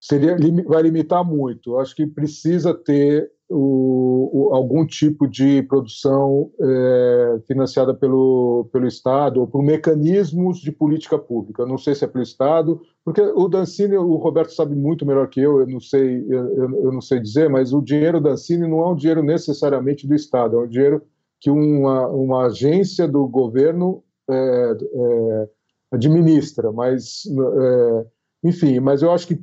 seria, 0.00 0.36
vai 0.66 0.82
limitar 0.82 1.24
muito. 1.24 1.72
Eu 1.72 1.80
acho 1.80 1.94
que 1.94 2.06
precisa 2.06 2.72
ter 2.72 3.30
o, 3.52 4.30
o, 4.32 4.54
algum 4.54 4.86
tipo 4.86 5.28
de 5.28 5.62
produção 5.62 6.50
é, 6.60 7.40
financiada 7.46 7.92
pelo, 7.94 8.68
pelo 8.72 8.86
Estado 8.86 9.40
ou 9.40 9.46
por 9.46 9.62
mecanismos 9.62 10.58
de 10.58 10.72
política 10.72 11.18
pública. 11.18 11.62
Eu 11.62 11.66
não 11.66 11.78
sei 11.78 11.94
se 11.94 12.04
é 12.04 12.08
pelo 12.08 12.22
Estado, 12.22 12.80
porque 13.04 13.20
o 13.20 13.48
Dancini, 13.48 13.96
o 13.96 14.16
Roberto 14.16 14.52
sabe 14.52 14.74
muito 14.74 15.04
melhor 15.04 15.28
que 15.28 15.40
eu, 15.40 15.60
eu 15.60 15.66
não 15.66 15.80
sei, 15.80 16.24
eu, 16.28 16.84
eu 16.84 16.92
não 16.92 17.00
sei 17.00 17.20
dizer, 17.20 17.48
mas 17.50 17.72
o 17.72 17.82
dinheiro 17.82 18.20
Dancini 18.20 18.66
não 18.66 18.80
é 18.80 18.88
um 18.88 18.96
dinheiro 18.96 19.22
necessariamente 19.22 20.06
do 20.06 20.14
Estado, 20.14 20.56
é 20.56 20.60
um 20.60 20.68
dinheiro 20.68 21.02
que 21.40 21.50
uma, 21.50 22.06
uma 22.08 22.46
agência 22.46 23.06
do 23.06 23.26
governo 23.26 24.02
é, 24.30 24.34
é, 24.34 25.48
administra, 25.90 26.72
mas 26.72 27.24
é, 27.26 28.06
enfim, 28.42 28.80
mas 28.80 29.02
eu 29.02 29.12
acho 29.12 29.26
que 29.26 29.38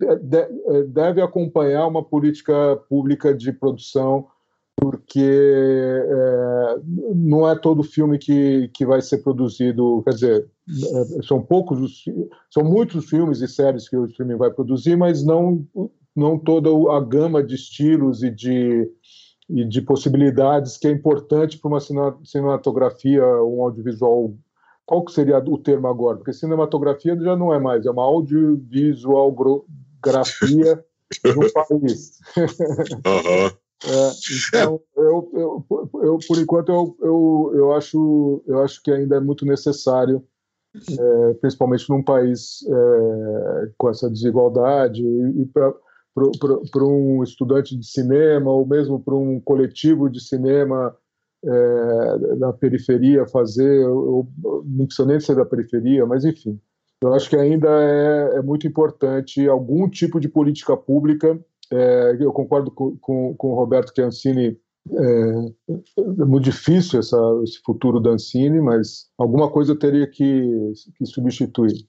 deve 0.88 1.22
acompanhar 1.22 1.88
uma 1.88 2.04
política 2.04 2.76
pública 2.90 3.34
de 3.34 3.54
produção, 3.54 4.28
porque 4.76 5.20
é, 5.20 6.76
não 7.16 7.48
é 7.48 7.58
todo 7.58 7.84
filme 7.84 8.18
que, 8.18 8.70
que 8.74 8.86
vai 8.86 9.02
ser 9.02 9.20
produzido, 9.20 10.02
quer 10.04 10.12
dizer, 10.12 10.50
é, 10.68 11.22
são 11.24 11.42
poucos, 11.42 12.04
são 12.50 12.64
muitos 12.64 13.06
filmes 13.10 13.42
e 13.42 13.48
séries 13.48 13.90
que 13.90 13.98
o 13.98 14.06
streaming 14.06 14.38
vai 14.38 14.52
produzir, 14.52 14.96
mas 14.96 15.24
não, 15.24 15.66
não 16.16 16.38
toda 16.38 16.70
a 16.94 17.00
gama 17.00 17.44
de 17.44 17.56
estilos 17.56 18.22
e 18.22 18.30
de, 18.30 18.90
e 19.50 19.66
de 19.66 19.82
possibilidades 19.82 20.78
que 20.78 20.88
é 20.88 20.92
importante 20.92 21.58
para 21.58 21.70
uma 21.70 21.80
cinematografia, 22.24 23.24
um 23.44 23.64
audiovisual 23.64 24.34
qual 24.90 25.06
que 25.06 25.12
seria 25.12 25.38
o 25.38 25.56
termo 25.56 25.88
agora? 25.88 26.18
Porque 26.18 26.34
cinematografia 26.34 27.16
já 27.16 27.36
não 27.36 27.54
é 27.54 27.60
mais, 27.60 27.86
é 27.86 27.92
uma 27.92 28.02
audiovisualgrafia 28.02 30.84
do 31.24 31.54
país. 31.54 32.18
Uhum. 32.36 33.52
É, 33.86 34.12
então, 34.48 34.82
eu, 34.98 35.30
eu, 35.32 35.64
eu, 36.02 36.18
por 36.28 36.40
enquanto, 36.40 36.70
eu, 36.70 36.98
eu, 37.02 37.52
eu, 37.54 37.72
acho, 37.74 38.42
eu 38.48 38.64
acho 38.64 38.82
que 38.82 38.92
ainda 38.92 39.18
é 39.18 39.20
muito 39.20 39.46
necessário, 39.46 40.24
é, 40.76 41.34
principalmente 41.36 41.88
num 41.88 42.02
país 42.02 42.66
é, 42.68 43.70
com 43.78 43.92
essa 43.92 44.10
desigualdade, 44.10 45.06
e, 45.06 45.44
e 45.44 45.46
para 45.46 45.72
um 46.84 47.22
estudante 47.22 47.78
de 47.78 47.86
cinema, 47.86 48.50
ou 48.50 48.66
mesmo 48.66 49.00
para 49.00 49.14
um 49.14 49.40
coletivo 49.40 50.10
de 50.10 50.20
cinema 50.20 50.98
é, 51.44 52.36
na 52.38 52.54
periferia 52.54 53.28
fazer, 53.28 53.82
eu, 53.82 54.28
eu, 54.44 54.64
não 54.66 54.86
precisa 54.86 55.08
nem 55.08 55.20
ser 55.20 55.36
da 55.36 55.46
periferia, 55.46 56.06
mas 56.06 56.26
enfim. 56.26 56.60
Eu 57.02 57.14
acho 57.14 57.30
que 57.30 57.36
ainda 57.36 57.70
é, 57.70 58.38
é 58.38 58.42
muito 58.42 58.68
importante 58.68 59.48
algum 59.48 59.90
tipo 59.90 60.20
de 60.20 60.28
política 60.28 60.76
pública. 60.76 61.40
É, 61.72 62.18
eu 62.20 62.32
concordo 62.34 62.72
com, 62.72 62.98
com, 62.98 63.34
com 63.36 63.52
o 63.52 63.56
Roberto 63.56 63.94
Chiancini 63.96 64.60
é, 64.92 65.74
é, 65.98 66.26
muito 66.26 66.46
difícil 66.46 67.00
essa, 67.00 67.18
esse 67.44 67.60
futuro 67.64 68.00
da 68.00 68.12
Ancine, 68.12 68.60
mas 68.60 69.10
alguma 69.18 69.50
coisa 69.50 69.76
teria 69.76 70.08
que, 70.08 70.74
que 70.98 71.06
substituir. 71.06 71.88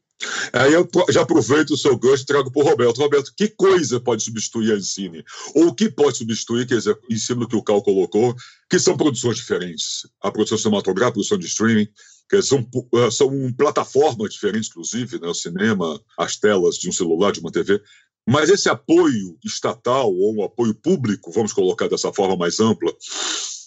Aí 0.52 0.72
eu 0.74 0.88
já 1.08 1.22
aproveito 1.22 1.70
o 1.70 1.76
seu 1.76 1.96
gancho 1.96 2.22
e 2.22 2.26
trago 2.26 2.50
para 2.50 2.62
o 2.62 2.66
Roberto. 2.66 2.98
Roberto, 2.98 3.32
que 3.34 3.48
coisa 3.48 3.98
pode 3.98 4.22
substituir 4.22 4.72
a 4.72 4.76
Ensine? 4.76 5.24
Ou 5.54 5.68
o 5.68 5.74
que 5.74 5.90
pode 5.90 6.18
substituir, 6.18 6.66
quer 6.66 6.76
dizer, 6.76 6.98
em 7.08 7.16
cima 7.16 7.40
do 7.40 7.48
que 7.48 7.56
o 7.56 7.62
Cal 7.62 7.82
colocou, 7.82 8.34
que 8.68 8.78
são 8.78 8.96
produções 8.96 9.36
diferentes. 9.36 10.06
A 10.20 10.30
produção 10.30 10.58
cinematográfica, 10.58 11.08
a 11.08 11.12
produção 11.12 11.38
de 11.38 11.46
streaming, 11.46 11.88
que 12.28 12.42
são, 12.42 12.66
eh, 12.94 13.10
são 13.10 13.52
plataformas 13.52 14.32
diferentes, 14.32 14.68
inclusive, 14.68 15.18
né? 15.18 15.28
o 15.28 15.34
cinema, 15.34 16.00
as 16.18 16.36
telas 16.36 16.76
de 16.76 16.88
um 16.88 16.92
celular, 16.92 17.32
de 17.32 17.40
uma 17.40 17.50
TV. 17.50 17.80
Mas 18.28 18.50
esse 18.50 18.68
apoio 18.68 19.38
estatal, 19.44 20.12
ou 20.12 20.36
um 20.36 20.44
apoio 20.44 20.74
público, 20.74 21.32
vamos 21.32 21.52
colocar 21.52 21.88
dessa 21.88 22.12
forma 22.12 22.36
mais 22.36 22.60
ampla, 22.60 22.92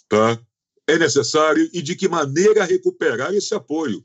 tá? 0.07 0.39
é 0.87 0.97
necessário 0.97 1.69
e 1.73 1.81
de 1.81 1.95
que 1.95 2.07
maneira 2.07 2.63
recuperar 2.63 3.33
esse 3.33 3.53
apoio, 3.53 4.03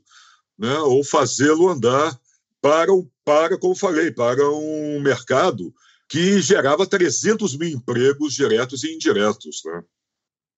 né? 0.57 0.79
ou 0.79 1.03
fazê-lo 1.03 1.69
andar 1.69 2.19
para, 2.61 2.91
para, 3.23 3.57
como 3.57 3.75
falei, 3.75 4.11
para 4.11 4.49
um 4.49 4.99
mercado 4.99 5.73
que 6.07 6.41
gerava 6.41 6.87
300 6.87 7.55
mil 7.57 7.69
empregos 7.69 8.33
diretos 8.33 8.83
e 8.83 8.93
indiretos. 8.93 9.61
Né? 9.65 9.83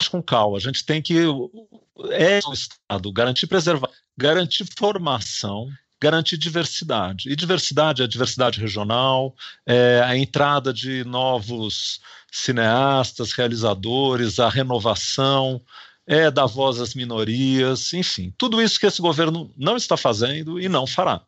Com 0.10 0.22
calma, 0.22 0.58
a 0.58 0.62
gente 0.62 0.86
tem 0.86 1.02
que 1.02 1.18
é 1.20 2.40
o 2.46 2.54
Estado 2.54 3.12
garantir 3.12 3.48
preservar, 3.48 3.90
garantir 4.18 4.66
formação, 4.78 5.68
garantir 6.02 6.38
diversidade. 6.38 7.30
E 7.30 7.36
diversidade 7.36 8.02
é 8.02 8.06
a 8.06 8.08
diversidade 8.08 8.60
regional, 8.60 9.36
é 9.66 10.02
a 10.04 10.18
entrada 10.18 10.74
de 10.74 11.04
novos 11.04 12.00
cineastas, 12.32 13.34
realizadores, 13.34 14.40
a 14.40 14.50
renovação, 14.50 15.62
é 16.08 16.32
dar 16.32 16.48
voz 16.48 16.80
às 16.80 16.96
minorias, 16.96 17.94
enfim, 17.94 18.34
tudo 18.38 18.62
isso 18.62 18.80
que 18.80 18.88
esse 18.88 19.02
governo 19.02 19.54
não 19.56 19.78
está 19.78 19.96
fazendo 19.96 20.60
e 20.60 20.68
não 20.68 20.88
fará. 20.88 21.24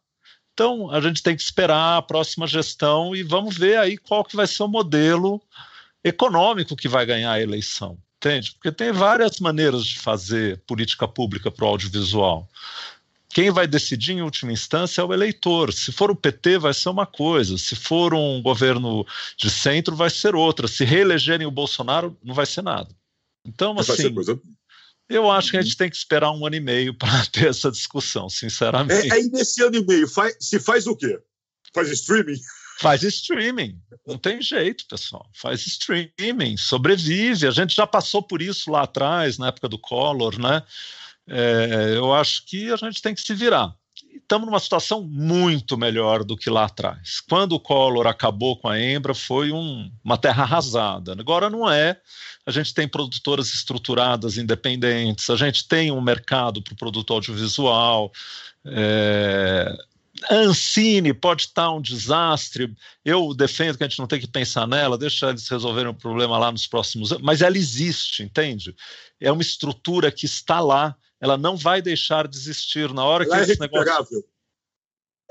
Então, 0.53 0.91
a 0.91 1.01
gente 1.01 1.23
tem 1.23 1.35
que 1.35 1.41
esperar 1.41 1.97
a 1.97 2.01
próxima 2.01 2.45
gestão 2.45 3.15
e 3.15 3.23
vamos 3.23 3.57
ver 3.57 3.77
aí 3.77 3.97
qual 3.97 4.23
que 4.23 4.35
vai 4.35 4.45
ser 4.45 4.63
o 4.63 4.67
modelo 4.67 5.41
econômico 6.03 6.75
que 6.75 6.87
vai 6.87 7.05
ganhar 7.05 7.31
a 7.31 7.41
eleição. 7.41 7.97
Entende? 8.17 8.53
Porque 8.53 8.71
tem 8.71 8.91
várias 8.91 9.39
maneiras 9.39 9.85
de 9.85 9.99
fazer 9.99 10.59
política 10.65 11.07
pública 11.07 11.51
para 11.51 11.65
o 11.65 11.67
audiovisual. 11.67 12.47
Quem 13.33 13.49
vai 13.49 13.65
decidir 13.65 14.13
em 14.13 14.21
última 14.21 14.53
instância 14.53 15.01
é 15.01 15.03
o 15.03 15.11
eleitor. 15.11 15.73
Se 15.73 15.91
for 15.91 16.11
o 16.11 16.15
PT, 16.15 16.59
vai 16.59 16.73
ser 16.73 16.89
uma 16.89 17.05
coisa. 17.05 17.57
Se 17.57 17.75
for 17.75 18.13
um 18.13 18.41
governo 18.41 19.05
de 19.35 19.49
centro, 19.49 19.95
vai 19.95 20.11
ser 20.11 20.35
outra. 20.35 20.67
Se 20.67 20.85
reelegerem 20.85 21.47
o 21.47 21.51
Bolsonaro, 21.51 22.15
não 22.23 22.35
vai 22.35 22.45
ser 22.45 22.61
nada. 22.61 22.89
Então, 23.43 23.77
assim. 23.79 24.13
Eu 25.09 25.29
acho 25.29 25.51
que 25.51 25.57
a 25.57 25.61
gente 25.61 25.77
tem 25.77 25.89
que 25.89 25.95
esperar 25.95 26.31
um 26.31 26.45
ano 26.45 26.55
e 26.55 26.59
meio 26.59 26.93
para 26.97 27.25
ter 27.27 27.47
essa 27.47 27.71
discussão, 27.71 28.29
sinceramente. 28.29 29.09
É, 29.09 29.13
aí 29.13 29.29
nesse 29.29 29.61
ano 29.63 29.75
e 29.75 29.85
meio, 29.85 30.07
faz, 30.07 30.35
se 30.39 30.59
faz 30.59 30.87
o 30.87 30.95
quê? 30.95 31.19
Faz 31.73 31.89
streaming? 31.89 32.39
Faz 32.79 33.03
streaming, 33.03 33.79
não 34.05 34.17
tem 34.17 34.41
jeito, 34.41 34.85
pessoal. 34.87 35.29
Faz 35.35 35.65
streaming, 35.65 36.57
sobrevive. 36.57 37.47
A 37.47 37.51
gente 37.51 37.75
já 37.75 37.85
passou 37.85 38.21
por 38.21 38.41
isso 38.41 38.71
lá 38.71 38.83
atrás, 38.83 39.37
na 39.37 39.47
época 39.47 39.69
do 39.69 39.77
Collor, 39.77 40.39
né? 40.39 40.63
É, 41.27 41.93
eu 41.95 42.13
acho 42.13 42.45
que 42.45 42.71
a 42.71 42.75
gente 42.75 43.01
tem 43.01 43.13
que 43.13 43.21
se 43.21 43.33
virar. 43.33 43.73
Estamos 44.15 44.45
numa 44.47 44.59
situação 44.59 45.01
muito 45.01 45.77
melhor 45.77 46.23
do 46.23 46.37
que 46.37 46.49
lá 46.49 46.65
atrás. 46.65 47.19
Quando 47.27 47.53
o 47.53 47.59
Collor 47.59 48.07
acabou 48.07 48.57
com 48.57 48.67
a 48.67 48.79
Embra, 48.79 49.13
foi 49.13 49.51
um, 49.51 49.91
uma 50.03 50.17
terra 50.17 50.43
arrasada. 50.43 51.13
Agora 51.13 51.49
não 51.49 51.69
é 51.69 51.99
a 52.45 52.51
gente 52.51 52.73
tem 52.73 52.87
produtoras 52.87 53.53
estruturadas 53.53 54.37
independentes, 54.37 55.29
a 55.29 55.35
gente 55.35 55.67
tem 55.67 55.91
um 55.91 56.01
mercado 56.01 56.61
para 56.61 56.73
o 56.73 56.77
produto 56.77 57.13
audiovisual. 57.13 58.11
É, 58.65 59.73
a 60.29 60.35
Ancine 60.35 61.13
pode 61.13 61.43
estar 61.43 61.71
um 61.71 61.81
desastre. 61.81 62.75
Eu 63.03 63.33
defendo 63.33 63.77
que 63.77 63.83
a 63.83 63.87
gente 63.87 63.99
não 63.99 64.07
tem 64.07 64.19
que 64.19 64.27
pensar 64.27 64.67
nela, 64.67 64.97
deixa 64.97 65.29
eles 65.29 65.47
resolverem 65.47 65.91
o 65.91 65.95
problema 65.95 66.37
lá 66.37 66.51
nos 66.51 66.67
próximos 66.67 67.11
anos, 67.11 67.23
mas 67.23 67.41
ela 67.41 67.57
existe, 67.57 68.23
entende? 68.23 68.75
É 69.19 69.31
uma 69.31 69.41
estrutura 69.41 70.11
que 70.11 70.25
está 70.25 70.59
lá, 70.59 70.95
ela 71.23 71.37
não 71.37 71.55
vai 71.55 71.81
deixar 71.81 72.27
de 72.27 72.35
existir 72.35 72.93
na 72.93 73.05
hora 73.05 73.23
ela 73.23 73.33
que 73.33 73.39
é 73.39 73.43
esse 73.43 73.59
negócio. 73.59 74.25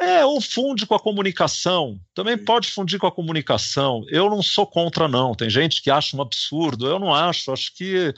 É, 0.01 0.25
ou 0.25 0.41
funde 0.41 0.87
com 0.87 0.95
a 0.95 0.99
comunicação. 0.99 2.01
Também 2.15 2.39
Sim. 2.39 2.45
pode 2.47 2.71
fundir 2.71 2.99
com 2.99 3.07
a 3.07 3.13
comunicação. 3.13 4.03
Eu 4.09 4.31
não 4.31 4.43
sou 4.43 4.67
contra, 4.67 5.07
não. 5.07 5.35
Tem 5.35 5.51
gente 5.51 5.83
que 5.83 5.91
acha 5.91 6.17
um 6.17 6.23
absurdo. 6.23 6.87
Eu 6.87 6.99
não 6.99 7.15
acho. 7.15 7.53
Acho 7.53 7.75
que 7.75 8.15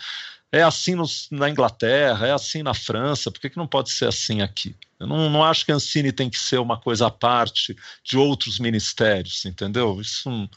é 0.53 0.63
assim 0.63 0.95
no, 0.95 1.05
na 1.33 1.51
Inglaterra, 1.51 2.29
é 2.29 2.31
assim 2.31 2.63
na 2.63 2.75
França. 2.75 3.29
Por 3.29 3.41
que, 3.41 3.51
que 3.51 3.57
não 3.57 3.67
pode 3.67 3.91
ser 3.91 4.07
assim 4.07 4.41
aqui? 4.41 4.77
Eu 5.01 5.09
não, 5.09 5.29
não 5.29 5.43
acho 5.43 5.67
que 5.67 5.73
a 5.73 5.75
Ancine 5.75 6.13
tem 6.13 6.31
que 6.31 6.39
ser 6.39 6.59
uma 6.59 6.81
coisa 6.81 7.09
à 7.09 7.11
parte 7.11 7.77
de 8.05 8.17
outros 8.17 8.61
ministérios, 8.61 9.45
entendeu? 9.45 10.01
Isso 10.01 10.31
não, 10.31 10.49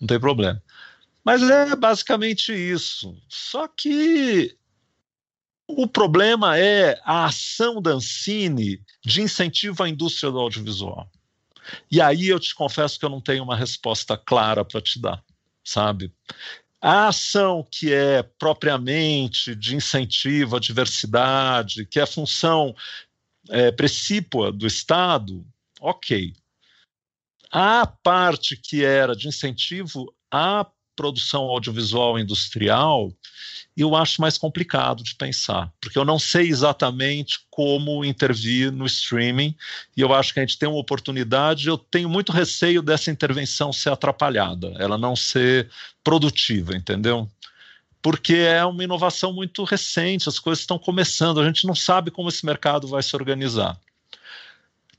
não 0.00 0.08
tem 0.08 0.18
problema. 0.18 0.60
Mas 1.24 1.40
é 1.40 1.76
basicamente 1.76 2.52
isso. 2.52 3.16
Só 3.28 3.68
que 3.68 4.56
o 5.66 5.86
problema 5.86 6.58
é 6.58 7.00
a 7.04 7.26
ação 7.26 7.80
da 7.80 7.92
Ancine 7.92 8.80
de 9.04 9.22
incentivo 9.22 9.82
à 9.82 9.88
indústria 9.88 10.30
do 10.30 10.38
audiovisual. 10.38 11.10
E 11.90 12.00
aí 12.00 12.28
eu 12.28 12.38
te 12.38 12.54
confesso 12.54 12.98
que 12.98 13.04
eu 13.04 13.08
não 13.08 13.20
tenho 13.20 13.42
uma 13.42 13.56
resposta 13.56 14.16
clara 14.16 14.64
para 14.64 14.80
te 14.80 15.00
dar, 15.00 15.24
sabe? 15.64 16.12
A 16.80 17.08
ação 17.08 17.66
que 17.70 17.92
é 17.92 18.22
propriamente 18.22 19.54
de 19.54 19.74
incentivo 19.74 20.56
à 20.56 20.60
diversidade, 20.60 21.86
que 21.86 21.98
é 21.98 22.04
função 22.04 22.74
é, 23.48 23.72
precípua 23.72 24.52
do 24.52 24.66
Estado, 24.66 25.46
ok. 25.80 26.34
A 27.50 27.86
parte 27.86 28.56
que 28.56 28.84
era 28.84 29.16
de 29.16 29.28
incentivo 29.28 30.14
à 30.30 30.66
produção 30.96 31.42
audiovisual 31.44 32.18
industrial, 32.18 33.12
eu 33.76 33.96
acho 33.96 34.20
mais 34.20 34.38
complicado 34.38 35.02
de 35.02 35.14
pensar, 35.16 35.72
porque 35.80 35.98
eu 35.98 36.04
não 36.04 36.18
sei 36.18 36.48
exatamente 36.48 37.40
como 37.50 38.04
intervir 38.04 38.70
no 38.70 38.86
streaming, 38.86 39.54
e 39.96 40.00
eu 40.00 40.14
acho 40.14 40.32
que 40.32 40.38
a 40.38 40.42
gente 40.42 40.58
tem 40.58 40.68
uma 40.68 40.78
oportunidade, 40.78 41.66
eu 41.66 41.76
tenho 41.76 42.08
muito 42.08 42.30
receio 42.30 42.80
dessa 42.80 43.10
intervenção 43.10 43.72
ser 43.72 43.90
atrapalhada, 43.90 44.72
ela 44.78 44.96
não 44.96 45.16
ser 45.16 45.68
produtiva, 46.04 46.76
entendeu? 46.76 47.28
Porque 48.00 48.34
é 48.34 48.64
uma 48.64 48.84
inovação 48.84 49.32
muito 49.32 49.64
recente, 49.64 50.28
as 50.28 50.38
coisas 50.38 50.60
estão 50.60 50.78
começando, 50.78 51.40
a 51.40 51.46
gente 51.46 51.66
não 51.66 51.74
sabe 51.74 52.10
como 52.10 52.28
esse 52.28 52.46
mercado 52.46 52.86
vai 52.86 53.02
se 53.02 53.16
organizar. 53.16 53.76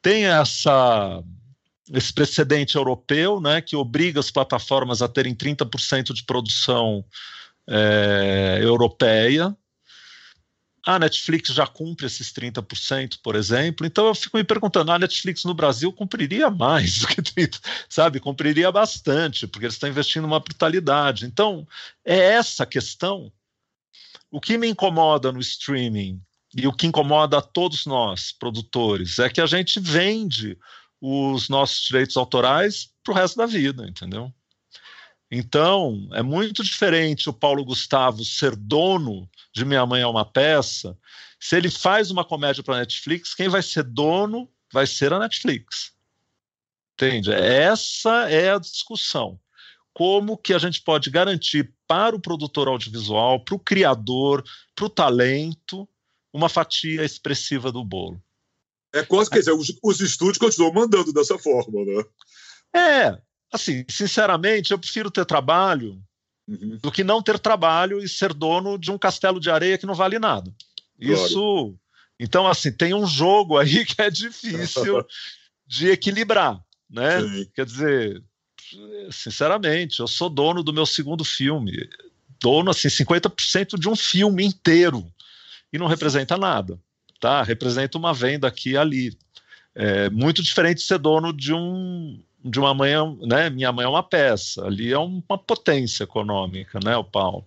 Tem 0.01 0.25
essa 0.25 1.23
esse 1.91 2.11
precedente 2.11 2.75
europeu, 2.75 3.39
né, 3.39 3.61
que 3.61 3.75
obriga 3.75 4.19
as 4.19 4.31
plataformas 4.31 5.01
a 5.01 5.07
terem 5.07 5.35
30% 5.35 6.13
de 6.13 6.23
produção 6.23 7.05
é, 7.67 8.59
europeia. 8.61 9.55
A 10.85 10.99
Netflix 10.99 11.49
já 11.49 11.65
cumpre 11.65 12.05
esses 12.05 12.31
30%, 12.31 13.17
por 13.23 13.35
exemplo. 13.35 13.87
Então 13.87 14.05
eu 14.05 14.13
fico 14.13 14.37
me 14.37 14.43
perguntando, 14.43 14.91
a 14.91 14.99
Netflix 14.99 15.43
no 15.43 15.53
Brasil 15.53 15.91
cumpriria 15.91 16.49
mais 16.49 16.99
do 16.99 17.07
que 17.07 17.21
30%, 17.21 17.59
sabe? 17.89 18.19
Cumpriria 18.19 18.71
bastante, 18.71 19.47
porque 19.47 19.65
eles 19.65 19.75
estão 19.75 19.89
investindo 19.89 20.25
uma 20.25 20.39
brutalidade. 20.39 21.25
Então, 21.25 21.67
é 22.03 22.17
essa 22.17 22.65
questão. 22.65 23.31
O 24.29 24.39
que 24.39 24.57
me 24.57 24.67
incomoda 24.67 25.31
no 25.31 25.39
streaming 25.39 26.21
e 26.55 26.67
o 26.67 26.73
que 26.73 26.87
incomoda 26.87 27.39
a 27.39 27.41
todos 27.41 27.85
nós, 27.85 28.31
produtores, 28.31 29.17
é 29.17 29.29
que 29.29 29.41
a 29.41 29.45
gente 29.45 29.79
vende 29.79 30.57
os 31.07 31.49
nossos 31.49 31.85
direitos 31.85 32.17
autorais 32.17 32.89
para 33.03 33.13
o 33.13 33.15
resto 33.15 33.37
da 33.37 33.45
vida, 33.45 33.87
entendeu? 33.87 34.33
Então, 35.29 36.07
é 36.13 36.23
muito 36.23 36.63
diferente 36.63 37.29
o 37.29 37.33
Paulo 37.33 37.63
Gustavo 37.63 38.25
ser 38.25 38.55
dono 38.55 39.29
de 39.53 39.63
Minha 39.63 39.85
Mãe 39.85 40.01
é 40.01 40.07
uma 40.07 40.25
Peça. 40.25 40.97
Se 41.39 41.55
ele 41.55 41.69
faz 41.69 42.09
uma 42.09 42.25
comédia 42.25 42.63
para 42.63 42.75
a 42.75 42.79
Netflix, 42.79 43.35
quem 43.35 43.47
vai 43.47 43.61
ser 43.61 43.83
dono 43.83 44.49
vai 44.73 44.87
ser 44.87 45.13
a 45.13 45.19
Netflix. 45.19 45.93
Entende? 46.93 47.31
Essa 47.31 48.29
é 48.29 48.51
a 48.51 48.59
discussão. 48.59 49.39
Como 49.93 50.37
que 50.37 50.53
a 50.53 50.57
gente 50.57 50.81
pode 50.81 51.09
garantir 51.11 51.71
para 51.87 52.15
o 52.15 52.19
produtor 52.19 52.67
audiovisual, 52.67 53.39
para 53.41 53.55
o 53.55 53.59
criador, 53.59 54.43
para 54.75 54.85
o 54.85 54.89
talento, 54.89 55.87
uma 56.33 56.49
fatia 56.49 57.03
expressiva 57.03 57.71
do 57.71 57.83
bolo? 57.83 58.21
É 58.95 59.03
quase, 59.03 59.29
quer 59.29 59.39
dizer, 59.39 59.51
os, 59.51 59.77
os 59.83 59.99
estúdios 59.99 60.37
continuam 60.37 60.71
mandando 60.71 61.11
dessa 61.11 61.37
forma, 61.37 61.83
né? 61.83 62.03
É, 62.73 63.21
assim, 63.51 63.83
sinceramente, 63.89 64.71
eu 64.71 64.79
prefiro 64.79 65.11
ter 65.11 65.25
trabalho 65.25 66.01
uhum. 66.47 66.79
do 66.81 66.89
que 66.89 67.03
não 67.03 67.21
ter 67.21 67.37
trabalho 67.37 67.99
e 67.99 68.07
ser 68.07 68.33
dono 68.33 68.77
de 68.77 68.89
um 68.91 68.97
castelo 68.97 69.37
de 69.37 69.51
areia 69.51 69.77
que 69.77 69.85
não 69.85 69.93
vale 69.93 70.17
nada. 70.17 70.49
Claro. 70.97 71.13
Isso. 71.13 71.75
Então, 72.17 72.47
assim, 72.47 72.71
tem 72.71 72.93
um 72.93 73.05
jogo 73.05 73.57
aí 73.57 73.83
que 73.85 74.01
é 74.01 74.09
difícil 74.09 75.05
de 75.67 75.89
equilibrar, 75.89 76.63
né? 76.89 77.21
Sim. 77.21 77.51
Quer 77.53 77.65
dizer, 77.65 78.23
sinceramente, 79.11 79.99
eu 79.99 80.07
sou 80.07 80.29
dono 80.29 80.63
do 80.63 80.71
meu 80.71 80.85
segundo 80.85 81.25
filme, 81.25 81.73
dono 82.41 82.71
assim 82.71 82.87
50% 82.87 83.77
de 83.77 83.89
um 83.89 83.95
filme 83.95 84.45
inteiro 84.45 85.05
e 85.73 85.77
não 85.77 85.87
representa 85.87 86.37
nada 86.37 86.79
tá? 87.19 87.41
Representa 87.43 87.97
uma 87.97 88.13
venda 88.13 88.47
aqui 88.47 88.71
e 88.71 88.77
ali. 88.77 89.17
É 89.73 90.09
muito 90.09 90.41
diferente 90.41 90.77
de 90.77 90.83
ser 90.83 90.99
dono 90.99 91.33
de 91.33 91.53
um 91.53 92.19
de 92.43 92.59
uma 92.59 92.75
mãe, 92.75 92.91
né? 93.21 93.49
Minha 93.49 93.71
mãe 93.71 93.85
é 93.85 93.89
uma 93.89 94.03
peça, 94.03 94.65
ali 94.65 94.93
é 94.93 94.97
uma 94.99 95.37
potência 95.37 96.03
econômica, 96.03 96.79
né, 96.83 96.95
o 96.95 97.03
Paulo. 97.03 97.43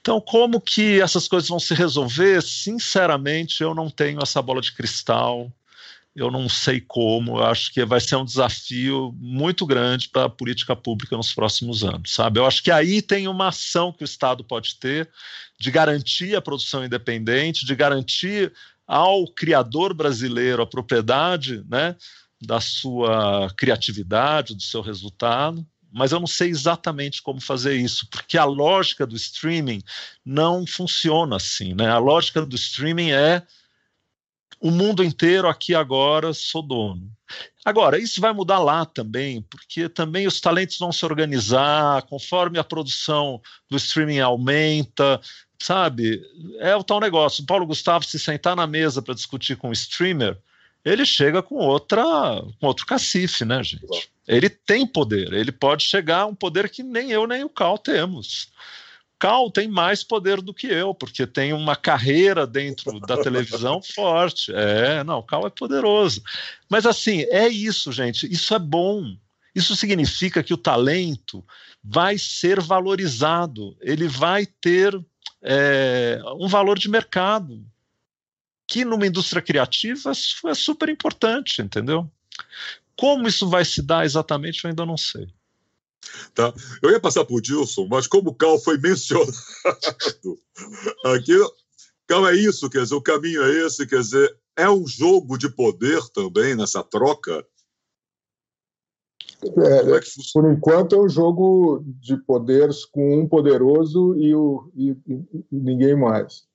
Então, 0.00 0.18
como 0.20 0.60
que 0.60 1.00
essas 1.00 1.28
coisas 1.28 1.48
vão 1.48 1.60
se 1.60 1.74
resolver? 1.74 2.42
Sinceramente, 2.42 3.62
eu 3.62 3.74
não 3.74 3.90
tenho 3.90 4.22
essa 4.22 4.40
bola 4.42 4.60
de 4.60 4.72
cristal. 4.72 5.50
Eu 6.14 6.30
não 6.30 6.48
sei 6.48 6.80
como. 6.80 7.38
Eu 7.38 7.44
acho 7.44 7.72
que 7.72 7.84
vai 7.84 8.00
ser 8.00 8.16
um 8.16 8.24
desafio 8.24 9.12
muito 9.18 9.66
grande 9.66 10.08
para 10.08 10.24
a 10.24 10.28
política 10.28 10.76
pública 10.76 11.16
nos 11.16 11.34
próximos 11.34 11.82
anos, 11.82 12.12
sabe? 12.12 12.38
Eu 12.38 12.46
acho 12.46 12.62
que 12.62 12.70
aí 12.70 13.02
tem 13.02 13.26
uma 13.26 13.48
ação 13.48 13.92
que 13.92 14.04
o 14.04 14.06
Estado 14.06 14.44
pode 14.44 14.76
ter 14.76 15.08
de 15.58 15.70
garantir 15.70 16.36
a 16.36 16.42
produção 16.42 16.84
independente, 16.84 17.66
de 17.66 17.74
garantir 17.74 18.52
ao 18.86 19.26
criador 19.26 19.94
brasileiro 19.94 20.62
a 20.62 20.66
propriedade, 20.66 21.64
né? 21.68 21.96
da 22.44 22.60
sua 22.60 23.50
criatividade, 23.56 24.54
do 24.54 24.62
seu 24.62 24.80
resultado, 24.80 25.66
mas 25.92 26.12
eu 26.12 26.18
não 26.18 26.26
sei 26.26 26.50
exatamente 26.50 27.22
como 27.22 27.40
fazer 27.40 27.76
isso, 27.76 28.08
porque 28.10 28.36
a 28.36 28.44
lógica 28.44 29.06
do 29.06 29.14
streaming 29.14 29.80
não 30.24 30.66
funciona 30.66 31.36
assim, 31.36 31.72
né? 31.72 31.88
A 31.88 31.98
lógica 31.98 32.44
do 32.44 32.56
streaming 32.56 33.12
é 33.12 33.42
o 34.60 34.70
mundo 34.70 35.04
inteiro 35.04 35.46
aqui 35.48 35.74
agora 35.74 36.32
sou 36.32 36.62
dono. 36.62 37.10
Agora, 37.64 37.98
isso 37.98 38.20
vai 38.20 38.32
mudar 38.32 38.58
lá 38.58 38.84
também, 38.84 39.42
porque 39.42 39.88
também 39.88 40.26
os 40.26 40.40
talentos 40.40 40.78
vão 40.78 40.90
se 40.90 41.04
organizar 41.04 42.02
conforme 42.02 42.58
a 42.58 42.64
produção 42.64 43.40
do 43.70 43.76
streaming 43.76 44.20
aumenta, 44.20 45.20
sabe? 45.64 46.22
É 46.58 46.76
o 46.76 46.84
tal 46.84 47.00
negócio. 47.00 47.42
O 47.42 47.46
Paulo 47.46 47.66
Gustavo 47.66 48.04
se 48.04 48.18
sentar 48.18 48.54
na 48.54 48.66
mesa 48.66 49.00
para 49.00 49.14
discutir 49.14 49.56
com 49.56 49.70
o 49.70 49.72
streamer, 49.72 50.36
ele 50.84 51.06
chega 51.06 51.42
com 51.42 51.54
outra, 51.54 52.04
com 52.60 52.66
outro 52.66 52.84
cacife, 52.84 53.46
né, 53.46 53.62
gente? 53.62 54.10
Ele 54.28 54.50
tem 54.50 54.86
poder, 54.86 55.32
ele 55.32 55.50
pode 55.50 55.82
chegar 55.82 56.20
a 56.20 56.26
um 56.26 56.34
poder 56.34 56.68
que 56.68 56.82
nem 56.82 57.10
eu 57.10 57.26
nem 57.26 57.42
o 57.44 57.48
Cal 57.48 57.78
temos. 57.78 58.48
Cal 59.18 59.50
tem 59.50 59.66
mais 59.66 60.04
poder 60.04 60.42
do 60.42 60.52
que 60.52 60.66
eu, 60.66 60.94
porque 60.94 61.26
tem 61.26 61.54
uma 61.54 61.74
carreira 61.74 62.46
dentro 62.46 63.00
da 63.00 63.16
televisão 63.16 63.80
forte. 63.94 64.52
É, 64.54 65.02
não, 65.02 65.20
o 65.20 65.22
Cal 65.22 65.46
é 65.46 65.50
poderoso. 65.50 66.22
Mas 66.68 66.84
assim, 66.84 67.22
é 67.30 67.48
isso, 67.48 67.90
gente. 67.90 68.30
Isso 68.30 68.54
é 68.54 68.58
bom. 68.58 69.16
Isso 69.54 69.74
significa 69.74 70.42
que 70.42 70.52
o 70.52 70.58
talento 70.58 71.42
vai 71.82 72.18
ser 72.18 72.60
valorizado, 72.60 73.76
ele 73.80 74.08
vai 74.08 74.44
ter 74.44 74.98
é, 75.44 76.20
um 76.40 76.48
valor 76.48 76.78
de 76.78 76.88
mercado 76.88 77.62
que 78.66 78.84
numa 78.84 79.06
indústria 79.06 79.42
criativa 79.42 80.10
é 80.46 80.54
super 80.54 80.88
importante, 80.88 81.60
entendeu? 81.60 82.10
Como 82.96 83.28
isso 83.28 83.48
vai 83.48 83.64
se 83.64 83.82
dar 83.82 84.06
exatamente, 84.06 84.64
eu 84.64 84.70
ainda 84.70 84.86
não 84.86 84.96
sei. 84.96 85.28
Tá. 86.34 86.52
Eu 86.82 86.90
ia 86.90 87.00
passar 87.00 87.24
para 87.24 87.36
o 87.36 87.40
Dilson, 87.40 87.86
mas 87.90 88.06
como 88.06 88.30
o 88.30 88.34
Cal 88.34 88.58
foi 88.58 88.78
mencionado 88.78 89.32
aqui, 91.04 91.38
Cal, 92.06 92.26
é 92.28 92.34
isso, 92.34 92.68
quer 92.70 92.82
dizer, 92.82 92.94
o 92.94 93.02
caminho 93.02 93.42
é 93.42 93.66
esse, 93.66 93.86
quer 93.86 94.00
dizer, 94.00 94.36
é 94.56 94.68
um 94.68 94.86
jogo 94.86 95.36
de 95.36 95.48
poder 95.48 96.02
também 96.10 96.54
nessa 96.54 96.82
troca? 96.82 97.44
É, 99.42 99.96
é 99.96 100.00
por 100.32 100.50
enquanto 100.50 100.94
é 100.94 100.98
um 100.98 101.08
jogo 101.08 101.84
de 102.00 102.16
poderes 102.16 102.84
com 102.84 103.20
um 103.20 103.28
poderoso 103.28 104.16
e, 104.16 104.34
o, 104.34 104.70
e, 104.74 104.90
e 105.06 105.44
ninguém 105.50 105.96
mais. 105.96 106.46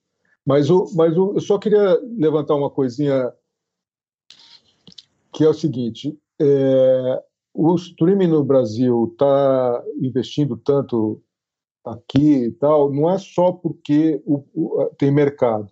Mas, 0.44 0.70
o, 0.70 0.90
mas 0.94 1.16
o, 1.16 1.34
eu 1.34 1.40
só 1.40 1.58
queria 1.58 2.00
levantar 2.16 2.54
uma 2.54 2.70
coisinha 2.70 3.32
que 5.32 5.44
é 5.44 5.48
o 5.48 5.54
seguinte: 5.54 6.18
é, 6.40 7.22
o 7.54 7.74
streaming 7.74 8.28
no 8.28 8.44
Brasil 8.44 9.08
está 9.12 9.84
investindo 10.00 10.56
tanto 10.56 11.22
aqui 11.84 12.44
e 12.44 12.52
tal, 12.52 12.92
não 12.92 13.10
é 13.10 13.18
só 13.18 13.52
porque 13.52 14.22
o, 14.26 14.44
o, 14.54 14.86
tem 14.98 15.10
mercado, 15.10 15.70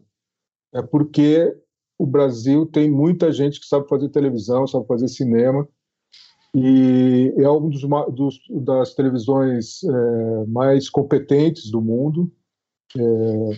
é 0.73 0.83
porque 0.83 1.55
o 1.99 2.07
Brasil 2.07 2.65
tem 2.67 2.91
muita 2.91 3.33
gente 3.33 3.61
que 3.61 3.67
sabe 3.67 3.89
fazer 3.89 4.09
televisão, 4.09 4.67
sabe 4.67 4.87
fazer 4.87 5.09
cinema, 5.09 5.69
e 6.55 7.33
é 7.37 7.51
um 7.51 7.69
dos, 7.69 7.83
dos 8.15 8.39
das 8.63 8.95
televisões 8.95 9.83
é, 9.85 10.47
mais 10.47 10.89
competentes 10.89 11.71
do 11.71 11.81
mundo. 11.81 12.31
É, 12.97 13.51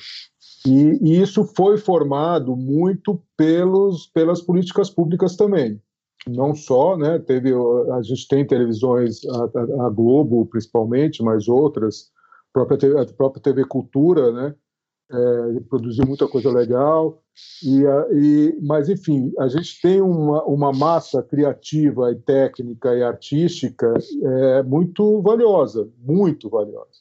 e, 0.66 0.98
e, 1.00 1.22
isso 1.22 1.44
foi 1.44 1.78
formado 1.78 2.56
muito 2.56 3.22
pelos, 3.36 4.06
pelas 4.08 4.42
políticas 4.42 4.90
públicas 4.90 5.36
também. 5.36 5.80
Não 6.26 6.54
só, 6.54 6.96
né? 6.96 7.18
Teve, 7.18 7.52
a 7.92 8.02
gente 8.02 8.28
tem 8.28 8.46
televisões, 8.46 9.20
a, 9.24 9.86
a 9.86 9.90
Globo 9.90 10.44
principalmente, 10.46 11.22
mas 11.22 11.48
outras, 11.48 12.10
a 12.50 12.52
própria 12.52 13.02
a 13.02 13.06
própria 13.06 13.42
TV 13.42 13.64
Cultura, 13.64 14.32
né? 14.32 14.54
É, 15.12 15.60
produziu 15.68 16.06
muita 16.06 16.28
coisa 16.28 16.50
legal. 16.50 17.20
E, 17.64 17.82
e, 18.12 18.58
mas, 18.62 18.88
enfim, 18.88 19.32
a 19.38 19.48
gente 19.48 19.80
tem 19.80 20.00
uma, 20.00 20.44
uma 20.44 20.72
massa 20.72 21.22
criativa 21.22 22.12
e 22.12 22.16
técnica 22.16 22.94
e 22.94 23.02
artística 23.02 23.92
é, 24.22 24.62
muito 24.62 25.20
valiosa, 25.22 25.90
muito 25.98 26.48
valiosa, 26.48 27.00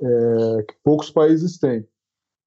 é, 0.00 0.62
que 0.62 0.74
poucos 0.82 1.10
países 1.10 1.58
têm. 1.58 1.86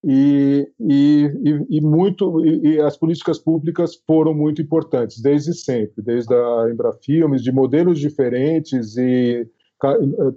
E, 0.03 0.71
e, 0.79 1.29
e, 1.69 1.81
muito 1.81 2.43
e, 2.45 2.79
as 2.79 2.95
políticas 2.95 3.37
públicas 3.37 4.01
foram 4.07 4.33
muito 4.33 4.61
importantes 4.61 5.21
desde 5.21 5.53
sempre, 5.53 6.01
desde 6.01 6.33
a 6.33 6.69
Embrafilmes, 6.71 7.43
de 7.43 7.51
modelos 7.51 7.99
diferentes 7.99 8.95
e 8.95 9.45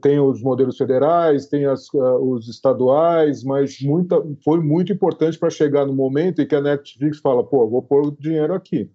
tem 0.01 0.21
os 0.21 0.41
modelos 0.41 0.77
federais, 0.77 1.47
tem 1.47 1.65
as, 1.65 1.89
os 1.93 2.49
estaduais, 2.49 3.43
mas 3.43 3.81
muita, 3.81 4.17
foi 4.45 4.61
muito 4.61 4.93
importante 4.93 5.39
para 5.39 5.51
chegar 5.51 5.85
no 5.85 5.93
momento 5.93 6.41
em 6.41 6.47
que 6.47 6.55
a 6.55 6.61
Netflix 6.61 7.19
fala, 7.19 7.45
pô, 7.45 7.69
vou 7.69 7.83
pôr 7.83 8.15
dinheiro 8.19 8.55
aqui, 8.55 8.91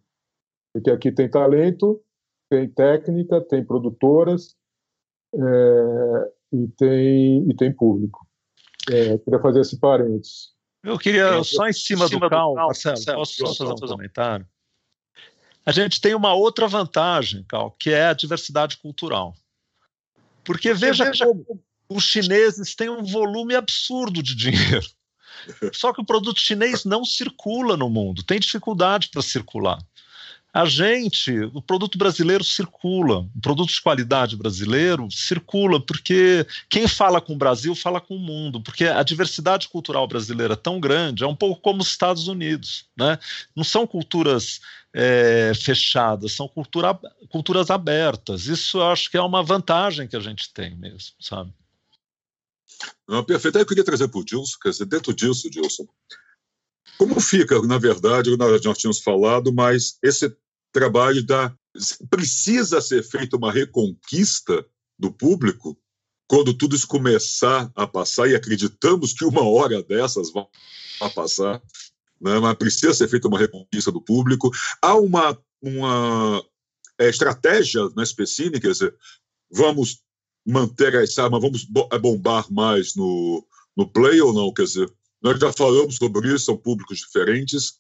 porque 0.73 0.89
aqui 0.89 1.11
tem 1.11 1.29
talento, 1.29 2.01
tem 2.49 2.69
técnica, 2.69 3.41
tem 3.41 3.63
produtoras 3.63 4.55
é, 5.35 6.31
e 6.53 6.67
tem 6.77 7.49
e 7.49 7.55
tem 7.55 7.73
público. 7.73 8.25
É, 8.89 9.17
queria 9.17 9.41
fazer 9.41 9.61
esse 9.61 9.77
parênteses. 9.77 10.55
Eu 10.81 10.97
queria, 10.97 11.43
só 11.43 11.67
em 11.67 11.73
cima, 11.73 12.05
em 12.05 12.07
cima 12.07 12.27
do, 12.27 12.29
cal, 12.29 12.55
Marcelo, 12.55 12.95
Marcelo, 12.95 13.17
posso 13.17 13.33
só 13.33 13.53
fazer 13.53 13.73
um 13.73 13.75
comentário? 13.75 14.47
A 15.65 15.71
gente 15.73 15.99
tem 15.99 16.15
uma 16.15 16.33
outra 16.33 16.65
vantagem, 16.65 17.43
Cal, 17.43 17.71
que 17.71 17.89
é 17.89 18.05
a 18.05 18.13
diversidade 18.13 18.77
cultural. 18.77 19.35
Porque 20.47 20.73
veja, 20.73 21.03
veja 21.03 21.25
como 21.25 21.61
os 21.89 22.05
chineses 22.05 22.73
têm 22.73 22.89
um 22.89 23.03
volume 23.03 23.53
absurdo 23.53 24.23
de 24.23 24.33
dinheiro. 24.33 24.87
Só 25.73 25.91
que 25.91 25.99
o 25.99 26.05
produto 26.05 26.39
chinês 26.39 26.85
não 26.85 27.03
circula 27.03 27.75
no 27.75 27.89
mundo, 27.89 28.23
tem 28.23 28.39
dificuldade 28.39 29.09
para 29.09 29.21
circular. 29.21 29.77
A 30.53 30.63
gente, 30.63 31.37
o 31.53 31.61
produto 31.61 31.97
brasileiro 31.97 32.45
circula, 32.45 33.29
o 33.35 33.41
produto 33.41 33.69
de 33.69 33.81
qualidade 33.81 34.37
brasileiro 34.37 35.09
circula, 35.11 35.79
porque 35.81 36.47
quem 36.69 36.87
fala 36.87 37.19
com 37.19 37.33
o 37.33 37.37
Brasil 37.37 37.75
fala 37.75 37.99
com 37.99 38.15
o 38.15 38.19
mundo, 38.19 38.61
porque 38.61 38.85
a 38.85 39.03
diversidade 39.03 39.67
cultural 39.67 40.07
brasileira 40.07 40.53
é 40.53 40.57
tão 40.57 40.79
grande, 40.79 41.23
é 41.25 41.27
um 41.27 41.35
pouco 41.35 41.61
como 41.61 41.81
os 41.81 41.89
Estados 41.89 42.29
Unidos, 42.29 42.85
né? 42.97 43.19
Não 43.53 43.65
são 43.65 43.85
culturas 43.85 44.61
é, 44.99 45.53
fechadas, 45.53 46.31
são 46.31 46.47
cultura, 46.47 46.99
culturas 47.29 47.69
abertas. 47.69 48.47
Isso 48.47 48.79
eu 48.79 48.87
acho 48.87 49.11
que 49.11 49.17
é 49.17 49.21
uma 49.21 49.43
vantagem 49.43 50.07
que 50.07 50.15
a 50.15 50.19
gente 50.19 50.51
tem 50.51 50.75
mesmo, 50.75 51.13
sabe? 51.19 51.53
Não, 53.07 53.23
perfeito. 53.23 53.57
Aí 53.57 53.61
eu 53.61 53.67
queria 53.67 53.83
trazer 53.83 54.07
para 54.07 54.19
o 54.19 54.25
Dilson, 54.25 54.57
quer 54.59 54.71
dizer, 54.71 54.85
dentro 54.85 55.13
disso, 55.13 55.51
Dilson, 55.51 55.85
como 56.97 57.19
fica, 57.19 57.61
na 57.61 57.77
verdade, 57.77 58.35
nós 58.35 58.59
já 58.59 58.73
tínhamos 58.73 58.99
falado, 58.99 59.53
mas 59.53 59.99
esse 60.01 60.35
trabalho 60.71 61.23
da. 61.23 61.55
Precisa 62.09 62.81
ser 62.81 63.03
feita 63.03 63.37
uma 63.37 63.51
reconquista 63.51 64.65
do 64.97 65.11
público 65.11 65.77
quando 66.27 66.55
tudo 66.55 66.75
isso 66.75 66.87
começar 66.87 67.71
a 67.75 67.85
passar, 67.85 68.27
e 68.27 68.35
acreditamos 68.35 69.13
que 69.13 69.23
uma 69.23 69.47
hora 69.47 69.83
dessas 69.83 70.31
vai 70.31 70.43
passar, 71.13 71.61
né? 72.21 72.39
mas 72.39 72.57
precisa 72.57 72.93
ser 72.93 73.07
feita 73.07 73.27
uma 73.27 73.39
reconquista 73.39 73.91
do 73.91 74.01
público. 74.01 74.51
Há 74.81 74.95
uma, 74.95 75.37
uma 75.61 76.43
é, 76.99 77.09
estratégia 77.09 77.83
na 77.95 78.03
né, 78.03 78.59
quer 78.59 78.71
dizer, 78.71 78.95
vamos 79.51 80.01
manter 80.45 80.93
essa 80.95 81.23
arma, 81.23 81.39
vamos 81.39 81.67
é, 81.91 81.99
bombar 81.99 82.51
mais 82.51 82.95
no, 82.95 83.45
no 83.75 83.87
play 83.87 84.21
ou 84.21 84.33
não? 84.33 84.53
Quer 84.53 84.63
dizer, 84.63 84.93
nós 85.21 85.39
já 85.39 85.51
falamos 85.51 85.95
sobre 85.95 86.33
isso, 86.33 86.45
são 86.45 86.57
públicos 86.57 86.99
diferentes, 86.99 87.73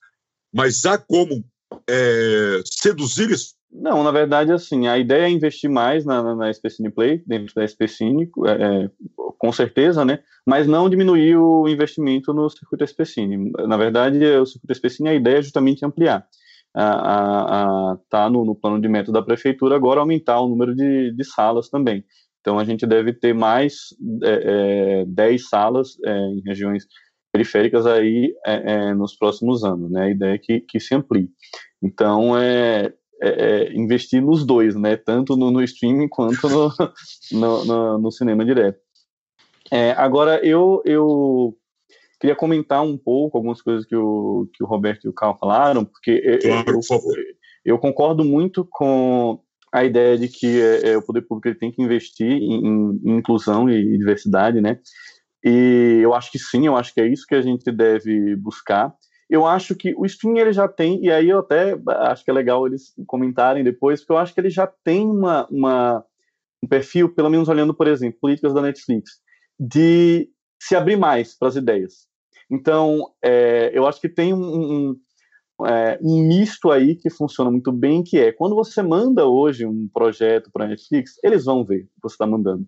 mas 0.53 0.85
há 0.85 0.97
como 0.97 1.45
é, 1.87 2.61
seduzir 2.65 3.31
isso? 3.31 3.56
Não, 3.79 4.03
na 4.03 4.11
verdade, 4.11 4.51
assim, 4.51 4.87
a 4.87 4.97
ideia 4.97 5.25
é 5.25 5.29
investir 5.29 5.69
mais 5.69 6.03
na, 6.03 6.23
na, 6.23 6.35
na 6.35 6.91
Play, 6.93 7.21
dentro 7.27 7.53
da 7.53 7.63
SPCine, 7.63 8.29
é, 8.45 8.51
é, 8.51 8.89
com 9.37 9.51
certeza, 9.51 10.03
né? 10.03 10.19
Mas 10.45 10.65
não 10.65 10.89
diminuir 10.89 11.37
o 11.37 11.67
investimento 11.67 12.33
no 12.33 12.49
circuito 12.49 12.83
SPCine. 12.83 13.51
Na 13.67 13.77
verdade, 13.77 14.25
o 14.25 14.45
circuito 14.45 14.73
SPCine, 14.73 15.09
a 15.09 15.13
ideia 15.13 15.37
é 15.37 15.41
justamente 15.41 15.85
ampliar. 15.85 16.25
A, 16.73 17.93
a, 17.93 17.95
tá, 17.95 18.01
tá 18.09 18.29
no, 18.29 18.45
no, 18.45 18.55
plano 18.55 18.81
de 18.81 18.87
meta 18.87 19.11
da 19.11 19.21
prefeitura 19.21 19.75
agora 19.75 19.99
aumentar 19.99 20.39
o 20.39 20.47
número 20.47 20.75
de, 20.75 21.11
de 21.11 21.23
salas 21.23 21.69
também. 21.69 22.03
Então 22.41 22.59
a 22.59 22.63
gente 22.63 22.85
deve 22.85 23.13
ter 23.13 23.33
mais 23.33 23.95
é, 24.23 25.01
é, 25.01 25.05
10 25.05 25.49
salas 25.49 25.97
é, 26.05 26.17
em 26.17 26.41
regiões 26.45 26.85
periféricas 27.31 27.85
aí 27.85 28.33
é, 28.45 28.73
é, 28.73 28.93
nos 28.93 29.15
próximos 29.15 29.63
anos, 29.63 29.91
né? 29.91 30.03
A 30.03 30.09
ideia 30.09 30.35
é 30.35 30.37
que, 30.37 30.59
que 30.61 30.79
se 30.79 30.95
amplie. 30.95 31.29
Então 31.81 32.37
é, 32.37 32.93
é 33.21 33.73
investir 33.73 34.21
nos 34.21 34.45
dois, 34.45 34.75
né? 34.75 34.95
Tanto 34.95 35.35
no, 35.35 35.51
no 35.51 35.63
streaming 35.63 36.07
quanto 36.07 36.47
no, 36.49 36.71
no, 37.31 37.65
no, 37.65 37.97
no 37.99 38.11
cinema 38.11 38.45
direto. 38.45 38.79
agora 39.95 40.39
eu, 40.45 40.81
eu 40.85 41.57
queria 42.19 42.35
comentar 42.35 42.83
um 42.83 42.97
pouco 42.97 43.37
algumas 43.37 43.61
coisas 43.61 43.85
que 43.85 43.95
o, 43.95 44.49
que 44.53 44.63
o 44.63 44.67
Roberto 44.67 45.05
e 45.05 45.09
o 45.09 45.13
Carl 45.13 45.37
falaram, 45.37 45.85
porque 45.85 46.39
claro, 46.39 46.69
eu, 46.69 46.75
eu, 46.75 47.01
eu, 47.65 47.77
concordo 47.77 48.23
muito 48.23 48.67
com 48.69 49.39
a 49.71 49.83
ideia 49.83 50.17
de 50.17 50.27
que 50.27 50.61
é, 50.61 50.89
é, 50.89 50.97
o 50.97 51.01
poder 51.01 51.21
público 51.21 51.47
ele 51.47 51.59
tem 51.59 51.71
que 51.71 51.81
investir 51.81 52.31
em, 52.31 52.65
em, 52.65 53.17
inclusão 53.17 53.69
e 53.69 53.97
diversidade, 53.97 54.61
né? 54.61 54.79
E 55.43 55.99
eu 56.01 56.13
acho 56.13 56.31
que 56.31 56.39
sim, 56.39 56.65
eu 56.65 56.75
acho 56.75 56.93
que 56.93 57.01
é 57.01 57.07
isso 57.07 57.25
que 57.27 57.35
a 57.35 57.41
gente 57.41 57.71
deve 57.71 58.35
buscar. 58.35 58.93
Eu 59.29 59.45
acho 59.45 59.75
que 59.75 59.93
o 59.97 60.05
streaming 60.05 60.39
ele 60.39 60.53
já 60.53 60.67
tem, 60.67 61.03
e 61.03 61.11
aí 61.11 61.29
eu 61.29 61.39
até 61.39 61.77
acho 61.87 62.23
que 62.23 62.31
é 62.31 62.33
legal 62.33 62.65
eles 62.65 62.93
comentarem 63.05 63.63
depois, 63.63 63.99
porque 63.99 64.13
eu 64.13 64.17
acho 64.17 64.33
que 64.33 64.39
ele 64.39 64.49
já 64.49 64.65
tem 64.83 65.05
uma, 65.05 65.45
uma 65.51 66.05
um 66.63 66.67
perfil, 66.67 67.13
pelo 67.13 67.29
menos 67.29 67.49
olhando, 67.49 67.73
por 67.73 67.87
exemplo, 67.87 68.19
políticas 68.19 68.53
da 68.53 68.61
Netflix, 68.61 69.11
de 69.59 70.29
se 70.61 70.75
abrir 70.75 70.97
mais 70.97 71.37
para 71.37 71.47
as 71.47 71.55
ideias. 71.55 72.07
Então, 72.49 73.11
é, 73.23 73.71
eu 73.73 73.85
acho 73.85 73.99
que 73.99 74.09
tem 74.09 74.33
um, 74.33 74.39
um, 75.59 75.65
é, 75.67 75.99
um, 76.01 76.27
misto 76.27 76.71
aí 76.71 76.95
que 76.95 77.09
funciona 77.09 77.51
muito 77.51 77.71
bem, 77.71 78.03
que 78.03 78.17
é 78.17 78.31
quando 78.31 78.55
você 78.55 78.81
manda 78.81 79.25
hoje 79.25 79.65
um 79.65 79.89
projeto 79.93 80.49
para 80.51 80.65
a 80.65 80.67
Netflix, 80.69 81.19
eles 81.23 81.45
vão 81.45 81.65
ver 81.65 81.81
o 81.81 81.85
que 81.85 82.01
você 82.03 82.13
está 82.15 82.25
mandando. 82.25 82.65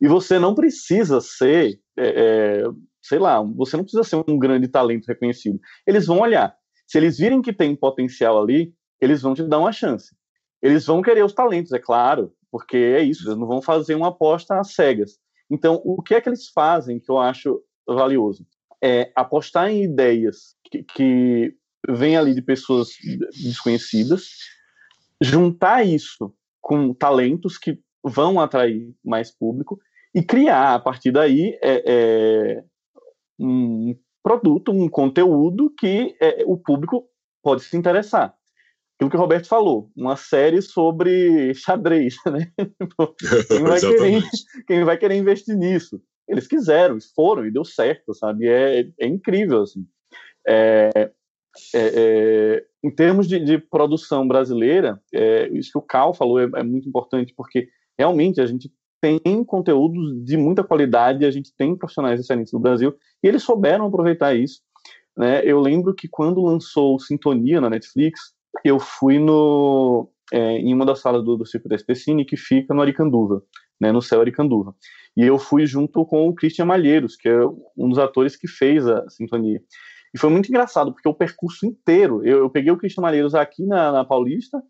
E 0.00 0.08
você 0.08 0.38
não 0.38 0.54
precisa 0.54 1.20
ser, 1.20 1.80
é, 1.96 2.06
é, 2.06 2.64
sei 3.06 3.18
lá, 3.18 3.42
você 3.42 3.76
não 3.76 3.84
precisa 3.84 4.02
ser 4.02 4.22
um 4.28 4.38
grande 4.38 4.68
talento 4.68 5.06
reconhecido. 5.06 5.60
Eles 5.86 6.06
vão 6.06 6.20
olhar. 6.20 6.54
Se 6.86 6.98
eles 6.98 7.18
virem 7.18 7.42
que 7.42 7.52
tem 7.52 7.76
potencial 7.76 8.42
ali, 8.42 8.74
eles 9.00 9.22
vão 9.22 9.34
te 9.34 9.42
dar 9.42 9.58
uma 9.58 9.72
chance. 9.72 10.14
Eles 10.62 10.86
vão 10.86 11.02
querer 11.02 11.24
os 11.24 11.32
talentos, 11.32 11.72
é 11.72 11.78
claro, 11.78 12.32
porque 12.50 12.76
é 12.76 13.02
isso, 13.02 13.28
eles 13.28 13.38
não 13.38 13.46
vão 13.46 13.60
fazer 13.60 13.94
uma 13.94 14.08
aposta 14.08 14.58
às 14.58 14.74
cegas. 14.74 15.18
Então, 15.50 15.80
o 15.84 16.02
que 16.02 16.14
é 16.14 16.20
que 16.20 16.28
eles 16.28 16.48
fazem 16.48 16.98
que 16.98 17.10
eu 17.10 17.18
acho 17.18 17.60
valioso? 17.86 18.46
é 18.84 19.10
apostar 19.16 19.70
em 19.70 19.82
ideias 19.82 20.56
que, 20.70 20.82
que 20.82 21.54
vêm 21.88 22.18
ali 22.18 22.34
de 22.34 22.42
pessoas 22.42 22.88
desconhecidas, 23.32 24.28
juntar 25.22 25.86
isso 25.86 26.34
com 26.60 26.92
talentos 26.92 27.56
que 27.56 27.78
vão 28.04 28.38
atrair 28.38 28.94
mais 29.02 29.30
público 29.30 29.80
e 30.14 30.22
criar 30.22 30.74
a 30.74 30.78
partir 30.78 31.12
daí 31.12 31.58
é, 31.62 31.82
é, 31.86 32.64
um 33.38 33.96
produto, 34.22 34.72
um 34.72 34.88
conteúdo 34.88 35.72
que 35.78 36.16
é, 36.20 36.44
o 36.46 36.56
público 36.56 37.08
pode 37.42 37.62
se 37.62 37.76
interessar. 37.76 38.34
Aquilo 38.96 39.10
que 39.10 39.16
o 39.16 39.20
Roberto 39.20 39.48
falou, 39.48 39.90
uma 39.96 40.16
série 40.16 40.62
sobre 40.62 41.52
xadrez, 41.54 42.14
né? 42.26 42.52
quem, 43.48 43.62
vai 43.62 43.80
querer, 43.80 44.22
quem 44.66 44.84
vai 44.84 44.96
querer 44.96 45.16
investir 45.16 45.56
nisso? 45.56 46.00
eles 46.28 46.46
quiseram, 46.46 46.98
foram 47.14 47.46
e 47.46 47.50
deu 47.50 47.64
certo, 47.64 48.14
sabe? 48.14 48.48
É, 48.48 48.88
é 48.98 49.06
incrível, 49.06 49.62
assim. 49.62 49.86
É, 50.46 50.90
é, 50.94 51.12
é, 51.74 52.66
em 52.82 52.90
termos 52.90 53.28
de, 53.28 53.38
de 53.38 53.58
produção 53.58 54.26
brasileira, 54.26 55.00
é, 55.12 55.48
isso 55.48 55.72
que 55.72 55.78
o 55.78 55.82
Cal 55.82 56.14
falou 56.14 56.40
é, 56.40 56.48
é, 56.56 56.62
muito 56.62 56.88
importante, 56.88 57.32
porque 57.36 57.68
realmente 57.98 58.40
a 58.40 58.46
gente 58.46 58.72
tem 59.04 59.44
conteúdos 59.44 60.24
de 60.24 60.36
muita 60.36 60.64
qualidade, 60.64 61.26
a 61.26 61.30
gente 61.30 61.54
tem 61.54 61.76
profissionais 61.76 62.18
excelentes 62.18 62.52
no 62.54 62.58
Brasil, 62.58 62.94
e 63.22 63.28
eles 63.28 63.42
souberam 63.42 63.86
aproveitar 63.86 64.34
isso. 64.34 64.62
Né? 65.14 65.42
Eu 65.44 65.60
lembro 65.60 65.94
que 65.94 66.08
quando 66.08 66.42
lançou 66.42 66.98
Sintonia 66.98 67.60
na 67.60 67.68
Netflix, 67.68 68.32
eu 68.64 68.80
fui 68.80 69.18
no, 69.18 70.08
é, 70.32 70.58
em 70.58 70.72
uma 70.72 70.86
das 70.86 71.00
salas 71.00 71.22
do, 71.22 71.36
do 71.36 71.44
Circo 71.44 71.68
da 71.68 71.76
Especine, 71.76 72.24
que 72.24 72.36
fica 72.36 72.72
no 72.72 72.80
Aricanduva, 72.80 73.42
né, 73.78 73.92
no 73.92 74.00
céu 74.00 74.20
Aricanduva. 74.20 74.74
E 75.14 75.22
eu 75.22 75.38
fui 75.38 75.66
junto 75.66 76.04
com 76.06 76.26
o 76.26 76.34
Christian 76.34 76.64
Malheiros, 76.64 77.14
que 77.14 77.28
é 77.28 77.46
um 77.76 77.88
dos 77.88 77.98
atores 77.98 78.36
que 78.36 78.48
fez 78.48 78.86
a 78.88 79.06
sintonia. 79.10 79.60
E 80.14 80.18
foi 80.18 80.30
muito 80.30 80.48
engraçado, 80.48 80.92
porque 80.92 81.08
o 81.08 81.14
percurso 81.14 81.66
inteiro, 81.66 82.24
eu, 82.24 82.38
eu 82.38 82.50
peguei 82.50 82.72
o 82.72 82.76
Christian 82.78 83.02
Malheiros 83.02 83.34
aqui 83.34 83.66
na, 83.66 83.92
na, 83.92 84.04
Paulista, 84.04 84.62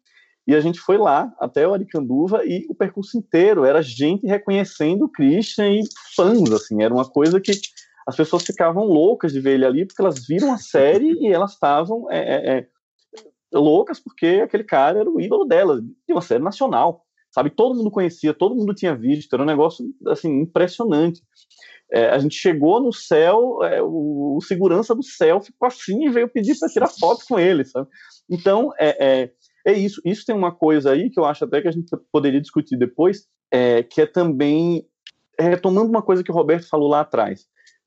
e 0.46 0.54
a 0.54 0.60
gente 0.60 0.78
foi 0.78 0.98
lá 0.98 1.32
até 1.38 1.66
o 1.66 1.72
Aricanduva, 1.72 2.44
e 2.44 2.66
o 2.68 2.74
percurso 2.74 3.16
inteiro 3.16 3.64
era 3.64 3.82
gente 3.82 4.26
reconhecendo 4.26 5.06
o 5.06 5.10
Christian 5.10 5.70
e 5.70 5.82
fãs, 6.14 6.50
assim, 6.52 6.82
era 6.82 6.92
uma 6.92 7.08
coisa 7.08 7.40
que 7.40 7.52
as 8.06 8.16
pessoas 8.16 8.42
ficavam 8.42 8.84
loucas 8.84 9.32
de 9.32 9.40
ver 9.40 9.54
ele 9.54 9.64
ali, 9.64 9.86
porque 9.86 10.02
elas 10.02 10.26
viram 10.26 10.52
a 10.52 10.58
série 10.58 11.12
e 11.20 11.32
elas 11.32 11.52
estavam 11.52 12.10
é, 12.10 12.18
é, 12.18 12.58
é 12.58 12.66
loucas 13.52 13.98
porque 13.98 14.42
aquele 14.44 14.64
cara 14.64 15.00
era 15.00 15.10
o 15.10 15.20
ídolo 15.20 15.44
delas, 15.44 15.80
de 15.80 16.12
uma 16.12 16.20
série 16.20 16.42
nacional 16.42 17.04
sabe? 17.34 17.50
Todo 17.50 17.74
mundo 17.74 17.90
conhecia, 17.90 18.32
todo 18.32 18.54
mundo 18.54 18.72
tinha 18.72 18.94
visto, 18.94 19.34
era 19.34 19.42
um 19.42 19.46
negócio 19.46 19.84
assim 20.06 20.42
impressionante. 20.42 21.20
É, 21.92 22.06
a 22.10 22.18
gente 22.18 22.36
chegou 22.36 22.80
no 22.80 22.92
céu, 22.92 23.58
é, 23.64 23.82
o, 23.82 24.36
o, 24.36 24.40
segurança 24.40 24.94
do 24.94 25.02
céu 25.02 25.40
ficou 25.40 25.66
assim 25.66 26.06
e 26.06 26.10
veio 26.10 26.28
pedir 26.28 26.56
para 26.58 26.68
tirar 26.68 26.86
foto 26.86 27.24
com 27.28 27.38
ele, 27.38 27.64
sabe? 27.64 27.88
Então 28.30 28.70
é, 28.78 29.24
é, 29.64 29.72
é, 29.72 29.78
isso. 29.78 30.00
Isso 30.04 30.24
tem 30.24 30.34
uma 30.34 30.52
coisa 30.52 30.92
aí 30.92 31.10
que 31.10 31.18
eu 31.18 31.24
acho 31.24 31.44
até 31.44 31.60
que 31.62 31.68
a 31.68 31.72
gente 31.72 31.90
poderia 32.12 32.40
discutir 32.40 32.76
depois, 32.76 33.26
é, 33.50 33.82
que 33.82 34.00
é 34.00 34.06
também 34.06 34.86
retomando 35.38 35.88
uma 35.88 36.02
coisa 36.02 36.22
que 36.22 36.30
o 36.30 36.34
Roberto 36.34 36.68
falou 36.68 36.88
lá 36.88 37.00
atrás, 37.00 37.46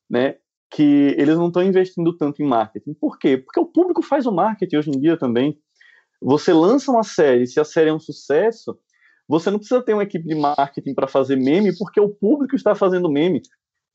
né? 0.10 0.36
Que 0.70 1.16
eles 1.18 1.38
não 1.38 1.48
estão 1.48 1.64
investindo 1.64 2.16
tanto 2.16 2.42
em 2.42 2.48
marketing. 2.48 2.94
Por 2.94 3.18
quê? 3.18 3.38
Porque 3.38 3.60
o 3.60 3.66
público 3.66 4.02
faz 4.02 4.26
o 4.26 4.32
marketing 4.32 4.78
hoje 4.78 4.90
em 4.90 5.00
dia 5.00 5.18
também. 5.18 5.58
Você 6.22 6.52
lança 6.52 6.92
uma 6.92 7.04
série, 7.04 7.46
se 7.46 7.60
a 7.60 7.64
série 7.64 7.90
é 7.90 7.94
um 7.94 8.00
sucesso, 8.00 8.78
você 9.28 9.52
não 9.52 9.60
precisa 9.60 9.82
ter 9.82 9.94
uma 9.94 10.04
equipe 10.04 10.26
de 10.26 10.36
marketing 10.36 10.94
para 10.94 11.08
fazer 11.08 11.36
meme, 11.36 11.78
porque 11.78 12.00
o 12.00 12.10
público 12.10 12.56
está 12.56 12.74
fazendo 12.74 13.10
meme. 13.10 13.42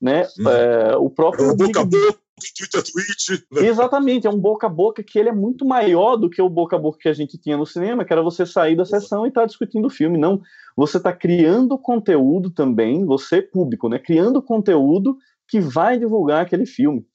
Né? 0.03 0.23
É, 0.23 0.97
o 0.97 1.09
próprio. 1.09 1.53
É 1.53 1.55
boca 1.55 1.81
a 1.81 1.85
boca, 1.85 2.19
Twitter, 2.57 2.83
tweet. 2.83 3.47
Né? 3.53 3.69
Exatamente, 3.69 4.27
é 4.27 4.31
um 4.31 4.39
boca 4.39 4.67
a 4.67 4.71
boca 4.71 5.01
que 5.01 5.17
ele 5.17 5.29
é 5.29 5.33
muito 5.33 5.65
maior 5.65 6.17
do 6.17 6.29
que 6.29 6.43
o 6.43 6.49
boca 6.49 6.75
a 6.75 6.79
boca 6.79 6.99
que 7.01 7.09
a 7.09 7.13
gente 7.13 7.39
tinha 7.39 7.57
no 7.57 7.65
cinema, 7.65 8.05
que 8.05 8.13
era 8.13 8.21
você 8.21 8.45
sair 8.45 8.75
da 8.75 8.85
sessão 8.85 9.25
e 9.25 9.29
estar 9.29 9.43
tá 9.43 9.47
discutindo 9.47 9.87
o 9.87 9.91
filme. 9.91 10.19
Não, 10.19 10.41
você 10.77 10.97
está 10.97 11.13
criando 11.13 11.79
conteúdo 11.79 12.51
também, 12.51 13.07
você 13.07 13.41
público, 13.41 13.89
né? 13.89 14.01
Criando 14.01 14.43
conteúdo 14.43 15.17
que 15.49 15.61
vai 15.61 15.97
divulgar 15.97 16.43
aquele 16.43 16.67
filme. 16.67 17.07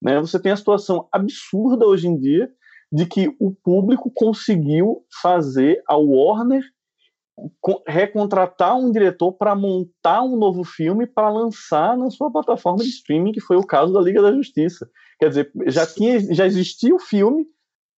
Né? 0.00 0.20
Você 0.20 0.38
tem 0.38 0.52
a 0.52 0.56
situação 0.56 1.08
absurda 1.12 1.84
hoje 1.84 2.06
em 2.06 2.16
dia 2.16 2.48
de 2.92 3.06
que 3.06 3.28
o 3.40 3.52
público 3.52 4.10
conseguiu 4.14 5.04
fazer 5.20 5.82
a 5.88 5.96
Warner 5.96 6.62
recontratar 7.86 8.76
um 8.76 8.90
diretor 8.90 9.32
para 9.32 9.54
montar 9.54 10.22
um 10.22 10.36
novo 10.36 10.64
filme 10.64 11.06
para 11.06 11.28
lançar 11.30 11.96
na 11.96 12.10
sua 12.10 12.30
plataforma 12.30 12.78
de 12.78 12.88
streaming, 12.88 13.32
que 13.32 13.40
foi 13.40 13.56
o 13.56 13.66
caso 13.66 13.92
da 13.92 14.00
Liga 14.00 14.22
da 14.22 14.32
Justiça. 14.32 14.88
Quer 15.18 15.28
dizer, 15.28 15.52
já 15.66 15.86
tinha, 15.86 16.18
já 16.34 16.46
existia 16.46 16.94
o 16.94 16.98
filme, 16.98 17.46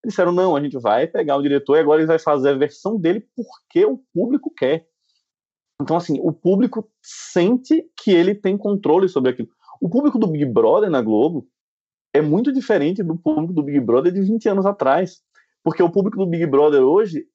disseram 0.06 0.32
não, 0.32 0.56
a 0.56 0.62
gente 0.62 0.78
vai 0.80 1.08
pegar 1.08 1.38
o 1.38 1.42
diretor 1.42 1.78
e 1.78 1.80
agora 1.80 2.02
ele 2.02 2.08
vai 2.08 2.20
fazer 2.20 2.50
a 2.50 2.58
versão 2.58 3.00
dele 3.00 3.28
porque 3.36 3.86
o 3.86 4.00
público 4.14 4.52
quer. 4.56 4.88
Então 5.82 5.96
assim, 5.98 6.20
o 6.22 6.32
público 6.32 6.90
sente 7.02 7.84
que 8.02 8.12
ele 8.12 8.36
tem 8.36 8.58
controle 8.58 9.08
sobre 9.08 9.32
aquilo. 9.32 9.50
O 9.82 9.90
público 9.90 10.20
do 10.20 10.28
Big 10.28 10.46
Brother 10.46 10.90
na 10.90 11.02
Globo 11.02 11.48
é 12.14 12.22
muito 12.22 12.52
diferente 12.52 13.04
do 13.04 13.18
público 13.18 13.54
do 13.54 13.64
Big 13.64 13.80
Brother 13.80 14.12
de 14.12 14.22
20 14.22 14.50
anos 14.50 14.66
atrás, 14.66 15.22
porque 15.64 15.82
o 15.82 15.90
público 15.90 16.18
do 16.18 16.28
Big 16.28 16.46
Brother 16.46 16.82
hoje 16.82 17.26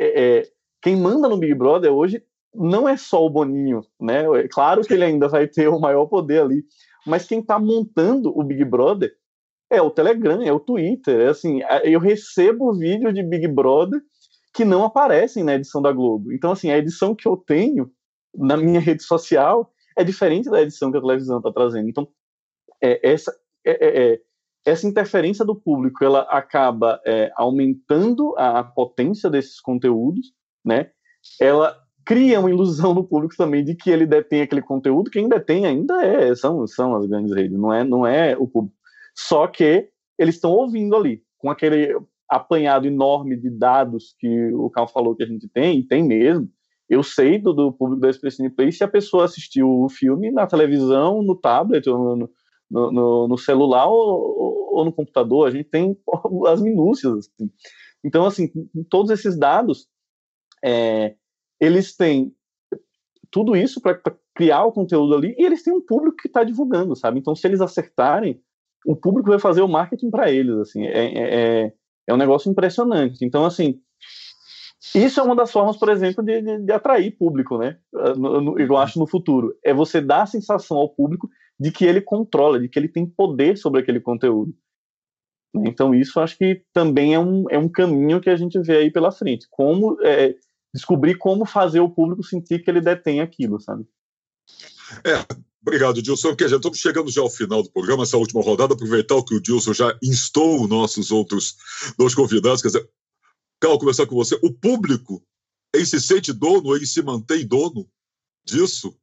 é, 0.00 0.38
é 0.40 0.52
quem 0.82 0.96
manda 0.96 1.28
no 1.28 1.38
Big 1.38 1.54
Brother 1.54 1.92
hoje 1.92 2.22
não 2.54 2.88
é 2.88 2.96
só 2.96 3.24
o 3.24 3.30
Boninho, 3.30 3.80
né? 4.00 4.24
É 4.40 4.48
claro 4.48 4.82
que 4.82 4.92
ele 4.92 5.04
ainda 5.04 5.28
vai 5.28 5.48
ter 5.48 5.68
o 5.68 5.80
maior 5.80 6.06
poder 6.06 6.42
ali, 6.42 6.64
mas 7.06 7.26
quem 7.26 7.40
está 7.40 7.58
montando 7.58 8.36
o 8.36 8.44
Big 8.44 8.64
Brother 8.64 9.10
é 9.70 9.80
o 9.80 9.90
Telegram, 9.90 10.42
é 10.42 10.52
o 10.52 10.60
Twitter, 10.60 11.20
é 11.20 11.28
assim, 11.28 11.60
eu 11.82 11.98
recebo 11.98 12.74
vídeos 12.74 13.14
de 13.14 13.22
Big 13.22 13.48
Brother 13.48 14.02
que 14.52 14.64
não 14.64 14.84
aparecem 14.84 15.42
na 15.42 15.54
edição 15.54 15.80
da 15.80 15.90
Globo. 15.92 16.30
Então, 16.30 16.52
assim, 16.52 16.70
a 16.70 16.76
edição 16.76 17.14
que 17.14 17.26
eu 17.26 17.36
tenho 17.38 17.90
na 18.34 18.56
minha 18.56 18.80
rede 18.80 19.02
social 19.02 19.72
é 19.96 20.04
diferente 20.04 20.50
da 20.50 20.60
edição 20.60 20.90
que 20.90 20.98
a 20.98 21.00
televisão 21.00 21.38
está 21.38 21.50
trazendo. 21.50 21.88
Então, 21.88 22.06
é, 22.82 23.00
essa, 23.10 23.34
é, 23.64 23.70
é, 23.70 24.12
é, 24.12 24.20
essa 24.64 24.86
interferência 24.86 25.44
do 25.44 25.56
público, 25.56 26.04
ela 26.04 26.20
acaba 26.22 27.00
é, 27.06 27.30
aumentando 27.36 28.34
a 28.36 28.62
potência 28.62 29.30
desses 29.30 29.60
conteúdos, 29.60 30.32
né? 30.64 30.90
Ela 31.40 31.76
cria 32.04 32.40
uma 32.40 32.50
ilusão 32.50 32.94
no 32.94 33.04
público 33.04 33.36
também 33.36 33.64
de 33.64 33.74
que 33.74 33.90
ele 33.90 34.06
detém 34.06 34.42
aquele 34.42 34.62
conteúdo, 34.62 35.10
quem 35.10 35.28
detém 35.28 35.66
ainda 35.66 36.04
é, 36.04 36.34
são, 36.34 36.66
são 36.66 36.96
as 36.96 37.06
grandes 37.06 37.32
redes, 37.34 37.56
não 37.56 37.72
é, 37.72 37.84
não 37.84 38.06
é 38.06 38.36
o 38.36 38.46
público. 38.46 38.76
Só 39.14 39.46
que 39.46 39.88
eles 40.18 40.36
estão 40.36 40.50
ouvindo 40.50 40.96
ali, 40.96 41.22
com 41.38 41.50
aquele 41.50 41.96
apanhado 42.28 42.86
enorme 42.86 43.36
de 43.36 43.50
dados 43.50 44.14
que 44.18 44.52
o 44.54 44.70
Carl 44.70 44.88
falou 44.88 45.14
que 45.14 45.22
a 45.22 45.26
gente 45.26 45.48
tem, 45.48 45.80
e 45.80 45.86
tem 45.86 46.02
mesmo. 46.02 46.48
Eu 46.88 47.02
sei 47.02 47.38
do, 47.38 47.52
do 47.52 47.72
público 47.72 48.00
da 48.00 48.10
Express 48.10 48.36
Play 48.54 48.72
se 48.72 48.84
a 48.84 48.88
pessoa 48.88 49.24
assistiu 49.24 49.68
o 49.68 49.88
filme 49.88 50.30
na 50.30 50.46
televisão, 50.46 51.22
no 51.22 51.34
tablet, 51.34 51.86
no, 51.86 52.16
no, 52.16 52.30
no, 52.70 53.28
no 53.28 53.38
celular 53.38 53.86
ou, 53.86 54.70
ou, 54.72 54.84
no 54.84 54.92
computador. 54.92 55.46
A 55.46 55.50
gente 55.50 55.70
tem 55.70 55.96
as 56.48 56.60
minúcias. 56.60 57.12
Assim. 57.14 57.50
Então, 58.04 58.26
assim, 58.26 58.50
todos 58.90 59.10
esses 59.10 59.38
dados, 59.38 59.86
é, 60.64 61.14
eles 61.60 61.96
têm 61.96 62.34
tudo 63.30 63.56
isso 63.56 63.80
para 63.80 64.00
criar 64.34 64.64
o 64.64 64.72
conteúdo 64.72 65.14
ali 65.14 65.34
e 65.38 65.44
eles 65.44 65.62
têm 65.62 65.72
um 65.72 65.80
público 65.80 66.16
que 66.18 66.28
está 66.28 66.44
divulgando, 66.44 66.94
sabe? 66.94 67.18
Então, 67.18 67.34
se 67.34 67.46
eles 67.46 67.60
acertarem, 67.60 68.40
o 68.84 68.96
público 68.96 69.30
vai 69.30 69.38
fazer 69.38 69.62
o 69.62 69.68
marketing 69.68 70.10
para 70.10 70.30
eles, 70.30 70.56
assim. 70.56 70.84
É, 70.84 71.04
é, 71.04 71.34
é, 71.64 71.72
é 72.08 72.14
um 72.14 72.16
negócio 72.16 72.50
impressionante. 72.50 73.24
Então, 73.24 73.44
assim, 73.44 73.80
isso 74.94 75.20
é 75.20 75.22
uma 75.22 75.36
das 75.36 75.50
formas, 75.50 75.76
por 75.76 75.88
exemplo, 75.88 76.22
de, 76.24 76.42
de, 76.42 76.58
de 76.58 76.72
atrair 76.72 77.16
público, 77.16 77.56
né? 77.56 77.78
Eu 78.58 78.76
acho 78.76 78.98
no 78.98 79.06
futuro. 79.06 79.56
É 79.64 79.72
você 79.72 80.00
dar 80.00 80.22
a 80.22 80.26
sensação 80.26 80.76
ao 80.76 80.88
público 80.88 81.28
de 81.58 81.70
que 81.70 81.84
ele 81.84 82.00
controla, 82.00 82.58
de 82.58 82.68
que 82.68 82.78
ele 82.78 82.88
tem 82.88 83.06
poder 83.06 83.56
sobre 83.56 83.80
aquele 83.80 84.00
conteúdo. 84.00 84.52
Então, 85.54 85.94
isso 85.94 86.18
acho 86.18 86.36
que 86.36 86.62
também 86.72 87.14
é 87.14 87.18
um, 87.18 87.44
é 87.50 87.58
um 87.58 87.68
caminho 87.68 88.20
que 88.20 88.30
a 88.30 88.36
gente 88.36 88.58
vê 88.60 88.78
aí 88.78 88.90
pela 88.90 89.12
frente. 89.12 89.46
Como 89.50 89.96
é, 90.02 90.34
descobrir 90.72 91.16
como 91.16 91.44
fazer 91.44 91.80
o 91.80 91.90
público 91.90 92.22
sentir 92.22 92.62
que 92.62 92.70
ele 92.70 92.80
detém 92.80 93.20
aquilo, 93.20 93.60
sabe? 93.60 93.86
É, 95.04 95.24
obrigado, 95.60 96.02
Dilson. 96.02 96.28
Porque 96.28 96.48
já 96.48 96.56
estamos 96.56 96.78
chegando 96.78 97.10
já 97.10 97.20
ao 97.20 97.30
final 97.30 97.62
do 97.62 97.70
programa, 97.70 98.02
essa 98.02 98.16
última 98.16 98.42
rodada, 98.42 98.74
aproveitar 98.74 99.16
o 99.16 99.24
que 99.24 99.34
o 99.34 99.40
Dilson 99.40 99.72
já 99.72 99.98
instou 100.02 100.62
os 100.62 100.68
nossos 100.68 101.10
outros 101.10 101.56
dois 101.98 102.14
convidados. 102.14 102.62
Quer 102.62 102.68
dizer, 102.68 102.90
quero 103.60 103.78
conversar 103.78 104.06
com 104.06 104.14
você. 104.14 104.38
O 104.42 104.52
público, 104.52 105.22
ele 105.74 105.86
se 105.86 106.00
sente 106.00 106.32
dono, 106.32 106.74
ele 106.74 106.86
se 106.86 107.02
mantém 107.02 107.46
dono 107.46 107.88
disso? 108.44 108.96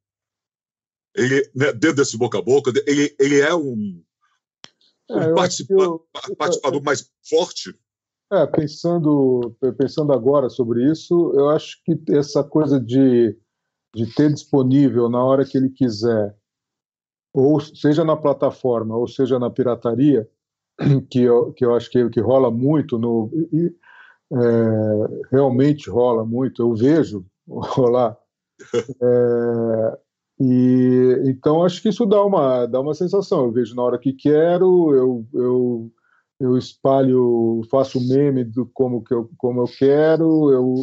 Ele, 1.15 1.49
né, 1.55 1.71
dentro 1.73 1.97
desse 1.97 2.17
boca 2.17 2.37
a 2.37 2.41
boca, 2.41 2.71
ele, 2.85 3.15
ele 3.19 3.39
é 3.39 3.53
um, 3.53 4.03
um 5.09 5.19
é, 5.19 5.33
participador, 5.33 6.05
eu, 6.27 6.35
participador 6.35 6.83
mais 6.83 7.11
forte? 7.27 7.73
É, 8.31 8.45
pensando, 8.45 9.55
pensando 9.75 10.13
agora 10.13 10.49
sobre 10.49 10.91
isso, 10.91 11.33
eu 11.35 11.49
acho 11.49 11.81
que 11.83 11.99
essa 12.11 12.43
coisa 12.43 12.79
de, 12.79 13.35
de 13.95 14.13
ter 14.13 14.31
disponível 14.31 15.09
na 15.09 15.23
hora 15.23 15.43
que 15.43 15.57
ele 15.57 15.71
quiser, 15.71 16.35
ou 17.33 17.59
seja 17.59 18.03
na 18.03 18.15
plataforma, 18.15 18.95
ou 18.95 19.07
seja 19.07 19.39
na 19.39 19.49
pirataria, 19.49 20.29
que 21.09 21.21
eu, 21.21 21.51
que 21.53 21.65
eu 21.65 21.73
acho 21.75 21.89
que, 21.89 22.07
que 22.11 22.21
rola 22.21 22.51
muito, 22.51 22.99
no, 22.99 23.31
e, 23.51 23.75
é, 24.31 25.27
realmente 25.31 25.89
rola 25.89 26.23
muito, 26.23 26.61
eu 26.61 26.75
vejo 26.75 27.25
rolar. 27.49 28.15
É, 29.01 29.99
e 30.41 31.21
então 31.25 31.63
acho 31.63 31.81
que 31.81 31.89
isso 31.89 32.05
dá 32.05 32.23
uma 32.23 32.65
dá 32.65 32.79
uma 32.79 32.93
sensação. 32.93 33.45
Eu 33.45 33.51
vejo 33.51 33.75
na 33.75 33.81
hora 33.83 33.97
que 33.99 34.13
quero, 34.13 34.93
eu, 34.93 35.25
eu 35.33 35.91
eu 36.39 36.57
espalho, 36.57 37.61
faço 37.69 37.99
meme 38.07 38.43
do 38.43 38.65
como 38.65 39.03
que 39.03 39.13
eu, 39.13 39.29
como 39.37 39.61
eu 39.61 39.65
quero, 39.65 40.51
eu, 40.51 40.75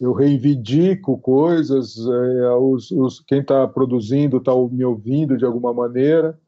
eu 0.00 0.12
reivindico 0.12 1.18
coisas, 1.18 1.96
é, 1.98 2.50
os, 2.54 2.90
os, 2.90 3.20
quem 3.20 3.40
está 3.40 3.66
produzindo 3.68 4.38
está 4.38 4.52
me 4.70 4.84
ouvindo 4.84 5.36
de 5.36 5.44
alguma 5.44 5.72
maneira. 5.72 6.38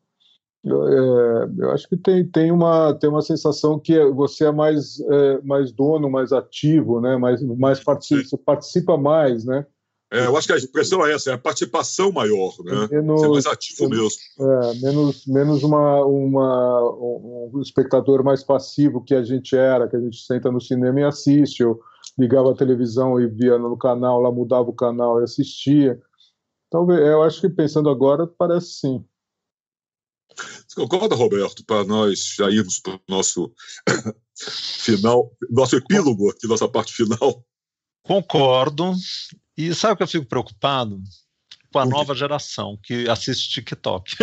Eu, 0.64 0.88
é, 0.88 1.50
eu, 1.58 1.70
acho 1.70 1.88
que 1.88 1.96
tem, 1.96 2.26
tem, 2.26 2.50
uma, 2.50 2.92
tem 2.94 3.08
uma 3.08 3.22
sensação 3.22 3.78
que 3.78 4.04
você 4.06 4.46
é 4.46 4.52
mais, 4.52 4.98
é, 4.98 5.40
mais 5.42 5.70
dono, 5.70 6.10
mais 6.10 6.32
ativo, 6.32 7.00
né? 7.00 7.16
mais, 7.16 7.40
mais 7.42 7.82
participa, 7.82 8.36
participa 8.44 8.96
mais, 8.96 9.44
né? 9.44 9.64
É, 10.12 10.26
eu 10.26 10.36
acho 10.36 10.46
que 10.46 10.52
a 10.52 10.57
expressão 10.57 11.04
é 11.04 11.12
essa, 11.12 11.30
é 11.30 11.34
a 11.34 11.38
participação 11.38 12.12
maior, 12.12 12.54
né? 12.64 12.88
Menos, 12.90 13.20
Ser 13.20 13.28
mais 13.28 13.46
ativo 13.46 13.88
menos, 13.88 14.16
mesmo. 14.38 14.52
É, 14.52 14.74
menos, 14.74 15.26
menos 15.26 15.62
uma, 15.64 16.04
uma, 16.04 16.80
um 17.52 17.61
espectador 17.61 18.22
mais 18.22 18.44
passivo 18.44 19.02
que 19.02 19.14
a 19.14 19.22
gente 19.24 19.57
era, 19.57 19.88
que 19.88 19.96
a 19.96 20.00
gente 20.00 20.24
senta 20.24 20.50
no 20.50 20.61
cinema 20.61 21.00
e 21.00 21.04
assiste, 21.04 21.64
ou 21.64 21.80
ligava 22.16 22.52
a 22.52 22.57
televisão 22.57 23.20
e 23.20 23.26
via 23.26 23.59
no 23.59 23.76
canal, 23.76 24.20
lá 24.20 24.30
mudava 24.30 24.70
o 24.70 24.76
canal 24.76 25.20
e 25.20 25.24
assistia. 25.24 26.00
Talvez, 26.70 27.00
eu 27.00 27.22
acho 27.22 27.40
que 27.40 27.48
pensando 27.48 27.90
agora, 27.90 28.28
parece 28.28 28.74
sim. 28.74 29.04
Você 30.36 30.76
concorda, 30.76 31.16
Roberto, 31.16 31.64
para 31.64 31.84
nós 31.84 32.34
já 32.36 32.48
irmos 32.48 32.78
para 32.78 32.94
o 32.94 33.00
nosso 33.09 33.52
final, 34.84 35.32
nosso 35.50 35.76
epílogo 35.76 36.30
aqui, 36.30 36.46
nossa 36.46 36.68
parte 36.68 36.92
final? 36.92 37.44
Concordo. 38.04 38.92
E 39.57 39.74
sabe 39.74 39.94
o 39.94 39.96
que 39.96 40.02
eu 40.02 40.09
fico 40.09 40.26
preocupado? 40.26 41.02
Com 41.72 41.78
a 41.80 41.86
nova 41.86 42.14
geração 42.14 42.78
que 42.82 43.09
assiste 43.09 43.50
TikTok. 43.50 44.16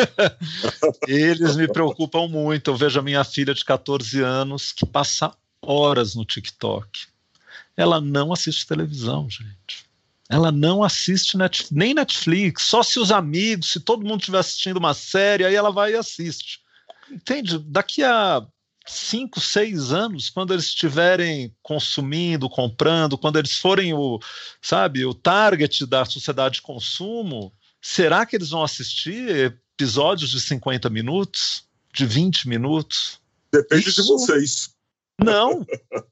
Eles 1.07 1.55
me 1.55 1.67
preocupam 1.67 2.27
muito. 2.27 2.71
Eu 2.71 2.75
vejo 2.75 2.99
a 2.99 3.03
minha 3.03 3.23
filha 3.23 3.53
de 3.53 3.63
14 3.63 4.21
anos 4.21 4.71
que 4.71 4.85
passa 4.85 5.35
horas 5.61 6.15
no 6.15 6.25
TikTok. 6.25 7.07
Ela 7.75 7.99
não 7.99 8.31
assiste 8.31 8.67
televisão, 8.67 9.29
gente. 9.29 9.85
Ela 10.29 10.51
não 10.51 10.83
assiste 10.83 11.37
net, 11.37 11.67
nem 11.71 11.93
Netflix, 11.93 12.63
só 12.63 12.81
se 12.81 12.97
os 12.99 13.11
amigos, 13.11 13.71
se 13.71 13.79
todo 13.79 14.05
mundo 14.05 14.19
estiver 14.19 14.39
assistindo 14.39 14.77
uma 14.77 14.93
série, 14.93 15.45
aí 15.45 15.53
ela 15.53 15.71
vai 15.71 15.91
e 15.91 15.95
assiste. 15.95 16.59
Entende? 17.11 17.59
Daqui 17.59 18.03
a 18.03 18.45
cinco, 18.85 19.39
seis 19.39 19.91
anos, 19.91 20.29
quando 20.29 20.53
eles 20.53 20.65
estiverem 20.65 21.55
consumindo, 21.61 22.49
comprando, 22.49 23.17
quando 23.17 23.39
eles 23.39 23.57
forem 23.57 23.93
o, 23.93 24.19
sabe, 24.61 25.05
o 25.05 25.13
target 25.13 25.85
da 25.85 26.03
sociedade 26.05 26.55
de 26.55 26.61
consumo, 26.61 27.51
será 27.81 28.25
que 28.25 28.35
eles 28.35 28.49
vão 28.49 28.63
assistir 28.63 29.53
episódios 29.75 30.31
de 30.31 30.41
50 30.41 30.89
minutos, 30.89 31.63
de 31.93 32.05
20 32.05 32.47
minutos? 32.47 33.19
Depende 33.51 33.89
Isso... 33.89 34.01
de 34.01 34.07
vocês. 34.07 34.72
Não, 35.21 35.65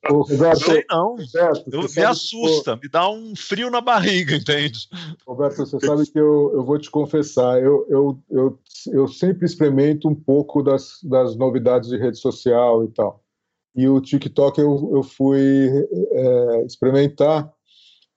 Roberto, 0.08 0.64
sei 0.64 0.86
não. 0.90 1.16
Roberto, 1.16 1.70
eu, 1.72 1.82
me 1.82 2.04
assusta, 2.04 2.78
que... 2.78 2.84
me 2.84 2.90
dá 2.90 3.10
um 3.10 3.36
frio 3.36 3.70
na 3.70 3.82
barriga, 3.82 4.36
entende? 4.36 4.88
Roberto, 5.26 5.58
você 5.58 5.80
sabe 5.80 6.06
que 6.06 6.20
eu, 6.20 6.52
eu 6.54 6.64
vou 6.64 6.78
te 6.78 6.90
confessar, 6.90 7.62
eu, 7.62 7.86
eu, 7.90 8.20
eu, 8.30 8.60
eu 8.94 9.08
sempre 9.08 9.46
experimento 9.46 10.08
um 10.08 10.16
pouco 10.16 10.62
das, 10.62 11.00
das 11.04 11.36
novidades 11.36 11.90
de 11.90 11.98
rede 11.98 12.20
social 12.20 12.84
e 12.84 12.90
tal. 12.90 13.24
E 13.76 13.88
o 13.88 14.00
TikTok 14.02 14.60
eu, 14.60 14.92
eu 14.94 15.04
fui 15.04 15.70
é, 16.12 16.66
experimentar. 16.66 17.52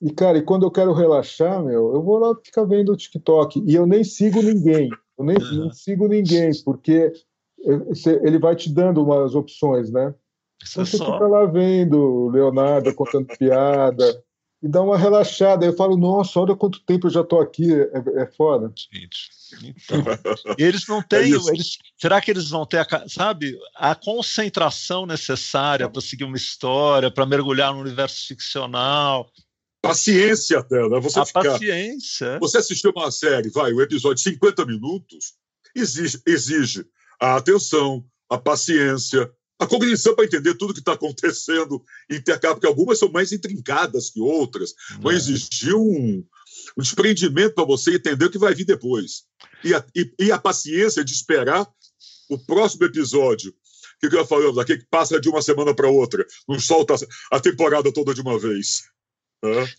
E, 0.02 0.10
cara, 0.10 0.36
e 0.36 0.42
quando 0.42 0.64
eu 0.64 0.70
quero 0.70 0.92
relaxar, 0.92 1.62
meu, 1.62 1.94
eu 1.94 2.02
vou 2.02 2.18
lá 2.18 2.34
ficar 2.44 2.64
vendo 2.64 2.92
o 2.92 2.96
TikTok. 2.96 3.62
E 3.66 3.74
eu 3.74 3.86
nem 3.86 4.04
sigo 4.04 4.42
ninguém. 4.42 4.90
Eu 5.16 5.24
nem, 5.24 5.36
sigo 5.72 6.08
ninguém, 6.08 6.50
porque 6.64 7.12
ele 8.22 8.38
vai 8.38 8.56
te 8.56 8.72
dando 8.72 9.02
umas 9.02 9.34
opções, 9.34 9.90
né? 9.90 10.12
Isso 10.62 10.84
você 10.84 10.96
só... 10.96 11.12
fica 11.12 11.26
lá 11.26 11.44
vendo 11.46 11.98
o 11.98 12.30
Leonardo 12.30 12.94
contando 12.94 13.26
piada 13.38 14.24
e 14.62 14.68
dá 14.68 14.80
uma 14.80 14.96
relaxada. 14.96 15.66
Eu 15.66 15.76
falo, 15.76 15.96
nossa, 15.96 16.40
olha 16.40 16.56
quanto 16.56 16.80
tempo 16.80 17.06
eu 17.06 17.10
já 17.10 17.20
estou 17.20 17.40
aqui, 17.40 17.70
é, 17.72 18.22
é 18.22 18.26
foda. 18.26 18.72
Gente, 18.90 19.28
então, 19.62 20.02
eles 20.58 20.86
não 20.88 21.02
têm, 21.02 21.34
é 21.34 21.36
eles, 21.36 21.76
será 21.98 22.20
que 22.20 22.30
eles 22.30 22.48
vão 22.48 22.64
ter, 22.64 22.78
a, 22.78 23.08
sabe, 23.08 23.58
a 23.76 23.94
concentração 23.94 25.04
necessária 25.04 25.88
para 25.88 26.00
seguir 26.00 26.24
uma 26.24 26.36
história, 26.36 27.10
para 27.10 27.26
mergulhar 27.26 27.74
no 27.74 27.80
universo 27.80 28.26
ficcional? 28.26 29.30
Paciência 29.82 30.60
até, 30.60 30.88
né? 30.88 30.98
Você 30.98 31.20
a 31.20 31.26
ficar, 31.26 31.44
paciência. 31.44 32.38
Você 32.38 32.56
assistiu 32.56 32.90
uma 32.96 33.10
série, 33.10 33.50
vai, 33.50 33.70
o 33.70 33.82
episódio 33.82 34.16
de 34.16 34.30
50 34.30 34.64
minutos, 34.64 35.34
exige, 35.76 36.22
exige 36.26 36.86
a 37.20 37.36
atenção, 37.36 38.02
a 38.30 38.38
paciência, 38.38 39.30
a 39.58 39.66
cognição 39.66 40.14
para 40.14 40.24
entender 40.24 40.54
tudo 40.54 40.74
que 40.74 40.80
está 40.80 40.92
acontecendo 40.92 41.82
intercala, 42.10 42.54
porque 42.54 42.66
algumas 42.66 42.98
são 42.98 43.10
mais 43.10 43.32
intrincadas 43.32 44.10
que 44.10 44.20
outras. 44.20 44.74
Vai 45.00 45.14
é. 45.14 45.16
existir 45.16 45.74
um, 45.74 46.24
um 46.76 46.82
desprendimento 46.82 47.54
para 47.54 47.64
você 47.64 47.94
entender 47.94 48.26
o 48.26 48.30
que 48.30 48.38
vai 48.38 48.54
vir 48.54 48.64
depois. 48.64 49.24
E 49.62 49.74
a, 49.74 49.84
e, 49.94 50.12
e 50.18 50.32
a 50.32 50.38
paciência 50.38 51.04
de 51.04 51.12
esperar 51.12 51.66
o 52.28 52.38
próximo 52.38 52.84
episódio. 52.84 53.50
O 53.50 54.08
que, 54.08 54.14
eu 54.14 54.26
falando 54.26 54.60
aqui? 54.60 54.76
Que 54.76 54.86
passa 54.90 55.20
de 55.20 55.28
uma 55.28 55.40
semana 55.40 55.74
para 55.74 55.88
outra, 55.88 56.26
não 56.48 56.58
solta 56.58 56.94
a 57.30 57.40
temporada 57.40 57.92
toda 57.92 58.12
de 58.12 58.20
uma 58.20 58.38
vez. 58.38 58.82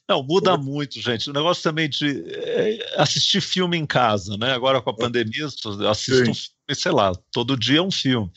Não, 0.07 0.23
muda 0.23 0.57
muito, 0.57 1.01
gente. 1.01 1.29
O 1.29 1.33
negócio 1.33 1.63
também 1.63 1.89
de 1.89 2.23
é, 2.27 3.01
assistir 3.01 3.41
filme 3.41 3.77
em 3.77 3.85
casa, 3.85 4.37
né? 4.37 4.53
Agora 4.53 4.81
com 4.81 4.91
a 4.91 4.95
pandemia, 4.95 5.43
eu 5.43 5.89
assisto 5.89 6.21
um 6.21 6.33
filme, 6.33 6.75
sei 6.75 6.91
lá, 6.91 7.11
todo 7.31 7.57
dia 7.57 7.79
é 7.79 7.81
um 7.81 7.91
filme. 7.91 8.31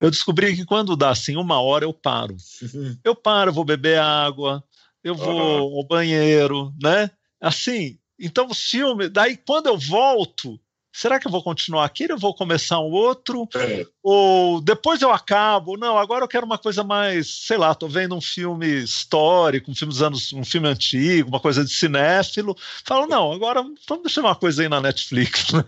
Eu 0.00 0.10
descobri 0.10 0.56
que 0.56 0.64
quando 0.64 0.96
dá 0.96 1.10
assim 1.10 1.36
uma 1.36 1.60
hora 1.60 1.84
eu 1.84 1.92
paro. 1.92 2.36
Uhum. 2.62 2.96
Eu 3.04 3.14
paro, 3.14 3.52
vou 3.52 3.64
beber 3.64 3.98
água, 3.98 4.64
eu 5.04 5.14
vou 5.14 5.78
ao 5.78 5.86
banheiro, 5.86 6.72
né? 6.82 7.10
Assim, 7.40 7.98
então 8.18 8.48
o 8.48 8.54
filme, 8.54 9.08
daí 9.08 9.36
quando 9.36 9.66
eu 9.66 9.76
volto, 9.76 10.58
será 10.92 11.18
que 11.18 11.26
eu 11.26 11.30
vou 11.30 11.42
continuar 11.42 11.84
aqui? 11.84 12.06
Eu 12.08 12.18
vou 12.18 12.34
começar 12.34 12.80
um 12.80 12.90
outro? 12.90 13.48
É. 13.54 13.86
Ou 14.02 14.60
depois 14.60 15.00
eu 15.02 15.10
acabo? 15.10 15.76
Não, 15.76 15.96
agora 15.98 16.24
eu 16.24 16.28
quero 16.28 16.46
uma 16.46 16.58
coisa 16.58 16.82
mais, 16.82 17.46
sei 17.46 17.56
lá, 17.56 17.74
tô 17.74 17.88
vendo 17.88 18.14
um 18.14 18.20
filme 18.20 18.82
histórico, 18.82 19.70
um 19.70 19.74
filme 19.74 19.92
dos 19.92 20.02
anos, 20.02 20.32
um 20.32 20.44
filme 20.44 20.68
antigo, 20.68 21.28
uma 21.28 21.40
coisa 21.40 21.64
de 21.64 21.70
cinéfilo. 21.72 22.56
Falo, 22.84 23.06
não, 23.06 23.32
agora 23.32 23.62
vamos 23.88 24.04
deixar 24.04 24.22
uma 24.22 24.34
coisa 24.34 24.62
aí 24.62 24.68
na 24.68 24.80
Netflix, 24.80 25.52
né? 25.52 25.62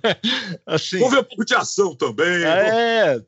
Assim, 0.67 0.99
vamos 0.99 1.15
ver 1.15 1.21
um 1.21 1.25
pouco 1.25 1.45
de 1.45 1.55
ação 1.55 1.95
também. 1.95 2.45
É, 2.45 3.21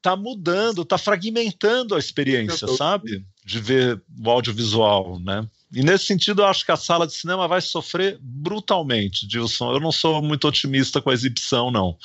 tá 0.00 0.16
mudando, 0.16 0.84
tá 0.84 0.98
fragmentando 0.98 1.94
a 1.94 1.98
experiência, 1.98 2.66
sabe? 2.68 3.24
De 3.44 3.60
ver 3.60 4.02
o 4.24 4.30
audiovisual, 4.30 5.18
né? 5.20 5.46
E 5.72 5.82
nesse 5.82 6.06
sentido, 6.06 6.42
eu 6.42 6.46
acho 6.46 6.64
que 6.64 6.72
a 6.72 6.76
sala 6.76 7.06
de 7.06 7.12
cinema 7.12 7.48
vai 7.48 7.60
sofrer 7.60 8.18
brutalmente, 8.20 9.26
Dilson. 9.26 9.72
Eu 9.72 9.80
não 9.80 9.92
sou 9.92 10.22
muito 10.22 10.46
otimista 10.46 11.02
com 11.02 11.10
a 11.10 11.14
exibição, 11.14 11.70
não. 11.70 11.96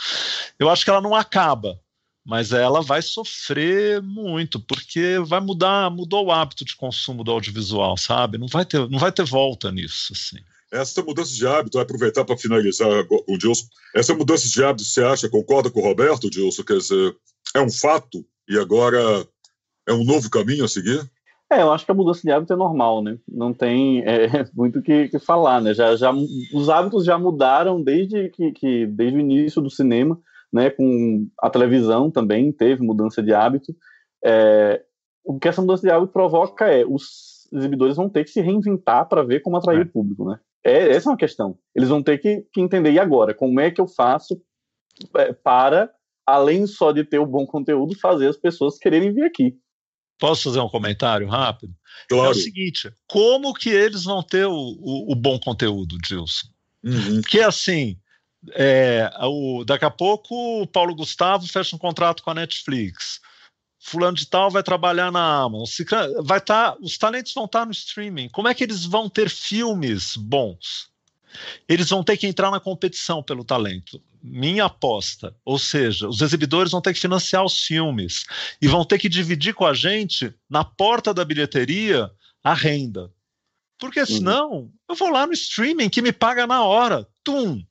Eu 0.58 0.70
acho 0.70 0.84
que 0.84 0.90
ela 0.90 1.02
não 1.02 1.16
acaba, 1.16 1.80
mas 2.26 2.52
ela 2.52 2.82
vai 2.82 3.02
sofrer 3.02 4.02
muito, 4.02 4.60
porque 4.60 5.18
vai 5.26 5.40
mudar, 5.40 5.90
mudou 5.90 6.26
o 6.26 6.32
hábito 6.32 6.66
de 6.66 6.76
consumo 6.76 7.24
do 7.24 7.32
audiovisual, 7.32 7.98
sabe? 7.98 8.38
Não 8.38 8.48
vai 8.48 8.66
ter, 8.66 8.90
não 8.90 9.00
vai 9.00 9.12
ter 9.12 9.24
volta 9.24 9.72
nisso, 9.72 10.14
assim. 10.14 10.38
Essa 10.72 11.04
mudança 11.04 11.34
de 11.34 11.46
hábito, 11.46 11.80
aproveitar 11.80 12.24
para 12.24 12.38
finalizar 12.38 13.06
com 13.06 13.22
o 13.28 13.38
Dilson, 13.38 13.66
essa 13.94 14.14
mudança 14.14 14.48
de 14.48 14.64
hábito, 14.64 14.86
você 14.86 15.04
acha, 15.04 15.30
concorda 15.30 15.70
com 15.70 15.82
o 15.82 15.84
Roberto, 15.84 16.30
Dilson? 16.30 16.64
Quer 16.64 16.78
dizer, 16.78 17.16
é 17.54 17.62
um 17.62 17.70
fato 17.70 18.26
e 18.48 18.58
agora 18.58 19.28
é 19.88 19.94
um 19.94 20.06
novo 20.06 20.30
caminho 20.30 20.64
a 20.64 20.70
seguir? 20.70 21.02
É, 21.52 21.62
eu 21.62 21.74
acho 21.74 21.84
que 21.84 21.92
a 21.92 21.96
mudança 21.96 22.22
de 22.22 22.32
hábito 22.32 22.54
é 22.54 22.56
normal, 22.56 23.04
né? 23.04 23.18
Não 23.28 23.54
tem 23.54 24.02
é, 24.06 24.50
muito 24.56 24.80
o 24.80 24.82
que, 24.82 25.10
que, 25.10 25.20
falar, 25.20 25.60
né? 25.60 25.74
Já, 25.74 25.98
já, 25.98 26.14
os 26.54 26.70
hábitos 26.70 27.04
já 27.04 27.20
mudaram 27.20 27.84
desde, 27.84 28.30
que, 28.30 28.54
que, 28.54 28.86
desde 28.86 29.18
o 29.18 29.20
início 29.20 29.62
do 29.62 29.70
cinema, 29.70 30.18
né? 30.52 30.70
Com 30.70 31.28
a 31.38 31.50
televisão 31.50 32.10
também 32.10 32.54
teve 32.54 32.82
mudança 32.82 33.22
de 33.22 33.34
hábito. 33.34 33.76
É, 34.24 34.82
o 35.26 35.38
que 35.38 35.50
essa 35.50 35.62
mudança 35.62 35.82
de 35.82 35.92
hábito 35.92 36.14
provoca 36.14 36.68
é 36.68 36.86
os 36.86 37.50
exibidores 37.52 37.98
vão 37.98 38.08
ter 38.08 38.24
que 38.24 38.32
se 38.32 38.40
reinventar 38.40 39.10
para 39.10 39.22
ver 39.22 39.42
como 39.42 39.58
atrair 39.58 39.80
é. 39.80 39.84
o 39.84 39.88
público, 39.88 40.24
né? 40.24 40.40
É, 40.64 40.91
essa 40.91 41.09
é 41.09 41.12
uma 41.12 41.18
questão. 41.18 41.57
Eles 41.76 41.89
vão 41.89 42.03
ter 42.03 42.18
que, 42.20 42.45
que 42.53 42.62
entender, 42.62 42.91
e 42.91 42.99
agora? 42.99 43.34
Como 43.34 43.59
é 43.59 43.72
que 43.72 43.82
eu 43.82 43.88
faço 43.88 44.39
é, 45.16 45.34
para, 45.34 45.91
além 46.26 46.68
só 46.68 46.91
de 46.91 47.03
ter 47.03 47.20
o 47.20 47.26
bom 47.26 47.45
conteúdo, 47.45 47.97
fazer 47.99 48.28
as 48.28 48.38
pessoas 48.38 48.78
quererem 48.78 49.14
vir 49.14 49.24
aqui? 49.24 49.55
Posso 50.20 50.43
fazer 50.43 50.59
um 50.59 50.70
comentário 50.70 51.28
rápido? 51.28 51.74
Claro. 52.07 52.28
É 52.28 52.30
o 52.30 52.36
seguinte: 52.36 52.93
como 53.07 53.53
que 53.53 53.70
eles 53.70 54.03
vão 54.03 54.22
ter 54.22 54.45
o, 54.45 54.53
o, 54.53 55.12
o 55.12 55.16
bom 55.16 55.39
conteúdo, 55.39 55.97
Gilson? 56.05 56.47
Uhum. 56.84 57.22
Porque 57.22 57.39
assim, 57.39 57.97
é, 58.53 59.09
o, 59.22 59.64
daqui 59.66 59.86
a 59.86 59.89
pouco 59.89 60.62
o 60.62 60.68
Paulo 60.68 60.95
Gustavo 60.95 61.47
fecha 61.47 61.76
um 61.76 61.80
contrato 61.80 62.22
com 62.24 62.32
a 62.32 62.36
Netflix. 62.36 63.20
Fulano 63.84 64.16
de 64.16 64.28
tal 64.28 64.52
vai 64.52 64.64
trabalhar 64.64 65.12
na 65.12 65.42
Amazon. 65.42 65.68
Vai 66.24 66.40
tá, 66.40 66.78
os 66.80 66.98
talentos 66.98 67.34
vão 67.34 67.46
estar 67.46 67.62
tá 67.62 67.66
no 67.66 67.72
streaming. 67.72 68.30
Como 68.30 68.48
é 68.48 68.54
que 68.54 68.64
eles 68.64 68.86
vão 68.86 69.10
ter 69.10 69.30
filmes 69.30 70.16
bons? 70.16 70.90
Eles 71.68 71.90
vão 71.90 72.04
ter 72.04 72.16
que 72.18 72.28
entrar 72.28 72.52
na 72.52 72.60
competição 72.60 73.24
pelo 73.24 73.44
talento 73.44 74.02
minha 74.24 74.66
aposta. 74.66 75.36
Ou 75.44 75.58
seja, 75.58 76.08
os 76.08 76.22
exibidores 76.22 76.72
vão 76.72 76.82
ter 76.82 76.94
que 76.94 77.00
financiar 77.00 77.44
os 77.44 77.66
filmes 77.66 78.26
e 78.62 78.68
vão 78.68 78.86
ter 78.86 79.00
que 79.00 79.10
dividir 79.10 79.54
com 79.54 79.66
a 79.66 79.74
gente, 79.74 80.34
na 80.50 80.64
porta 80.64 81.14
da 81.14 81.26
bilheteria, 81.26 82.10
a 82.44 82.54
renda. 82.54 83.12
Porque 83.80 84.06
senão, 84.06 84.52
uhum. 84.52 84.72
eu 84.88 84.96
vou 84.96 85.10
lá 85.10 85.26
no 85.26 85.34
streaming 85.34 85.90
que 85.90 86.02
me 86.02 86.12
paga 86.12 86.46
na 86.46 86.64
hora. 86.64 87.08
Tum! 87.24 87.64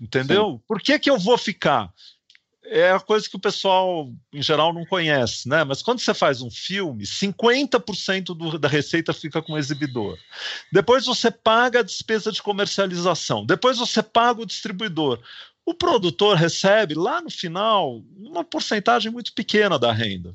Entendeu? 0.00 0.52
Sim. 0.52 0.60
Por 0.66 0.80
que, 0.80 0.98
que 0.98 1.10
eu 1.10 1.18
vou 1.18 1.36
ficar? 1.36 1.92
É 2.70 2.92
a 2.92 3.00
coisa 3.00 3.28
que 3.28 3.36
o 3.36 3.40
pessoal, 3.40 4.12
em 4.32 4.42
geral, 4.42 4.74
não 4.74 4.84
conhece, 4.84 5.48
né? 5.48 5.64
Mas 5.64 5.82
quando 5.82 6.00
você 6.00 6.12
faz 6.12 6.42
um 6.42 6.50
filme, 6.50 7.04
50% 7.04 8.26
do, 8.36 8.58
da 8.58 8.68
receita 8.68 9.12
fica 9.12 9.40
com 9.40 9.54
o 9.54 9.58
exibidor. 9.58 10.18
Depois 10.70 11.06
você 11.06 11.30
paga 11.30 11.80
a 11.80 11.82
despesa 11.82 12.30
de 12.30 12.42
comercialização. 12.42 13.46
Depois 13.46 13.78
você 13.78 14.02
paga 14.02 14.42
o 14.42 14.46
distribuidor. 14.46 15.18
O 15.64 15.74
produtor 15.74 16.36
recebe 16.36 16.94
lá 16.94 17.20
no 17.20 17.30
final 17.30 18.02
uma 18.16 18.44
porcentagem 18.44 19.10
muito 19.10 19.32
pequena 19.32 19.78
da 19.78 19.92
renda. 19.92 20.34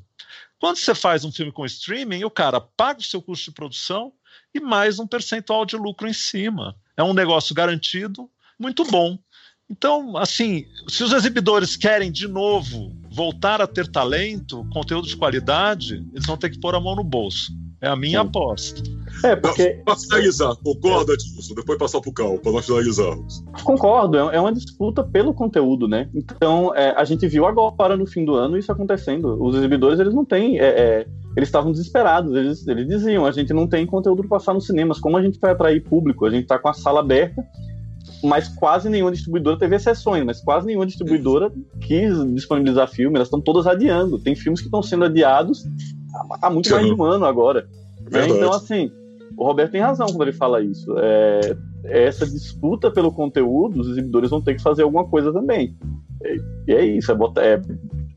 Quando 0.58 0.76
você 0.76 0.94
faz 0.94 1.24
um 1.24 1.32
filme 1.32 1.52
com 1.52 1.66
streaming, 1.66 2.24
o 2.24 2.30
cara 2.30 2.60
paga 2.60 3.00
o 3.00 3.02
seu 3.02 3.20
custo 3.20 3.50
de 3.50 3.54
produção 3.54 4.12
e 4.54 4.60
mais 4.60 4.98
um 4.98 5.06
percentual 5.06 5.66
de 5.66 5.76
lucro 5.76 6.08
em 6.08 6.12
cima. 6.12 6.76
É 6.96 7.02
um 7.02 7.12
negócio 7.12 7.54
garantido, 7.54 8.30
muito 8.58 8.84
bom. 8.84 9.18
Então, 9.70 10.16
assim, 10.16 10.66
se 10.88 11.02
os 11.02 11.12
exibidores 11.12 11.76
querem 11.76 12.12
de 12.12 12.28
novo 12.28 12.92
voltar 13.10 13.62
a 13.62 13.66
ter 13.66 13.88
talento, 13.88 14.66
conteúdo 14.72 15.08
de 15.08 15.16
qualidade, 15.16 16.04
eles 16.12 16.26
vão 16.26 16.36
ter 16.36 16.50
que 16.50 16.60
pôr 16.60 16.74
a 16.74 16.80
mão 16.80 16.94
no 16.94 17.04
bolso. 17.04 17.50
É 17.80 17.88
a 17.88 17.96
minha 17.96 18.20
Sim. 18.20 18.26
aposta. 18.26 18.82
É, 19.22 19.36
porque. 19.36 19.80
Para 19.84 19.96
finalizar, 19.96 20.54
concorda 20.56 21.16
disso? 21.16 21.54
Depois 21.54 21.78
passar 21.78 22.00
para 22.00 22.10
o 22.10 22.12
Cal, 22.12 22.38
para 22.38 22.52
nós 22.52 22.66
finalizarmos. 22.66 23.44
Concordo, 23.62 24.18
é, 24.18 24.36
é 24.36 24.40
uma 24.40 24.52
disputa 24.52 25.02
pelo 25.02 25.34
conteúdo, 25.34 25.86
né? 25.86 26.08
Então, 26.14 26.74
é, 26.74 26.94
a 26.96 27.04
gente 27.04 27.26
viu 27.26 27.46
agora 27.46 27.96
no 27.96 28.06
fim 28.06 28.24
do 28.24 28.34
ano 28.34 28.56
isso 28.56 28.72
acontecendo. 28.72 29.42
Os 29.42 29.54
exibidores, 29.56 29.98
eles 29.98 30.14
não 30.14 30.24
têm. 30.24 30.58
É, 30.58 30.66
é, 30.66 31.06
eles 31.36 31.48
estavam 31.48 31.72
desesperados, 31.72 32.34
eles, 32.34 32.66
eles 32.66 32.86
diziam: 32.86 33.26
a 33.26 33.32
gente 33.32 33.52
não 33.52 33.66
tem 33.66 33.84
conteúdo 33.86 34.22
para 34.22 34.38
passar 34.38 34.54
nos 34.54 34.66
cinemas, 34.66 34.98
como 34.98 35.16
a 35.16 35.22
gente 35.22 35.38
vai 35.38 35.52
atrair 35.52 35.82
público? 35.82 36.24
A 36.24 36.30
gente 36.30 36.44
está 36.44 36.58
com 36.58 36.68
a 36.68 36.74
sala 36.74 37.00
aberta 37.00 37.44
mas 38.22 38.48
quase 38.48 38.88
nenhuma 38.88 39.12
distribuidora 39.12 39.58
teve 39.58 39.76
exceções, 39.76 40.24
mas 40.24 40.40
quase 40.40 40.66
nenhuma 40.66 40.86
distribuidora 40.86 41.52
quis 41.80 42.14
disponibilizar 42.34 42.88
filme, 42.88 43.16
elas 43.16 43.28
estão 43.28 43.40
todas 43.40 43.66
adiando. 43.66 44.18
Tem 44.18 44.34
filmes 44.34 44.60
que 44.60 44.66
estão 44.66 44.82
sendo 44.82 45.04
adiados 45.04 45.64
há 46.40 46.50
muito 46.50 46.70
mais 46.70 46.86
de 46.86 46.92
um 46.92 47.02
ano 47.02 47.24
agora. 47.24 47.68
Né? 48.10 48.28
Então, 48.28 48.52
assim, 48.52 48.90
o 49.36 49.44
Roberto 49.44 49.72
tem 49.72 49.80
razão 49.80 50.06
quando 50.06 50.22
ele 50.22 50.32
fala 50.32 50.62
isso. 50.62 50.94
É, 50.98 51.56
essa 51.84 52.26
disputa 52.26 52.90
pelo 52.90 53.12
conteúdo, 53.12 53.80
os 53.80 53.88
exibidores 53.88 54.30
vão 54.30 54.40
ter 54.40 54.54
que 54.54 54.62
fazer 54.62 54.82
alguma 54.82 55.04
coisa 55.06 55.32
também. 55.32 55.76
E 56.66 56.72
é 56.72 56.84
isso, 56.84 57.10
é 57.10 57.14
botar, 57.14 57.42
é 57.42 57.60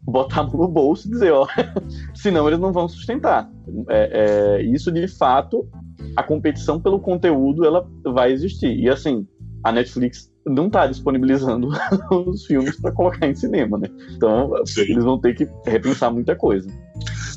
botar 0.04 0.44
no 0.44 0.68
bolso 0.68 1.08
e 1.08 1.12
dizer, 1.12 1.34
ó, 1.34 1.46
senão 2.16 2.48
eles 2.48 2.60
não 2.60 2.72
vão 2.72 2.88
sustentar. 2.88 3.50
É, 3.90 4.58
é, 4.58 4.64
isso, 4.64 4.92
de 4.92 5.08
fato, 5.08 5.68
a 6.16 6.24
competição 6.24 6.80
pelo 6.80 7.00
conteúdo, 7.00 7.66
ela 7.66 7.86
vai 8.06 8.32
existir. 8.32 8.74
E, 8.80 8.90
assim, 8.90 9.28
a 9.64 9.72
Netflix 9.72 10.32
não 10.46 10.68
está 10.68 10.88
disponibilizando 10.88 11.70
os 12.12 12.46
filmes 12.46 12.80
para 12.80 12.92
colocar 12.92 13.28
em 13.28 13.36
cinema, 13.36 13.78
né? 13.78 13.88
Então, 14.16 14.54
Sim. 14.66 14.82
eles 14.82 15.04
vão 15.04 15.20
ter 15.20 15.36
que 15.36 15.48
repensar 15.66 16.12
muita 16.12 16.36
coisa. 16.36 16.70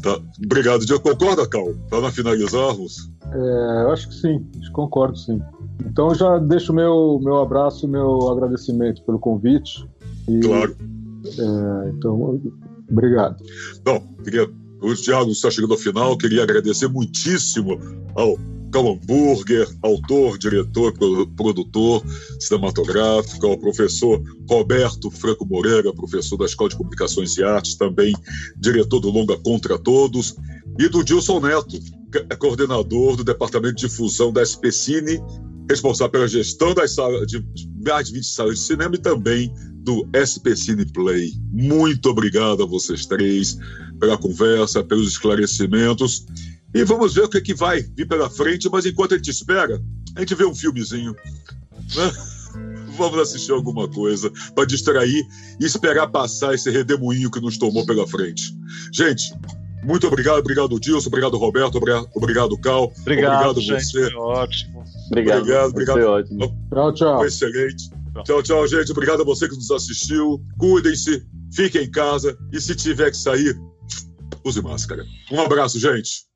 Tá. 0.02 0.18
Obrigado. 0.44 0.86
Já 0.86 0.98
concorda, 0.98 1.48
Cal? 1.48 1.74
Para 1.88 2.10
finalizarmos? 2.10 3.10
É, 3.32 3.82
eu 3.84 3.90
acho 3.90 4.08
que 4.08 4.14
sim, 4.14 4.46
concordo 4.72 5.16
sim. 5.16 5.40
Então 5.84 6.14
já 6.14 6.38
deixo 6.38 6.72
meu 6.72 7.20
meu 7.22 7.38
abraço, 7.38 7.86
meu 7.86 8.30
agradecimento 8.30 9.02
pelo 9.04 9.18
convite. 9.18 9.86
E, 10.28 10.40
claro. 10.40 10.76
É, 11.26 11.90
então, 11.90 12.40
obrigado. 12.90 13.36
Bom, 13.84 14.14
queria, 14.24 14.48
o 14.80 14.94
Thiago 14.94 15.30
está 15.30 15.50
chegando 15.50 15.74
ao 15.74 15.78
final, 15.78 16.16
queria 16.16 16.42
agradecer 16.42 16.88
muitíssimo 16.88 17.78
ao 18.14 18.38
Cal 18.70 18.88
Hamburger, 18.88 19.68
autor, 19.82 20.38
diretor, 20.38 20.92
produtor 21.36 22.02
cinematográfico, 22.38 23.46
ao 23.46 23.58
professor 23.58 24.22
Roberto 24.48 25.10
Franco 25.10 25.46
Moreira, 25.46 25.92
professor 25.92 26.36
da 26.36 26.46
Escola 26.46 26.70
de 26.70 26.76
Comunicações 26.76 27.36
e 27.36 27.42
Artes, 27.42 27.74
também 27.74 28.14
diretor 28.56 29.00
do 29.00 29.10
Longa 29.10 29.36
Contra 29.38 29.78
Todos, 29.78 30.36
e 30.78 30.88
do 30.88 31.04
Dilson 31.04 31.40
Neto, 31.40 31.78
é 32.28 32.36
coordenador 32.36 33.16
do 33.16 33.24
Departamento 33.24 33.76
de 33.76 33.88
Difusão 33.88 34.32
da 34.32 34.42
SPCine, 34.42 35.20
responsável 35.68 36.10
pela 36.10 36.28
gestão 36.28 36.74
das 36.74 36.94
salas 36.94 37.26
de 37.26 37.44
mais 37.84 38.08
de 38.08 38.14
20 38.14 38.26
salas 38.26 38.58
de 38.58 38.64
cinema 38.64 38.94
e 38.94 38.98
também 38.98 39.52
do 39.82 40.06
SPCine 40.14 40.84
Play. 40.92 41.32
Muito 41.52 42.10
obrigado 42.10 42.62
a 42.62 42.66
vocês 42.66 43.06
três 43.06 43.56
pela 44.00 44.18
conversa, 44.18 44.82
pelos 44.82 45.08
esclarecimentos. 45.08 46.26
E 46.74 46.84
vamos 46.84 47.14
ver 47.14 47.22
o 47.22 47.28
que, 47.28 47.38
é 47.38 47.40
que 47.40 47.54
vai 47.54 47.80
vir 47.80 48.06
pela 48.06 48.30
frente, 48.30 48.68
mas 48.70 48.86
enquanto 48.86 49.14
a 49.14 49.16
gente 49.16 49.30
espera, 49.30 49.80
a 50.16 50.20
gente 50.20 50.34
vê 50.34 50.44
um 50.44 50.54
filmezinho. 50.54 51.14
Né? 51.96 52.12
Vamos 52.96 53.18
assistir 53.18 53.52
alguma 53.52 53.88
coisa 53.88 54.30
para 54.54 54.66
distrair 54.66 55.26
e 55.58 55.64
esperar 55.64 56.08
passar 56.08 56.54
esse 56.54 56.68
redemoinho 56.70 57.30
que 57.30 57.40
nos 57.40 57.56
tomou 57.56 57.86
pela 57.86 58.06
frente. 58.06 58.54
Gente, 58.92 59.32
muito 59.82 60.06
obrigado, 60.06 60.38
obrigado 60.38 60.78
Dilson, 60.78 61.08
obrigado 61.08 61.38
Roberto, 61.38 61.76
obrigado 62.14 62.58
Cal. 62.58 62.92
Obrigado, 63.00 63.50
obrigado 63.50 63.60
gente, 63.60 63.84
você. 63.84 64.10
Foi 64.10 64.14
ótimo. 64.14 64.84
Obrigado, 65.06 65.40
obrigado. 65.40 65.70
obrigado. 65.70 66.04
Ótimo. 66.04 66.68
Tchau, 66.72 66.94
tchau. 66.94 67.18
Foi 67.18 67.28
excelente. 67.28 67.90
Tchau, 68.24 68.42
tchau, 68.42 68.66
gente. 68.66 68.90
Obrigado 68.92 69.22
a 69.22 69.24
você 69.24 69.48
que 69.48 69.54
nos 69.54 69.70
assistiu. 69.70 70.44
Cuidem-se, 70.58 71.24
fiquem 71.54 71.84
em 71.84 71.90
casa 71.90 72.36
e 72.52 72.60
se 72.60 72.74
tiver 72.74 73.10
que 73.10 73.16
sair, 73.16 73.56
use 74.44 74.60
máscara. 74.60 75.04
Um 75.30 75.40
abraço, 75.40 75.78
gente. 75.78 76.29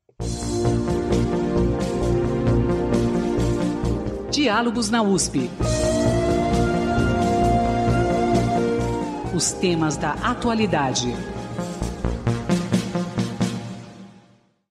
Diálogos 4.31 4.89
na 4.89 5.01
USP. 5.01 5.49
os 9.35 9.51
temas 9.51 9.97
da 9.97 10.11
atualidade 10.13 11.13